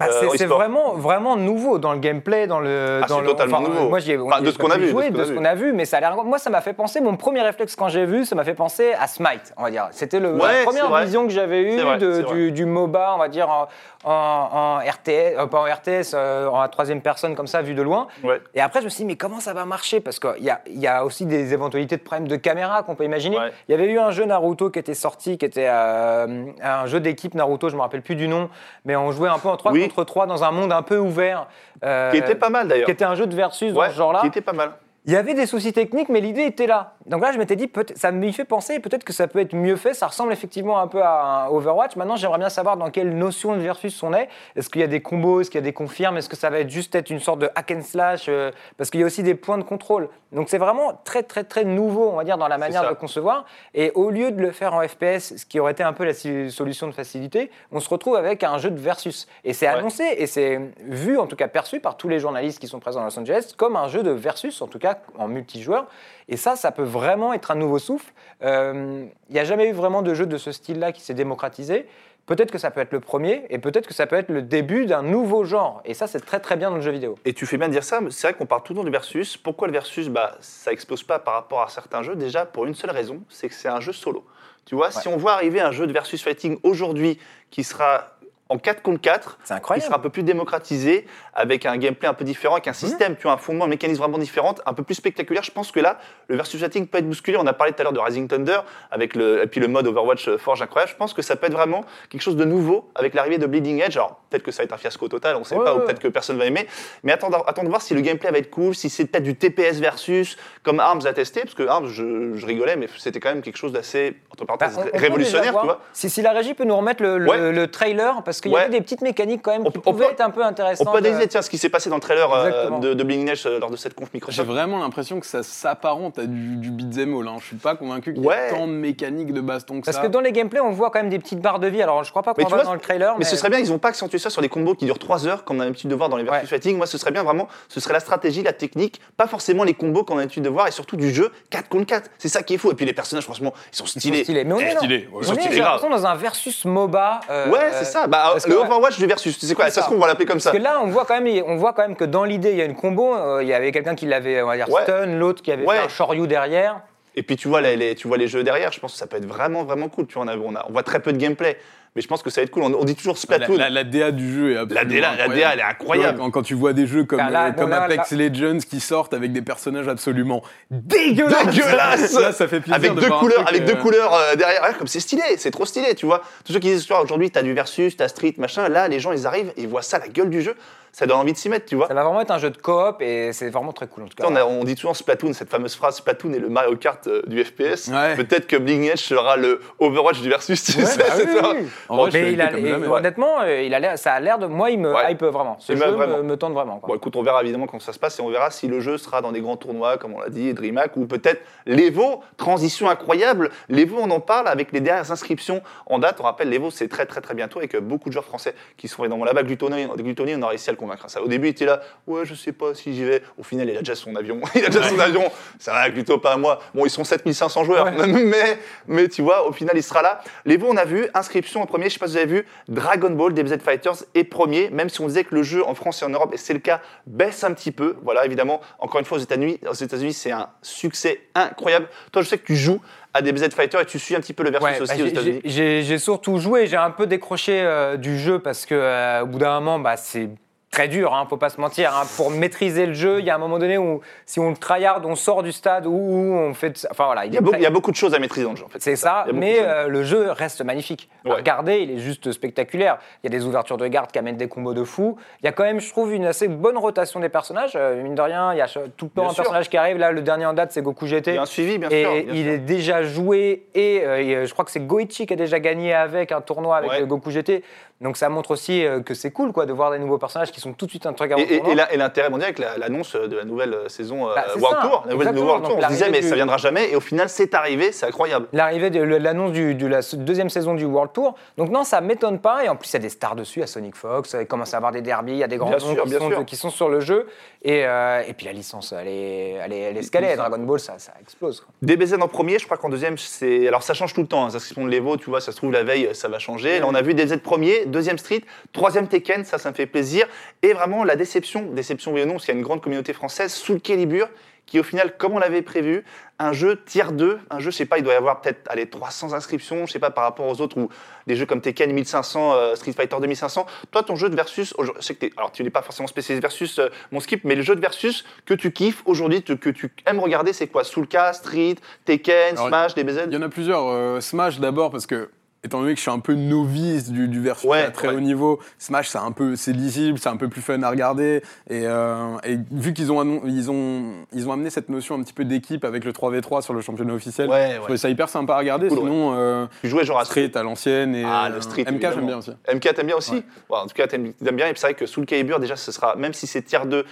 Bah, 0.00 0.06
euh, 0.08 0.28
c'est- 0.32 0.42
e-sport 0.44 0.58
vraiment, 0.58 0.94
vraiment 0.94 1.36
nouveau 1.36 1.78
dans 1.78 1.92
le 1.92 2.00
gameplay, 2.00 2.48
dans 2.48 2.58
le. 2.58 3.00
Ah, 3.02 3.06
dans 3.06 3.20
le, 3.20 3.28
totalement 3.28 3.60
nouveau. 3.60 3.88
Moi, 3.88 4.00
Enfin, 4.26 4.40
de 4.42 4.50
ce 4.50 4.58
qu'on 4.58 4.70
a 4.70 4.76
vu, 4.76 4.86
de 4.86 4.90
jouer, 4.90 5.04
ce 5.04 5.08
qu'on 5.10 5.14
de 5.18 5.20
a 5.22 5.24
ce 5.24 5.30
vu. 5.30 5.36
qu'on 5.36 5.44
a 5.44 5.54
vu, 5.54 5.72
mais 5.72 5.84
ça 5.84 5.98
a 5.98 6.00
l'air. 6.00 6.16
Moi, 6.24 6.38
ça 6.38 6.50
m'a 6.50 6.60
fait 6.62 6.72
penser. 6.72 7.00
Mon 7.00 7.16
premier 7.16 7.42
réflexe 7.42 7.76
quand 7.76 7.86
j'ai 7.88 8.04
vu, 8.04 8.24
ça 8.24 8.34
m'a 8.34 8.42
fait 8.42 8.54
penser 8.54 8.92
à 9.00 9.06
Smite, 9.06 9.54
on 9.56 9.62
va 9.62 9.70
dire. 9.70 9.86
C'était 9.92 10.18
Ouais, 10.18 10.32
la 10.60 10.64
première 10.64 10.92
vision 11.02 11.24
que 11.28 11.32
j'avais 11.32 11.62
eue 11.62 11.78
vrai, 11.80 11.98
de- 11.98 12.22
du, 12.22 12.50
du 12.50 12.64
MOBA, 12.66 13.12
on 13.14 13.18
va 13.18 13.28
dire 13.28 13.48
en, 13.48 13.68
en- 14.02 14.48
en 14.52 14.78
RTS, 14.78 15.38
euh, 15.38 15.46
pas 15.46 15.60
en 15.60 15.64
RTS, 15.66 16.12
euh, 16.14 16.48
en 16.48 16.66
troisième 16.68 17.00
personne 17.00 17.36
comme 17.36 17.46
ça, 17.46 17.62
vu 17.62 17.74
de 17.74 17.82
loin. 17.82 18.08
Ouais. 18.24 18.40
Et 18.54 18.60
après, 18.60 18.80
je 18.80 18.86
me 18.86 18.90
suis 18.90 19.02
dit, 19.02 19.06
mais 19.06 19.16
comment 19.16 19.38
ça 19.38 19.52
va 19.54 19.64
marcher? 19.64 20.00
Parce 20.00 20.18
qu'il 20.18 20.42
y 20.42 20.50
a, 20.50 20.60
y 20.70 20.88
a 20.88 21.04
aussi 21.04 21.24
des 21.24 21.54
éventualités 21.54 21.96
de 21.98 22.02
problèmes 22.02 22.26
de 22.26 22.34
caméra 22.36 22.82
qu'on 22.82 22.96
peut 22.96 23.04
imaginer. 23.04 23.38
Ouais. 23.38 23.52
Il 23.68 23.72
y 23.72 23.74
avait 23.76 23.86
eu 23.90 24.00
un 24.00 24.10
jeu 24.10 24.24
Naruto 24.24 24.70
qui 24.70 24.80
était 24.80 24.94
sorti, 24.94 25.38
qui 25.38 25.44
était 25.46 25.68
euh, 25.68 26.46
un 26.62 26.86
jeu 26.86 26.98
d'équipe 26.98 27.34
Naruto, 27.34 27.68
je 27.68 27.76
me 27.76 27.80
rappelle 27.80 28.02
plus 28.02 28.16
du 28.16 28.26
nom, 28.26 28.50
mais 28.84 28.96
on 28.96 29.12
jouait 29.12 29.28
un 29.28 29.38
peu 29.38 29.48
en 29.48 29.56
3 29.56 29.70
Oui. 29.70 29.83
Contre 29.88 30.04
3 30.04 30.26
dans 30.26 30.44
un 30.44 30.50
monde 30.50 30.72
un 30.72 30.82
peu 30.82 30.98
ouvert. 30.98 31.46
euh, 31.84 32.10
Qui 32.10 32.18
était 32.18 32.34
pas 32.34 32.50
mal 32.50 32.68
d'ailleurs. 32.68 32.86
Qui 32.86 32.92
était 32.92 33.04
un 33.04 33.14
jeu 33.14 33.26
de 33.26 33.34
versus 33.34 33.72
dans 33.72 33.84
ce 33.90 33.94
genre-là. 33.96 34.20
Qui 34.20 34.26
était 34.28 34.40
pas 34.40 34.52
mal. 34.52 34.72
Il 35.06 35.12
y 35.12 35.16
avait 35.16 35.34
des 35.34 35.44
soucis 35.44 35.74
techniques, 35.74 36.08
mais 36.08 36.20
l'idée 36.20 36.44
était 36.44 36.66
là. 36.66 36.94
Donc 37.04 37.20
là, 37.20 37.30
je 37.30 37.36
m'étais 37.36 37.56
dit, 37.56 37.70
ça 37.94 38.10
m'y 38.10 38.32
fait 38.32 38.46
penser, 38.46 38.80
peut-être 38.80 39.04
que 39.04 39.12
ça 39.12 39.28
peut 39.28 39.38
être 39.38 39.54
mieux 39.54 39.76
fait. 39.76 39.92
Ça 39.92 40.06
ressemble 40.06 40.32
effectivement 40.32 40.78
un 40.80 40.86
peu 40.86 41.02
à 41.02 41.44
un 41.44 41.48
Overwatch. 41.48 41.96
Maintenant, 41.96 42.16
j'aimerais 42.16 42.38
bien 42.38 42.48
savoir 42.48 42.78
dans 42.78 42.88
quelle 42.88 43.14
notion 43.14 43.54
de 43.54 43.60
versus 43.60 44.02
on 44.02 44.14
est. 44.14 44.28
Est-ce 44.56 44.70
qu'il 44.70 44.80
y 44.80 44.84
a 44.84 44.86
des 44.86 45.02
combos? 45.02 45.42
Est-ce 45.42 45.50
qu'il 45.50 45.58
y 45.58 45.62
a 45.62 45.64
des 45.64 45.74
confirmes? 45.74 46.16
Est-ce 46.16 46.30
que 46.30 46.36
ça 46.36 46.48
va 46.48 46.60
être 46.60 46.70
juste 46.70 46.94
être 46.94 47.10
une 47.10 47.20
sorte 47.20 47.40
de 47.40 47.50
hack 47.54 47.70
and 47.72 47.82
slash 47.82 48.26
euh, 48.30 48.50
Parce 48.78 48.88
qu'il 48.88 49.00
y 49.00 49.02
a 49.02 49.06
aussi 49.06 49.22
des 49.22 49.34
points 49.34 49.58
de 49.58 49.62
contrôle. 49.62 50.08
Donc 50.32 50.48
c'est 50.48 50.58
vraiment 50.58 50.98
très, 51.04 51.22
très, 51.22 51.44
très 51.44 51.64
nouveau, 51.64 52.08
on 52.10 52.16
va 52.16 52.24
dire, 52.24 52.38
dans 52.38 52.48
la 52.48 52.56
manière 52.58 52.88
de 52.88 52.94
concevoir. 52.94 53.44
Et 53.74 53.92
au 53.94 54.10
lieu 54.10 54.32
de 54.32 54.40
le 54.40 54.52
faire 54.52 54.72
en 54.72 54.80
FPS, 54.88 55.36
ce 55.36 55.44
qui 55.46 55.60
aurait 55.60 55.72
été 55.72 55.82
un 55.82 55.92
peu 55.92 56.04
la 56.04 56.14
solution 56.14 56.86
de 56.86 56.92
facilité, 56.92 57.50
on 57.70 57.78
se 57.78 57.88
retrouve 57.90 58.16
avec 58.16 58.42
un 58.42 58.56
jeu 58.56 58.70
de 58.70 58.80
versus. 58.80 59.28
Et 59.44 59.52
c'est 59.52 59.68
Ouais. 59.68 59.74
annoncé 59.74 60.02
et 60.16 60.26
c'est 60.26 60.60
vu, 60.80 61.18
en 61.18 61.26
tout 61.26 61.36
cas 61.36 61.46
perçu 61.48 61.78
par 61.78 61.96
tous 61.98 62.08
les 62.08 62.18
journalistes 62.20 62.58
qui 62.58 62.68
sont 62.68 62.80
présents 62.80 63.02
à 63.02 63.04
Los 63.04 63.18
Angeles, 63.18 63.52
comme 63.56 63.76
un 63.76 63.86
jeu 63.88 64.02
de 64.02 64.10
versus, 64.10 64.60
en 64.62 64.66
tout 64.66 64.78
cas 64.78 64.93
en 65.18 65.28
multijoueur. 65.28 65.86
Et 66.28 66.36
ça, 66.36 66.56
ça 66.56 66.72
peut 66.72 66.82
vraiment 66.82 67.32
être 67.32 67.50
un 67.50 67.54
nouveau 67.54 67.78
souffle. 67.78 68.12
Euh, 68.42 69.06
Il 69.28 69.32
n'y 69.32 69.40
a 69.40 69.44
jamais 69.44 69.68
eu 69.68 69.72
vraiment 69.72 70.02
de 70.02 70.14
jeu 70.14 70.26
de 70.26 70.36
ce 70.36 70.52
style-là 70.52 70.92
qui 70.92 71.00
s'est 71.00 71.14
démocratisé. 71.14 71.86
Peut-être 72.26 72.50
que 72.50 72.56
ça 72.56 72.70
peut 72.70 72.80
être 72.80 72.92
le 72.92 73.00
premier, 73.00 73.44
et 73.50 73.58
peut-être 73.58 73.86
que 73.86 73.92
ça 73.92 74.06
peut 74.06 74.16
être 74.16 74.30
le 74.30 74.40
début 74.40 74.86
d'un 74.86 75.02
nouveau 75.02 75.44
genre. 75.44 75.82
Et 75.84 75.92
ça, 75.92 76.06
c'est 76.06 76.20
très 76.20 76.40
très 76.40 76.56
bien 76.56 76.70
dans 76.70 76.76
le 76.76 76.82
jeu 76.82 76.90
vidéo. 76.90 77.16
Et 77.26 77.34
tu 77.34 77.44
fais 77.44 77.58
bien 77.58 77.68
de 77.68 77.72
dire 77.72 77.84
ça, 77.84 78.00
c'est 78.08 78.28
vrai 78.28 78.34
qu'on 78.34 78.46
parle 78.46 78.62
tout 78.62 78.72
le 78.72 78.78
temps 78.78 78.84
du 78.84 78.90
versus. 78.90 79.36
Pourquoi 79.36 79.66
le 79.68 79.74
versus 79.74 80.08
bah, 80.08 80.36
Ça 80.40 80.72
explose 80.72 81.02
pas 81.02 81.18
par 81.18 81.34
rapport 81.34 81.60
à 81.60 81.68
certains 81.68 82.02
jeux? 82.02 82.16
Déjà, 82.16 82.46
pour 82.46 82.64
une 82.64 82.74
seule 82.74 82.92
raison, 82.92 83.22
c'est 83.28 83.48
que 83.48 83.54
c'est 83.54 83.68
un 83.68 83.80
jeu 83.80 83.92
solo. 83.92 84.24
Tu 84.64 84.74
vois, 84.74 84.90
si 84.90 85.08
on 85.08 85.18
voit 85.18 85.32
arriver 85.32 85.60
un 85.60 85.72
jeu 85.72 85.86
de 85.86 85.92
versus 85.92 86.22
fighting 86.22 86.58
aujourd'hui 86.62 87.18
qui 87.50 87.62
sera 87.62 88.13
en 88.54 88.58
4 88.58 88.82
contre 88.82 89.00
4, 89.00 89.38
C'est 89.44 89.54
incroyable. 89.54 89.84
sera 89.86 89.96
un 89.96 90.00
peu 90.00 90.10
plus 90.10 90.22
démocratisé, 90.22 91.06
avec 91.34 91.66
un 91.66 91.76
gameplay 91.76 92.08
un 92.08 92.14
peu 92.14 92.24
différent, 92.24 92.54
avec 92.54 92.68
un 92.68 92.72
système, 92.72 93.16
tu 93.16 93.24
vois, 93.24 93.32
un 93.32 93.36
fondement, 93.36 93.64
un 93.64 93.68
mécanisme 93.68 94.00
vraiment 94.00 94.18
différent, 94.18 94.54
un 94.64 94.72
peu 94.74 94.82
plus 94.84 94.94
spectaculaire. 94.94 95.42
Je 95.42 95.50
pense 95.50 95.72
que 95.72 95.80
là, 95.80 95.98
le 96.28 96.36
versus 96.36 96.60
fighting 96.60 96.86
peut 96.86 96.98
être 96.98 97.08
bousculé. 97.08 97.36
On 97.36 97.46
a 97.46 97.52
parlé 97.52 97.72
tout 97.72 97.80
à 97.80 97.84
l'heure 97.84 97.92
de 97.92 97.98
Rising 97.98 98.28
Thunder, 98.28 98.60
avec 98.92 99.16
le, 99.16 99.42
et 99.42 99.46
puis 99.48 99.60
le 99.60 99.66
mode 99.68 99.86
Overwatch 99.88 100.28
euh, 100.28 100.38
Forge 100.38 100.62
incroyable. 100.62 100.92
Je 100.92 100.96
pense 100.96 101.12
que 101.14 101.22
ça 101.22 101.34
peut 101.36 101.46
être 101.46 101.52
vraiment 101.54 101.84
quelque 102.10 102.20
chose 102.22 102.36
de 102.36 102.44
nouveau 102.44 102.88
avec 102.94 103.14
l'arrivée 103.14 103.38
de 103.38 103.46
Bleeding 103.46 103.80
Edge. 103.82 103.96
Alors, 103.96 104.20
peut-être 104.30 104.44
que 104.44 104.52
ça 104.52 104.62
va 104.62 104.64
être 104.64 104.72
un 104.72 104.76
fiasco 104.78 105.08
total, 105.08 105.34
on 105.36 105.40
ne 105.40 105.44
sait 105.44 105.56
Ouais, 105.56 105.64
pas, 105.64 105.74
ou 105.74 105.80
peut-être 105.80 105.98
que 106.00 106.08
personne 106.08 106.38
va 106.38 106.46
aimer. 106.46 106.66
Mais 107.02 107.12
attends, 107.12 107.30
attends 107.30 107.64
de 107.64 107.68
voir 107.68 107.82
si 107.82 107.94
le 107.94 108.00
gameplay 108.02 108.30
va 108.30 108.38
être 108.38 108.50
cool, 108.50 108.74
si 108.74 108.88
c'est 108.88 109.06
peut-être 109.06 109.24
du 109.24 109.34
TPS 109.34 109.80
versus, 109.80 110.36
comme 110.62 110.78
ARMS 110.80 111.06
a 111.06 111.12
testé, 111.12 111.40
parce 111.40 111.54
que 111.54 111.66
ARMS, 111.66 111.88
je, 111.88 112.36
je 112.36 112.46
rigolais, 112.46 112.76
mais 112.76 112.88
c'était 112.98 113.18
quand 113.20 113.30
même 113.30 113.42
quelque 113.42 113.56
chose 113.56 113.72
d'assez, 113.72 114.16
entre 114.30 114.44
Bah, 114.46 114.56
parenthèses, 114.58 114.78
on- 114.78 114.82
on 114.82 114.90
peut 114.90 114.98
révolutionnaire, 114.98 115.54
tu 115.58 115.64
vois. 115.66 115.80
Si, 115.92 116.08
si 116.10 116.22
la 116.22 116.32
régie 116.32 116.54
peut 116.54 116.64
nous 116.64 116.76
remettre 116.76 117.02
le, 117.02 117.18
le- 117.18 117.30
Ouais. 117.30 117.52
le 117.52 117.66
trailer, 117.70 118.22
parce 118.22 118.40
qu'il 118.44 118.52
y 118.52 118.54
Ouais. 118.54 118.62
avait 118.62 118.70
des 118.70 118.80
petites 118.80 119.00
mécaniques 119.02 119.42
quand 119.42 119.50
même 119.52 119.66
On 119.66 119.70
qui 119.70 119.78
on 119.78 119.92
pouvaient 119.92 120.06
peut- 120.06 120.12
être 120.12 120.20
un 120.20 120.30
peu 120.30 120.42
On 120.42 120.46
intéressantes. 120.46 120.90
peut 120.92 120.98
analyser, 120.98 121.26
tiens, 121.28 121.42
ce 121.42 121.50
qui 121.50 121.58
s'est 121.58 121.68
passé 121.68 121.90
dans 121.90 121.96
le 121.96 122.00
trailer 122.00 122.32
euh, 122.32 122.70
de, 122.78 122.94
de 122.94 123.02
Bleeding 123.02 123.28
Edge 123.30 123.44
euh, 123.46 123.58
lors 123.58 123.70
de 123.70 123.76
cette 123.76 123.94
conf 123.94 124.08
J'ai 124.12 124.16
Microsoft. 124.18 124.48
vraiment 124.48 124.78
l'impression 124.78 125.18
que 125.20 125.26
ça 125.26 125.42
s'apparente 125.42 126.18
à 126.18 126.26
du, 126.26 126.56
du 126.56 126.70
beat'em 126.70 127.14
all. 127.20 127.28
Hein. 127.28 127.36
Je 127.40 127.46
suis 127.46 127.56
pas 127.56 127.74
convaincu 127.74 128.14
qu'il 128.14 128.22
y 128.22 128.26
Ouais. 128.26 128.48
ait 128.48 128.50
tant 128.50 128.66
de 128.66 128.72
mécaniques 128.72 129.32
de 129.32 129.40
baston 129.40 129.80
que 129.80 129.86
Parce 129.86 129.96
ça. 129.96 130.02
que 130.02 130.08
dans 130.08 130.20
les 130.20 130.32
gameplays, 130.32 130.60
on 130.60 130.70
voit 130.70 130.90
quand 130.90 131.00
même 131.00 131.10
des 131.10 131.18
petites 131.18 131.40
barres 131.40 131.58
de 131.58 131.66
vie. 131.66 131.82
Alors, 131.82 132.04
je 132.04 132.10
crois 132.10 132.22
pas 132.22 132.34
qu'on 132.34 132.42
va 132.42 132.48
vois, 132.48 132.64
dans 132.64 132.74
le 132.74 132.80
trailer. 132.80 133.14
Mais 133.18 133.24
ce 133.24 133.36
serait 133.36 133.50
bien, 133.50 133.58
ils 133.58 133.70
n'ont 133.70 133.78
pas 133.78 133.88
accentué 133.88 134.18
ça 134.18 134.30
sur 134.30 134.42
des 134.42 134.48
combos 134.48 134.74
qui 134.74 134.84
durent 134.84 134.98
3 134.98 135.26
heures, 135.26 135.44
comme 135.44 135.58
on 135.58 135.60
a 135.60 135.64
l'habitude 135.64 135.90
de 135.90 135.94
voir 135.94 136.08
dans 136.08 136.16
les 136.16 136.24
versus 136.24 136.42
Ouais. 136.42 136.46
fighting. 136.46 136.76
Moi, 136.76 136.86
ce 136.86 136.98
serait 136.98 137.10
bien 137.10 137.22
vraiment, 137.22 137.48
ce 137.68 137.80
serait 137.80 137.94
la 137.94 138.00
stratégie, 138.00 138.42
la 138.42 138.52
technique, 138.52 139.00
pas 139.16 139.26
forcément 139.26 139.64
les 139.64 139.74
combos 139.74 140.04
qu'on 140.04 140.16
a 140.16 140.20
l'habitude 140.20 140.42
de 140.44 140.48
voir, 140.50 140.66
et 140.68 140.70
surtout 140.70 140.96
du 140.96 141.12
jeu 141.12 141.30
4 141.50 141.68
contre 141.68 141.86
4. 141.86 142.10
C'est 142.18 142.28
ça 142.28 142.42
qui 142.42 142.54
est 142.54 142.58
fou. 142.58 142.70
Et 142.70 142.74
puis 142.74 142.84
les 142.86 142.92
personnages, 142.92 143.24
franchement, 143.24 143.52
ils 143.72 143.76
sont 143.76 143.84
Ils 143.84 143.88
sont 143.88 143.98
stylés. 144.00 144.22
stylés. 144.24 144.44
Mais 144.44 144.52
on 144.54 144.58
est, 144.60 144.72
dans- 144.74 144.78
stylés, 144.80 144.96
ouais. 144.96 145.08
on 145.14 145.20
Ils 145.20 145.24
sont 145.26 145.32
est, 145.34 145.40
stylés, 145.40 145.56
j'ai 145.56 145.88
dans 145.90 146.06
un 146.06 146.14
versus 146.14 146.64
MOBA. 146.64 147.20
euh, 147.30 147.50
Ouais, 147.50 147.70
c'est 147.72 147.84
ça. 147.84 148.06
Bah, 148.06 148.23
parce 148.32 148.46
le 148.46 148.54
que- 148.54 148.60
Overwatch 148.60 148.98
du 148.98 149.06
versus. 149.06 149.38
Sais 149.38 149.54
quoi 149.54 149.66
C'est 149.66 149.72
Ça 149.72 149.80
se 149.82 149.86
trouve, 149.86 149.98
on 149.98 150.00
va 150.00 150.06
l'appeler 150.08 150.26
comme 150.26 150.40
ça. 150.40 150.50
Parce 150.50 150.58
que 150.58 150.64
là, 150.64 150.80
on 150.82 150.86
voit 150.88 151.04
quand 151.04 151.20
même, 151.20 151.44
on 151.46 151.56
voit 151.56 151.72
quand 151.72 151.82
même 151.82 151.96
que 151.96 152.04
dans 152.04 152.24
l'idée, 152.24 152.50
il 152.52 152.56
y 152.56 152.62
a 152.62 152.64
une 152.64 152.74
combo. 152.76 153.14
euh, 153.14 153.42
Il 153.42 153.48
y 153.48 153.54
avait 153.54 153.72
quelqu'un 153.72 153.94
qui 153.94 154.06
l'avait, 154.06 154.42
on 154.42 154.46
va 154.46 154.56
dire, 154.56 154.68
Ouais. 154.70 154.82
stun, 154.82 155.06
l'autre 155.06 155.42
qui 155.42 155.52
avait 155.52 155.64
Ouais. 155.64 155.76
fait 155.76 155.84
un 155.84 155.88
Shoryu 155.88 156.26
derrière. 156.26 156.80
Et 157.16 157.22
puis 157.22 157.36
tu 157.36 157.46
vois 157.48 157.60
les, 157.60 157.76
les- 157.76 157.94
tu 157.94 158.08
vois 158.08 158.16
les 158.16 158.26
jeux 158.26 158.42
derrière. 158.42 158.72
Je 158.72 158.80
pense 158.80 158.92
que 158.92 158.98
ça 158.98 159.06
peut 159.06 159.16
être 159.18 159.26
vraiment, 159.26 159.62
vraiment 159.64 159.88
cool. 159.88 160.06
Tu 160.06 160.14
vois, 160.14 160.24
on, 160.24 160.28
a, 160.28 160.36
on, 160.36 160.54
a- 160.56 160.64
on 160.68 160.72
voit 160.72 160.82
très 160.82 160.98
peu 161.00 161.12
de 161.12 161.18
gameplay, 161.18 161.56
mais 161.96 162.02
je 162.02 162.08
pense 162.08 162.22
que 162.22 162.30
ça 162.30 162.40
va 162.40 162.44
être 162.44 162.50
cool. 162.50 162.62
On, 162.64 162.74
on 162.74 162.84
dit 162.84 162.94
toujours 162.94 163.14
la, 163.14 163.20
Splatoon. 163.20 163.56
la- 163.56 163.70
la 163.70 163.84
DA 163.84 164.10
du 164.10 164.32
jeu 164.32 164.52
est 164.52 164.56
absolument 164.56 164.74
La 164.74 164.84
DA, 164.84 165.00
la 165.00 165.10
incroyable. 165.10 165.34
DA, 165.40 165.52
elle 165.52 165.58
est 165.58 165.62
incroyable. 165.62 166.18
Quand, 166.18 166.30
quand 166.30 166.42
tu 166.42 166.54
vois 166.54 166.72
des 166.72 166.86
jeux 166.86 167.04
comme, 167.04 167.18
là, 167.18 167.46
euh, 167.46 167.50
bon, 167.52 167.60
comme 167.62 167.70
là, 167.70 167.82
Apex 167.82 168.12
Legends 168.12 168.58
qui 168.68 168.80
sortent 168.80 169.14
avec 169.14 169.32
des 169.32 169.42
personnages 169.42 169.88
absolument 169.88 170.42
dégueulasses, 170.70 171.46
Dégueulasse 171.54 172.12
Là, 172.20 172.32
ça 172.32 172.48
fait 172.48 172.60
plaisir 172.60 172.74
avec 172.74 172.94
de 172.94 173.00
deux 173.00 173.06
voir 173.06 173.18
un 173.18 173.22
couleurs, 173.22 173.48
avec 173.48 173.62
euh, 173.62 173.66
deux 173.66 173.76
couleurs 173.76 174.14
euh, 174.14 174.36
derrière. 174.36 174.62
Ouais, 174.62 174.74
comme 174.78 174.86
c'est 174.88 175.00
stylé, 175.00 175.22
c'est 175.36 175.50
trop 175.50 175.64
stylé, 175.66 175.94
tu 175.94 176.06
vois. 176.06 176.22
Tous 176.44 176.52
ceux 176.52 176.58
qui 176.58 176.68
disent 176.68 176.90
aujourd'hui, 176.90 177.30
t'as 177.30 177.42
du 177.42 177.52
versus, 177.54 177.96
t'as 177.96 178.08
street, 178.08 178.34
machin. 178.38 178.68
Là, 178.68 178.88
les 178.88 179.00
gens, 179.00 179.12
ils 179.12 179.26
arrivent, 179.26 179.52
ils 179.56 179.68
voient 179.68 179.82
ça, 179.82 179.98
la 179.98 180.08
gueule 180.08 180.30
du 180.30 180.42
jeu. 180.42 180.54
Ça 180.96 181.06
donne 181.06 181.16
envie 181.16 181.32
de 181.32 181.36
s'y 181.36 181.48
mettre, 181.48 181.66
tu 181.66 181.74
vois. 181.74 181.88
Ça 181.88 181.94
va 181.94 182.04
vraiment 182.04 182.20
être 182.20 182.30
un 182.30 182.38
jeu 182.38 182.50
de 182.50 182.56
coop 182.56 183.00
et 183.02 183.32
c'est 183.32 183.50
vraiment 183.50 183.72
très 183.72 183.88
cool 183.88 184.04
en 184.04 184.06
tout 184.06 184.14
cas. 184.16 184.24
On, 184.28 184.36
a- 184.36 184.44
on 184.44 184.62
dit 184.62 184.76
toujours 184.76 184.94
Splatoon, 184.94 185.32
cette 185.32 185.50
fameuse 185.50 185.74
phrase 185.74 185.96
Splatoon 185.96 186.32
est 186.34 186.38
le 186.38 186.48
Mario 186.48 186.76
Kart 186.76 187.04
euh, 187.08 187.22
du 187.26 187.44
FPS. 187.44 187.88
Ouais. 187.88 188.14
Peut-être 188.14 188.46
que 188.46 188.54
Bling 188.56 188.84
Edge 188.84 189.00
sera 189.00 189.36
le 189.36 189.60
Overwatch 189.80 190.20
du 190.20 190.28
versus. 190.28 190.62
tu 190.62 190.70
sais, 190.70 190.96
bah 190.96 191.04
c'est 191.16 191.26
oui, 191.26 191.34
ça. 191.36 191.50
oui, 191.50 191.56
oui. 191.62 191.68
En 191.88 191.96
vrai, 191.96 192.10
je 192.12 192.16
mais 192.16 192.22
suis 192.26 192.32
il 192.34 192.40
a, 192.40 192.44
hypé 192.44 192.54
comme 192.54 192.66
et 192.66 192.70
jamais. 192.70 192.86
honnêtement, 192.86 193.40
euh, 193.42 193.62
il 193.62 193.74
a 193.74 193.80
l'air, 193.80 193.98
ça 193.98 194.12
a 194.12 194.20
l'air 194.20 194.38
de. 194.38 194.46
Moi, 194.46 194.70
il 194.70 194.78
me 194.78 194.94
Ouais. 194.94 195.10
hype 195.10 195.24
vraiment. 195.24 195.56
Ce 195.58 195.72
Il 195.72 195.78
jeu 195.78 195.96
me, 195.96 196.22
me 196.22 196.36
tente 196.36 196.52
vraiment. 196.52 196.78
quoi. 196.78 196.90
Bon, 196.90 196.94
écoute, 196.94 197.16
on 197.16 197.22
verra 197.24 197.42
évidemment 197.42 197.66
comment 197.66 197.80
ça 197.80 197.92
se 197.92 197.98
passe 197.98 198.16
et 198.20 198.22
on 198.22 198.28
verra 198.30 198.52
si 198.52 198.68
le 198.68 198.78
jeu 198.78 198.96
sera 198.96 199.20
dans 199.20 199.32
des 199.32 199.40
grands 199.40 199.56
tournois, 199.56 199.98
comme 199.98 200.14
on 200.14 200.20
l'a 200.20 200.28
dit, 200.28 200.54
DreamHack, 200.54 200.96
ou 200.96 201.06
peut-être 201.06 201.40
l'Evo, 201.66 202.22
transition 202.36 202.88
incroyable. 202.88 203.50
L'Evo, 203.68 203.98
on 204.00 204.10
en 204.12 204.20
parle 204.20 204.46
avec 204.46 204.70
les 204.70 204.80
dernières 204.80 205.10
inscriptions 205.10 205.60
en 205.86 205.98
date. 205.98 206.18
On 206.20 206.22
rappelle, 206.22 206.50
l'Evo, 206.50 206.70
c'est 206.70 206.86
très 206.86 207.06
très 207.06 207.20
très 207.20 207.34
bientôt 207.34 207.58
avec 207.58 207.76
beaucoup 207.78 208.08
de 208.10 208.12
joueurs 208.12 208.24
français 208.24 208.54
qui 208.76 208.86
sont 208.86 209.02
évidemment 209.02 209.24
là-bas. 209.24 209.42
Glutoni, 209.42 209.86
Glutoni, 209.98 210.36
on 210.36 210.42
a 210.42 210.48
réussi 210.48 210.68
à 210.70 210.72
le 210.72 210.78
convaincre. 210.84 211.08
Ça. 211.08 211.22
Au 211.22 211.28
début, 211.28 211.48
il 211.48 211.50
était 211.50 211.64
là, 211.64 211.80
ouais, 212.06 212.24
je 212.24 212.34
sais 212.34 212.52
pas 212.52 212.74
si 212.74 212.94
j'y 212.94 213.04
vais. 213.04 213.22
Au 213.38 213.42
final, 213.42 213.68
il 213.68 213.76
a 213.76 213.80
déjà 213.80 213.94
son 213.94 214.14
avion. 214.16 214.40
il 214.54 214.64
a 214.64 214.68
déjà 214.68 214.88
son 214.88 214.98
avion. 214.98 215.30
Ça 215.58 215.72
va, 215.72 215.88
Gluto, 215.90 216.18
pas 216.18 216.32
à 216.32 216.36
moi. 216.36 216.60
Bon, 216.74 216.84
ils 216.84 216.90
sont 216.90 217.04
7500 217.04 217.64
joueurs, 217.64 217.90
mais, 218.06 218.58
mais 218.86 219.08
tu 219.08 219.22
vois, 219.22 219.46
au 219.48 219.52
final, 219.52 219.76
il 219.76 219.82
sera 219.82 220.02
là. 220.02 220.20
L'Evo, 220.44 220.66
on 220.70 220.76
a 220.76 220.84
vu, 220.84 221.08
inscription 221.14 221.62
en 221.62 221.66
premier, 221.66 221.88
je 221.88 221.94
sais 221.94 221.98
pas 221.98 222.06
si 222.06 222.12
vous 222.12 222.18
avez 222.18 222.26
vu, 222.26 222.46
Dragon 222.68 223.10
Ball 223.10 223.34
DBZ 223.34 223.58
Fighters 223.58 224.04
est 224.14 224.24
premier, 224.24 224.70
même 224.70 224.88
si 224.88 225.00
on 225.00 225.06
disait 225.06 225.24
que 225.24 225.34
le 225.34 225.42
jeu 225.42 225.64
en 225.66 225.74
France 225.74 226.02
et 226.02 226.04
en 226.04 226.10
Europe, 226.10 226.32
et 226.32 226.36
c'est 226.36 226.54
le 226.54 226.60
cas, 226.60 226.80
baisse 227.06 227.44
un 227.44 227.52
petit 227.52 227.72
peu. 227.72 227.96
Voilà, 228.02 228.24
évidemment, 228.26 228.60
encore 228.78 229.00
une 229.00 229.06
fois, 229.06 229.18
aux 229.18 229.22
États-Unis, 229.22 229.60
aux 229.68 229.74
États-Unis, 229.74 230.12
c'est 230.12 230.32
un 230.32 230.48
succès 230.62 231.20
incroyable. 231.34 231.88
Toi, 232.12 232.22
je 232.22 232.28
sais 232.28 232.38
que 232.38 232.46
tu 232.46 232.56
joues 232.56 232.80
à 233.14 233.22
DBZ 233.22 233.50
Fighters 233.54 233.80
et 233.80 233.86
tu 233.86 233.98
suis 233.98 234.16
un 234.16 234.20
petit 234.20 234.32
peu 234.32 234.42
le 234.42 234.50
versus 234.50 234.68
Ouais, 234.68 234.80
aussi 234.80 234.98
bah, 234.98 235.04
aux 235.04 235.06
États-Unis. 235.06 235.40
j'ai 235.44 235.82
j'ai 235.82 235.98
surtout 235.98 236.38
joué, 236.38 236.66
j'ai 236.66 236.76
un 236.76 236.90
peu 236.90 237.06
décroché 237.06 237.60
euh, 237.62 237.96
du 237.96 238.18
jeu 238.18 238.40
parce 238.40 238.66
que 238.66 238.74
euh, 238.74 239.22
au 239.22 239.26
bout 239.26 239.38
d'un 239.38 239.60
moment, 239.60 239.78
bah, 239.78 239.96
c'est 239.96 240.28
très 240.74 240.88
dur, 240.88 241.14
hein, 241.14 241.26
faut 241.30 241.36
pas 241.36 241.50
se 241.50 241.60
mentir. 241.60 241.94
hein. 241.96 242.02
Pour 242.16 242.30
maîtriser 242.30 242.86
le 242.86 242.94
jeu, 242.94 243.20
il 243.20 243.24
y 243.24 243.30
a 243.30 243.34
un 243.34 243.38
moment 243.38 243.58
donné 243.60 243.78
où 243.78 244.00
si 244.26 244.40
on 244.40 244.50
le 244.50 244.56
tryhard, 244.56 245.00
on 245.04 245.14
sort 245.14 245.42
du 245.44 245.52
stade 245.52 245.86
ou 245.86 245.92
on 245.92 246.52
fait. 246.52 246.86
Enfin 246.90 247.04
voilà, 247.06 247.26
Il 247.26 247.32
y, 247.32 247.36
a 247.36 247.40
beaucoup, 247.40 247.52
très- 247.52 247.60
il 247.60 247.62
y 247.62 247.66
a 247.66 247.70
beaucoup 247.70 247.90
de 247.92 247.96
choses 247.96 248.12
à 248.14 248.18
maîtriser 248.18 248.44
dans 248.44 248.50
le 248.50 248.56
jeu, 248.56 248.64
en 248.64 248.68
fait. 248.68 248.82
c'est 248.82 248.96
ça, 248.96 249.26
mais 249.32 249.58
euh, 249.60 249.86
le 249.88 250.02
jeu 250.02 250.30
reste 250.32 250.62
magnifique. 250.62 251.08
Ouais. 251.24 251.32
Regardez, 251.36 251.78
il 251.78 251.90
est 251.92 251.98
juste 251.98 252.32
spectaculaire. 252.32 252.98
Il 253.22 253.30
y 253.32 253.34
a 253.34 253.38
des 253.38 253.44
ouvertures 253.46 253.76
de 253.76 253.86
garde 253.86 254.10
qui 254.10 254.18
amènent 254.18 254.36
des 254.36 254.48
combos 254.48 254.74
de 254.74 254.82
fou. 254.84 255.16
Il 255.42 255.46
y 255.46 255.48
a 255.48 255.52
quand 255.52 255.62
même, 255.64 255.80
je 255.80 255.88
trouve, 255.90 256.12
une 256.12 256.26
assez 256.26 256.48
bonne 256.48 256.76
rotation 256.76 257.20
des 257.20 257.28
personnages. 257.28 257.72
Euh, 257.76 258.02
mine 258.02 258.14
de 258.16 258.22
rien, 258.22 258.52
il 258.52 258.58
y 258.58 258.62
a 258.62 258.66
tout 258.66 258.80
le 259.06 259.10
temps 259.10 259.22
Bien 259.22 259.24
un 259.26 259.28
sûr. 259.34 259.42
personnage 259.44 259.68
qui 259.70 259.76
arrive. 259.76 259.98
Là, 259.98 260.10
le 260.10 260.22
dernier 260.22 260.46
en 260.46 260.54
date, 260.54 260.72
c'est 260.72 260.82
Goku 260.82 261.06
GT. 261.06 261.30
Il 261.30 261.34
y 261.36 261.38
a 261.38 261.42
un 261.42 261.46
suivi, 261.46 261.78
bien 261.78 261.88
et 261.90 262.02
sûr. 262.02 262.10
bien 262.12 262.22
il 262.34 262.42
sûr. 262.44 262.52
est 262.52 262.58
déjà 262.58 263.02
joué 263.04 263.66
et, 263.74 264.02
euh, 264.04 264.44
je 264.46 264.52
crois 264.52 264.64
que 264.64 264.70
c'est 264.72 264.84
Goichi 264.84 265.26
qui 265.26 265.32
a 265.32 265.36
déjà 265.36 265.60
gagné 265.60 265.94
avec 265.94 266.32
un 266.32 266.40
tournoi 266.40 266.76
avec 266.78 266.90
Ouais. 266.90 267.06
Goku 267.06 267.30
GT. 267.30 267.62
Donc 268.00 268.16
ça 268.16 268.28
montre 268.28 268.50
aussi 268.50 268.84
euh, 268.84 269.00
que 269.00 269.14
c'est 269.14 269.30
cool 269.30 269.52
quoi 269.52 269.66
de 269.66 269.72
voir 269.72 269.92
des 269.92 269.98
nouveaux 269.98 270.18
personnages 270.18 270.50
qui 270.50 270.60
sont 270.60 270.72
tout 270.72 270.84
de 270.86 270.90
suite 270.90 271.06
un 271.06 271.12
truc 271.12 271.30
à 271.32 271.38
Et, 271.38 271.42
et- 271.42 271.62
et 271.92 271.96
l'intérêt 271.96 272.28
mondial 272.28 272.48
avec 272.48 272.58
la- 272.58 272.76
l'annonce 272.76 273.14
de 273.14 273.36
la 273.36 273.44
nouvelle 273.44 273.72
euh, 273.72 273.88
saison 273.88 274.28
euh, 274.28 274.34
Bah, 274.34 274.44
World 274.58 274.78
ça, 274.82 274.88
Tour, 274.88 275.02
la 275.06 275.12
nouvelle. 275.14 275.38
World 275.38 275.64
Tour, 275.64 275.76
on 275.78 275.82
se 275.82 275.86
disait 275.88 276.10
mais 276.10 276.20
du- 276.20 276.28
ça 276.28 276.34
viendra 276.34 276.56
jamais 276.56 276.90
et 276.90 276.96
au 276.96 277.00
final 277.00 277.28
c'est 277.28 277.54
arrivé, 277.54 277.92
c'est 277.92 278.06
incroyable. 278.06 278.48
L'arrivée 278.52 278.90
de 278.90 279.00
l'annonce 279.00 279.52
de 279.52 279.86
la 279.86 280.00
deuxième 280.14 280.50
saison 280.50 280.74
du 280.74 280.84
World 280.84 281.12
Tour. 281.12 281.34
Donc 281.56 281.70
non, 281.70 281.84
ça 281.84 282.00
m'étonne 282.00 282.40
pas. 282.40 282.64
Et 282.64 282.68
en 282.68 282.76
plus, 282.76 282.90
il 282.90 282.94
y 282.94 282.96
a 282.96 283.00
des 283.00 283.08
stars 283.08 283.36
dessus. 283.36 283.62
A 283.62 283.66
Sonic 283.66 283.94
Fox. 283.94 284.36
Il 284.38 284.46
commence 284.46 284.74
à 284.74 284.78
avoir 284.78 284.92
des 284.92 285.00
derbies. 285.02 285.32
Il 285.32 285.38
y 285.38 285.44
a 285.44 285.48
des 285.48 285.56
grands 285.56 285.70
noms 285.70 285.76
qui, 285.76 286.10
sont, 286.10 286.28
sûr. 286.30 286.44
qui 286.44 286.56
sont 286.56 286.70
sur 286.70 286.88
le 286.88 287.00
jeu. 287.00 287.26
Et, 287.62 287.86
euh, 287.86 288.22
et 288.26 288.34
puis 288.34 288.44
la 288.46 288.52
licence, 288.52 288.92
elle 288.92 289.08
est, 289.08 289.50
elle 289.64 289.72
est, 289.72 289.80
elle 289.80 289.96
est 289.96 290.00
escalée. 290.00 290.34
Dragon 290.36 290.58
Ball, 290.58 290.80
ça, 290.80 290.94
ça 290.98 291.12
explose. 291.22 291.64
DBZ 291.80 292.14
en 292.20 292.28
premier, 292.28 292.58
je 292.58 292.64
crois 292.66 292.76
qu'en 292.76 292.88
deuxième, 292.90 293.16
c'est. 293.16 293.66
Alors 293.68 293.82
ça 293.82 293.94
change 293.94 294.12
tout 294.12 294.20
le 294.20 294.26
temps, 294.26 294.44
hein, 294.44 294.48
les 294.48 294.56
inscriptions 294.56 294.84
de 294.84 294.90
l'Evo, 294.90 295.16
tu 295.16 295.30
vois, 295.30 295.40
ça 295.40 295.52
se 295.52 295.56
trouve 295.56 295.72
la 295.72 295.82
veille, 295.84 296.10
ça 296.12 296.28
va 296.28 296.38
changer. 296.38 296.80
Là, 296.80 296.86
on 296.88 296.94
a 296.94 297.00
vu 297.02 297.14
DBZ 297.14 297.38
premier, 297.38 297.83
deuxième 297.86 298.18
Street, 298.18 298.42
troisième 298.72 299.08
Tekken, 299.08 299.44
ça, 299.44 299.58
ça 299.58 299.70
me 299.70 299.74
fait 299.74 299.86
plaisir. 299.86 300.26
Et 300.62 300.72
vraiment, 300.72 301.04
la 301.04 301.16
déception, 301.16 301.62
déception 301.72 302.12
oui 302.12 302.22
ou 302.22 302.26
non, 302.26 302.32
parce 302.34 302.44
qu'il 302.46 302.54
y 302.54 302.56
a 302.56 302.58
une 302.58 302.64
grande 302.64 302.82
communauté 302.82 303.12
française, 303.12 303.52
Soul 303.52 303.80
Calibur, 303.80 304.28
qui 304.66 304.80
au 304.80 304.82
final, 304.82 305.18
comme 305.18 305.32
on 305.34 305.38
l'avait 305.38 305.60
prévu, 305.60 306.04
un 306.38 306.54
jeu 306.54 306.80
tier 306.86 307.04
2, 307.12 307.38
un 307.50 307.58
jeu, 307.58 307.70
je 307.70 307.76
sais 307.76 307.84
pas, 307.84 307.98
il 307.98 308.02
doit 308.02 308.14
y 308.14 308.16
avoir 308.16 308.40
peut-être 308.40 308.62
allez, 308.70 308.86
300 308.86 309.34
inscriptions, 309.34 309.84
je 309.84 309.92
sais 309.92 309.98
pas, 309.98 310.10
par 310.10 310.24
rapport 310.24 310.46
aux 310.46 310.58
autres, 310.62 310.78
ou 310.78 310.88
des 311.26 311.36
jeux 311.36 311.44
comme 311.44 311.60
Tekken 311.60 311.92
1500, 311.92 312.54
euh, 312.54 312.74
Street 312.74 312.92
Fighter 312.92 313.16
2500. 313.20 313.66
Toi, 313.90 314.02
ton 314.02 314.16
jeu 314.16 314.30
de 314.30 314.34
versus, 314.34 314.72
je 314.80 314.90
sais 315.00 315.14
que 315.16 315.26
alors 315.36 315.52
tu 315.52 315.62
n'es 315.62 315.68
pas 315.68 315.82
forcément 315.82 316.06
spécialisé 316.08 316.40
versus 316.40 316.78
euh, 316.78 316.88
mon 317.12 317.20
skip, 317.20 317.44
mais 317.44 317.54
le 317.54 317.62
jeu 317.62 317.76
de 317.76 317.80
versus 317.82 318.24
que 318.46 318.54
tu 318.54 318.72
kiffes 318.72 319.02
aujourd'hui, 319.04 319.42
que 319.42 319.70
tu 319.70 319.92
aimes 320.06 320.18
regarder, 320.20 320.54
c'est 320.54 320.66
quoi? 320.66 320.82
Soulka, 320.82 321.34
Street, 321.34 321.74
Tekken, 322.06 322.56
Alors, 322.56 322.68
Smash, 322.68 322.94
DBZ 322.94 323.24
Il 323.26 323.34
y 323.34 323.36
en 323.36 323.42
a 323.42 323.50
plusieurs. 323.50 323.86
euh, 323.86 324.20
Smash 324.22 324.60
d'abord 324.60 324.90
parce 324.90 325.06
que 325.06 325.28
étant 325.64 325.80
donné 325.80 325.92
que 325.94 325.96
je 325.96 326.02
suis 326.02 326.10
un 326.10 326.18
peu 326.20 326.34
novice 326.34 327.10
du, 327.10 327.26
du 327.28 327.40
versus 327.40 327.68
Ouais, 327.68 327.82
à 327.82 327.90
très 327.90 328.08
ouais. 328.08 328.14
haut 328.14 328.20
niveau, 328.20 328.60
Smash 328.78 329.08
c'est 329.08 329.18
un 329.18 329.32
peu 329.32 329.56
c'est 329.56 329.72
lisible, 329.72 330.18
c'est 330.18 330.28
un 330.28 330.36
peu 330.36 330.48
plus 330.48 330.60
fun 330.60 330.82
à 330.82 330.90
regarder 330.90 331.42
et, 331.70 331.82
euh, 331.86 332.36
et 332.44 332.58
vu 332.70 332.92
qu'ils 332.92 333.10
ont, 333.10 333.42
ils 333.46 333.70
ont 333.70 334.04
ils 334.32 334.48
ont 334.48 334.52
amené 334.52 334.70
cette 334.70 334.88
notion 334.88 335.14
un 335.16 335.22
petit 335.22 335.32
peu 335.32 335.44
d'équipe 335.44 335.84
avec 335.84 336.04
le 336.04 336.12
3v3 336.12 336.62
sur 336.62 336.74
le 336.74 336.80
championnat 336.80 337.14
officiel, 337.14 337.48
Ouais, 337.48 337.72
je 337.76 337.80
trouvais 337.80 337.96
ça 337.98 338.10
hyper 338.10 338.28
sympa 338.28 338.54
à 338.54 338.58
regarder. 338.58 338.88
Cool, 338.88 338.98
Sinon 338.98 339.32
euh, 339.34 339.66
Tu 339.82 339.88
jouais 339.88 340.04
genre 340.04 340.18
à 340.20 340.24
Street 340.24 340.50
à 340.54 340.62
l'ancienne 340.62 341.14
et 341.14 341.24
Ah, 341.26 341.46
euh, 341.46 341.54
le 341.56 341.60
Street, 341.60 341.84
MK 341.90 342.00
j'aime 342.14 342.26
bien 342.26 342.38
aussi. 342.38 342.50
MK, 342.72 342.94
t'aimes 342.94 343.06
bien 343.06 343.16
aussi 343.16 343.42
En 343.70 343.86
tout 343.86 343.94
cas, 343.94 344.06
t'aimes 344.06 344.32
bien. 344.40 344.68
Et 344.68 344.72
c'est 344.76 344.86
vrai 344.88 344.94
que 344.94 345.06
Soul 345.06 345.24
Calibur, 345.26 345.60
déjà, 345.60 345.76
ce 345.76 345.90
sera, 345.92 346.14
même 346.16 346.32
si 346.34 346.46
c'est 346.46 346.62
tier 346.62 346.80
2, 346.86 347.04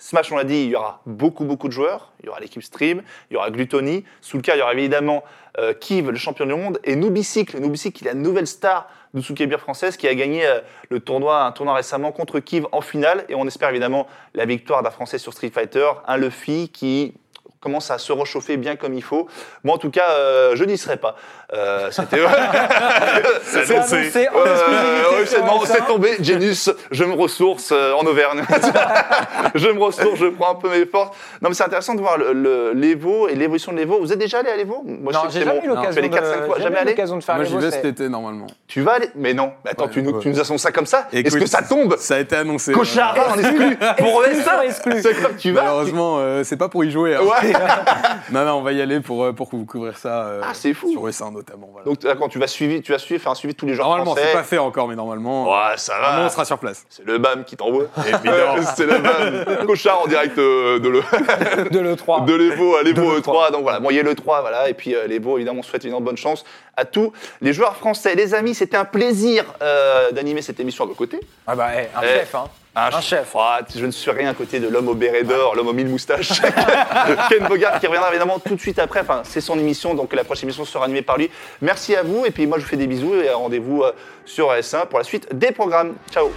Smash, 0.00 0.30
on 0.30 0.36
l'a 0.36 0.44
dit, 0.44 0.62
il 0.62 0.70
y 0.70 0.76
aura 0.76 1.02
beaucoup, 1.06 1.44
beaucoup 1.44 1.66
de 1.66 1.72
joueurs. 1.72 2.12
Il 2.20 2.26
y 2.26 2.28
aura 2.28 2.38
l'équipe 2.38 2.62
Stream, 2.62 3.02
il 3.30 3.34
y 3.34 3.36
aura 3.36 3.50
Gluttony. 3.50 4.04
Soulka, 4.20 4.54
il 4.54 4.60
y 4.60 4.62
aura 4.62 4.72
évidemment 4.72 5.24
euh, 5.58 5.74
Kiv, 5.74 6.10
le 6.10 6.16
champion 6.16 6.46
du 6.46 6.54
monde, 6.54 6.78
et 6.84 6.94
Nubicycle. 6.94 7.58
Nubicycle, 7.58 8.02
il 8.02 8.06
est 8.06 8.10
la 8.12 8.14
nouvelle 8.14 8.46
star 8.46 8.88
de 9.14 9.20
Calibur 9.20 9.60
française 9.60 9.96
qui 9.96 10.06
a 10.06 10.14
gagné 10.14 10.46
euh, 10.46 10.60
le 10.88 11.00
tournoi, 11.00 11.44
un 11.44 11.52
tournoi 11.52 11.74
récemment 11.74 12.12
contre 12.12 12.38
Kiv 12.38 12.66
en 12.70 12.80
finale. 12.80 13.24
Et 13.28 13.34
on 13.34 13.46
espère 13.46 13.70
évidemment 13.70 14.06
la 14.34 14.44
victoire 14.44 14.82
d'un 14.82 14.90
Français 14.90 15.18
sur 15.18 15.32
Street 15.32 15.50
Fighter, 15.50 15.88
un 16.06 16.16
Luffy 16.16 16.68
qui 16.68 17.14
commence 17.60 17.90
à 17.90 17.98
se 17.98 18.12
réchauffer 18.12 18.56
bien 18.56 18.76
comme 18.76 18.94
il 18.94 19.02
faut. 19.02 19.26
Moi, 19.64 19.74
en 19.74 19.78
tout 19.78 19.90
cas, 19.90 20.10
euh, 20.10 20.54
je 20.56 20.64
n'y 20.64 20.78
serai 20.78 20.96
pas. 20.96 21.16
Euh, 21.52 21.88
C'était 21.90 22.18
C'est 23.42 23.74
annoncé 23.74 23.96
ouais, 23.96 25.26
c'est 25.66 25.86
tombé. 25.86 26.16
Genius, 26.20 26.70
je 26.90 27.04
me 27.04 27.14
ressource 27.14 27.70
euh, 27.72 27.92
en 27.94 28.04
Auvergne. 28.06 28.42
je 29.54 29.68
me 29.68 29.80
ressource, 29.82 30.18
je 30.18 30.26
prends 30.26 30.52
un 30.52 30.54
peu 30.56 30.68
mes 30.70 30.86
forces. 30.86 31.16
Non, 31.42 31.48
mais 31.48 31.54
c'est 31.54 31.64
intéressant 31.64 31.94
de 31.94 32.00
voir 32.00 32.18
le- 32.18 32.32
le- 32.32 32.72
l'Evo 32.74 33.28
et 33.28 33.34
l'évolution 33.34 33.72
de 33.72 33.78
l'Evo. 33.78 33.98
Vous 34.00 34.12
êtes 34.12 34.18
déjà 34.18 34.38
allé 34.40 34.50
à 34.50 34.56
l'Evo? 34.56 34.82
Moi, 34.84 35.12
non, 35.12 35.20
sais 35.22 35.26
que 35.28 35.32
j'ai 35.32 35.38
c'est 35.40 35.44
jamais 35.46 35.64
eu 35.64 35.68
l'occasion 35.68 36.02
les 36.02 36.08
de, 36.08 36.14
4-5 36.16 36.46
fois, 36.46 36.54
j'ai 36.58 36.62
jamais 36.64 36.76
eu 36.76 36.78
allé? 36.80 36.90
l'occasion 36.92 37.16
de 37.16 37.24
faire 37.24 37.34
Moi 37.36 37.44
j'y 37.44 37.56
vais 37.56 37.70
cet 37.70 37.84
été 37.84 38.08
normalement. 38.08 38.46
Tu 38.66 38.82
vas 38.82 38.92
aller? 38.94 39.08
Mais 39.14 39.34
non, 39.34 39.52
mais 39.64 39.70
attends, 39.72 39.84
Ouais, 39.84 39.90
tu, 39.92 40.02
nous, 40.02 40.10
ouais. 40.12 40.20
tu 40.20 40.28
nous 40.28 40.40
annonces 40.40 40.62
ça 40.62 40.70
comme 40.72 40.86
ça? 40.86 41.08
Est-ce 41.12 41.36
que 41.36 41.46
ça 41.46 41.62
tombe? 41.62 41.96
Ça 41.98 42.16
a 42.16 42.18
été 42.18 42.36
annoncé. 42.36 42.72
Cochard 42.72 43.14
euh, 43.16 43.32
en 43.34 43.38
exclu 43.38 43.76
Pour 43.98 44.22
ça 44.42 44.60
tu 45.38 45.52
vas 45.52 45.62
Malheureusement, 45.62 46.16
euh, 46.18 46.42
c'est 46.44 46.56
pas 46.56 46.68
pour 46.68 46.84
y 46.84 46.90
jouer. 46.90 47.14
hein. 47.16 47.20
Ouais. 47.22 47.47
non, 48.32 48.44
non, 48.44 48.52
on 48.54 48.62
va 48.62 48.72
y 48.72 48.80
aller 48.82 49.00
pour, 49.00 49.24
euh, 49.24 49.32
pour 49.32 49.48
couvrir 49.50 49.96
ça. 49.96 50.22
euh, 50.26 50.40
Ah, 50.44 50.50
c'est 50.54 50.74
fou. 50.74 50.90
Sur 50.90 51.06
E1 51.08 51.32
notamment. 51.32 51.68
Voilà. 51.72 51.84
Donc, 51.86 52.18
quand 52.18 52.28
tu 52.28 52.38
vas 52.38 52.46
suivre, 52.46 52.80
tu 52.82 52.92
vas 52.92 52.98
suivre, 52.98 53.22
faire 53.22 53.32
un 53.32 53.34
suivi 53.34 53.54
de 53.54 53.58
tous 53.58 53.66
les 53.66 53.74
joueurs 53.74 53.88
normalement, 53.88 54.14
c'est 54.16 54.32
pas 54.32 54.42
fait 54.42 54.58
encore, 54.58 54.88
mais 54.88 54.96
normalement, 54.96 55.44
Ouais, 55.50 55.76
ça 55.76 55.98
va. 56.00 56.20
on 56.24 56.28
sera 56.28 56.44
sur 56.44 56.58
place. 56.58 56.84
C'est 56.90 57.04
le 57.06 57.18
BAM 57.18 57.44
qui 57.44 57.56
t'envoie. 57.56 57.84
Évidemment. 57.98 58.56
c'est 58.76 58.86
le 58.86 58.98
BAM. 58.98 59.66
Cochard 59.66 60.02
en 60.02 60.06
direct 60.06 60.36
euh, 60.38 60.78
de 60.78 60.88
le. 60.88 61.00
de 61.70 61.78
l'E3. 61.78 62.24
de 62.24 62.34
l'Evo 62.34 62.76
à 62.76 62.82
l'Evo 62.82 63.14
De 63.14 63.20
E3. 63.20 63.52
Donc 63.52 63.62
voilà, 63.62 63.80
bon, 63.80 63.90
il 63.90 63.96
y 63.96 64.00
a 64.00 64.02
l'E3, 64.02 64.40
voilà. 64.40 64.68
Et 64.68 64.74
puis 64.74 64.94
euh, 64.94 65.06
l'Evo, 65.06 65.36
évidemment, 65.38 65.60
on 65.60 65.62
souhaite 65.62 65.84
évidemment 65.84 66.00
bonne 66.04 66.16
chance 66.16 66.44
à 66.76 66.84
tous 66.84 67.12
les 67.40 67.52
joueurs 67.52 67.76
français. 67.76 68.14
Les 68.14 68.34
amis, 68.34 68.54
c'était 68.54 68.76
un 68.76 68.84
plaisir 68.84 69.44
euh, 69.62 70.12
d'animer 70.12 70.42
cette 70.42 70.60
émission 70.60 70.84
à 70.84 70.86
vos 70.86 70.94
côtés. 70.94 71.20
Ah 71.46 71.56
bah, 71.56 71.68
eh, 71.76 71.80
un 71.96 72.00
Eh, 72.02 72.18
chef, 72.20 72.34
hein. 72.34 72.44
Un 72.80 73.00
chef. 73.00 73.34
Ah, 73.36 73.60
je 73.74 73.84
ne 73.84 73.90
suis 73.90 74.10
rien 74.10 74.30
à 74.30 74.34
côté 74.34 74.60
de 74.60 74.68
l'homme 74.68 74.88
au 74.88 74.94
béret 74.94 75.24
d'or, 75.24 75.56
l'homme 75.56 75.68
aux 75.68 75.72
mille 75.72 75.88
moustaches. 75.88 76.40
Ken 77.28 77.46
Bogart 77.48 77.80
qui 77.80 77.86
reviendra 77.86 78.10
évidemment 78.10 78.38
tout 78.38 78.54
de 78.54 78.60
suite 78.60 78.78
après. 78.78 79.00
Enfin, 79.00 79.22
c'est 79.24 79.40
son 79.40 79.58
émission, 79.58 79.94
donc 79.94 80.14
la 80.14 80.22
prochaine 80.22 80.48
émission 80.48 80.64
sera 80.64 80.84
animée 80.84 81.02
par 81.02 81.18
lui. 81.18 81.28
Merci 81.60 81.96
à 81.96 82.02
vous. 82.02 82.24
Et 82.24 82.30
puis 82.30 82.46
moi, 82.46 82.58
je 82.58 82.64
vous 82.64 82.68
fais 82.70 82.76
des 82.76 82.86
bisous 82.86 83.14
et 83.14 83.30
rendez-vous 83.30 83.82
euh, 83.82 83.92
sur 84.24 84.52
S1 84.52 84.86
pour 84.86 84.98
la 84.98 85.04
suite 85.04 85.28
des 85.34 85.50
programmes. 85.50 85.94
Ciao. 86.12 86.30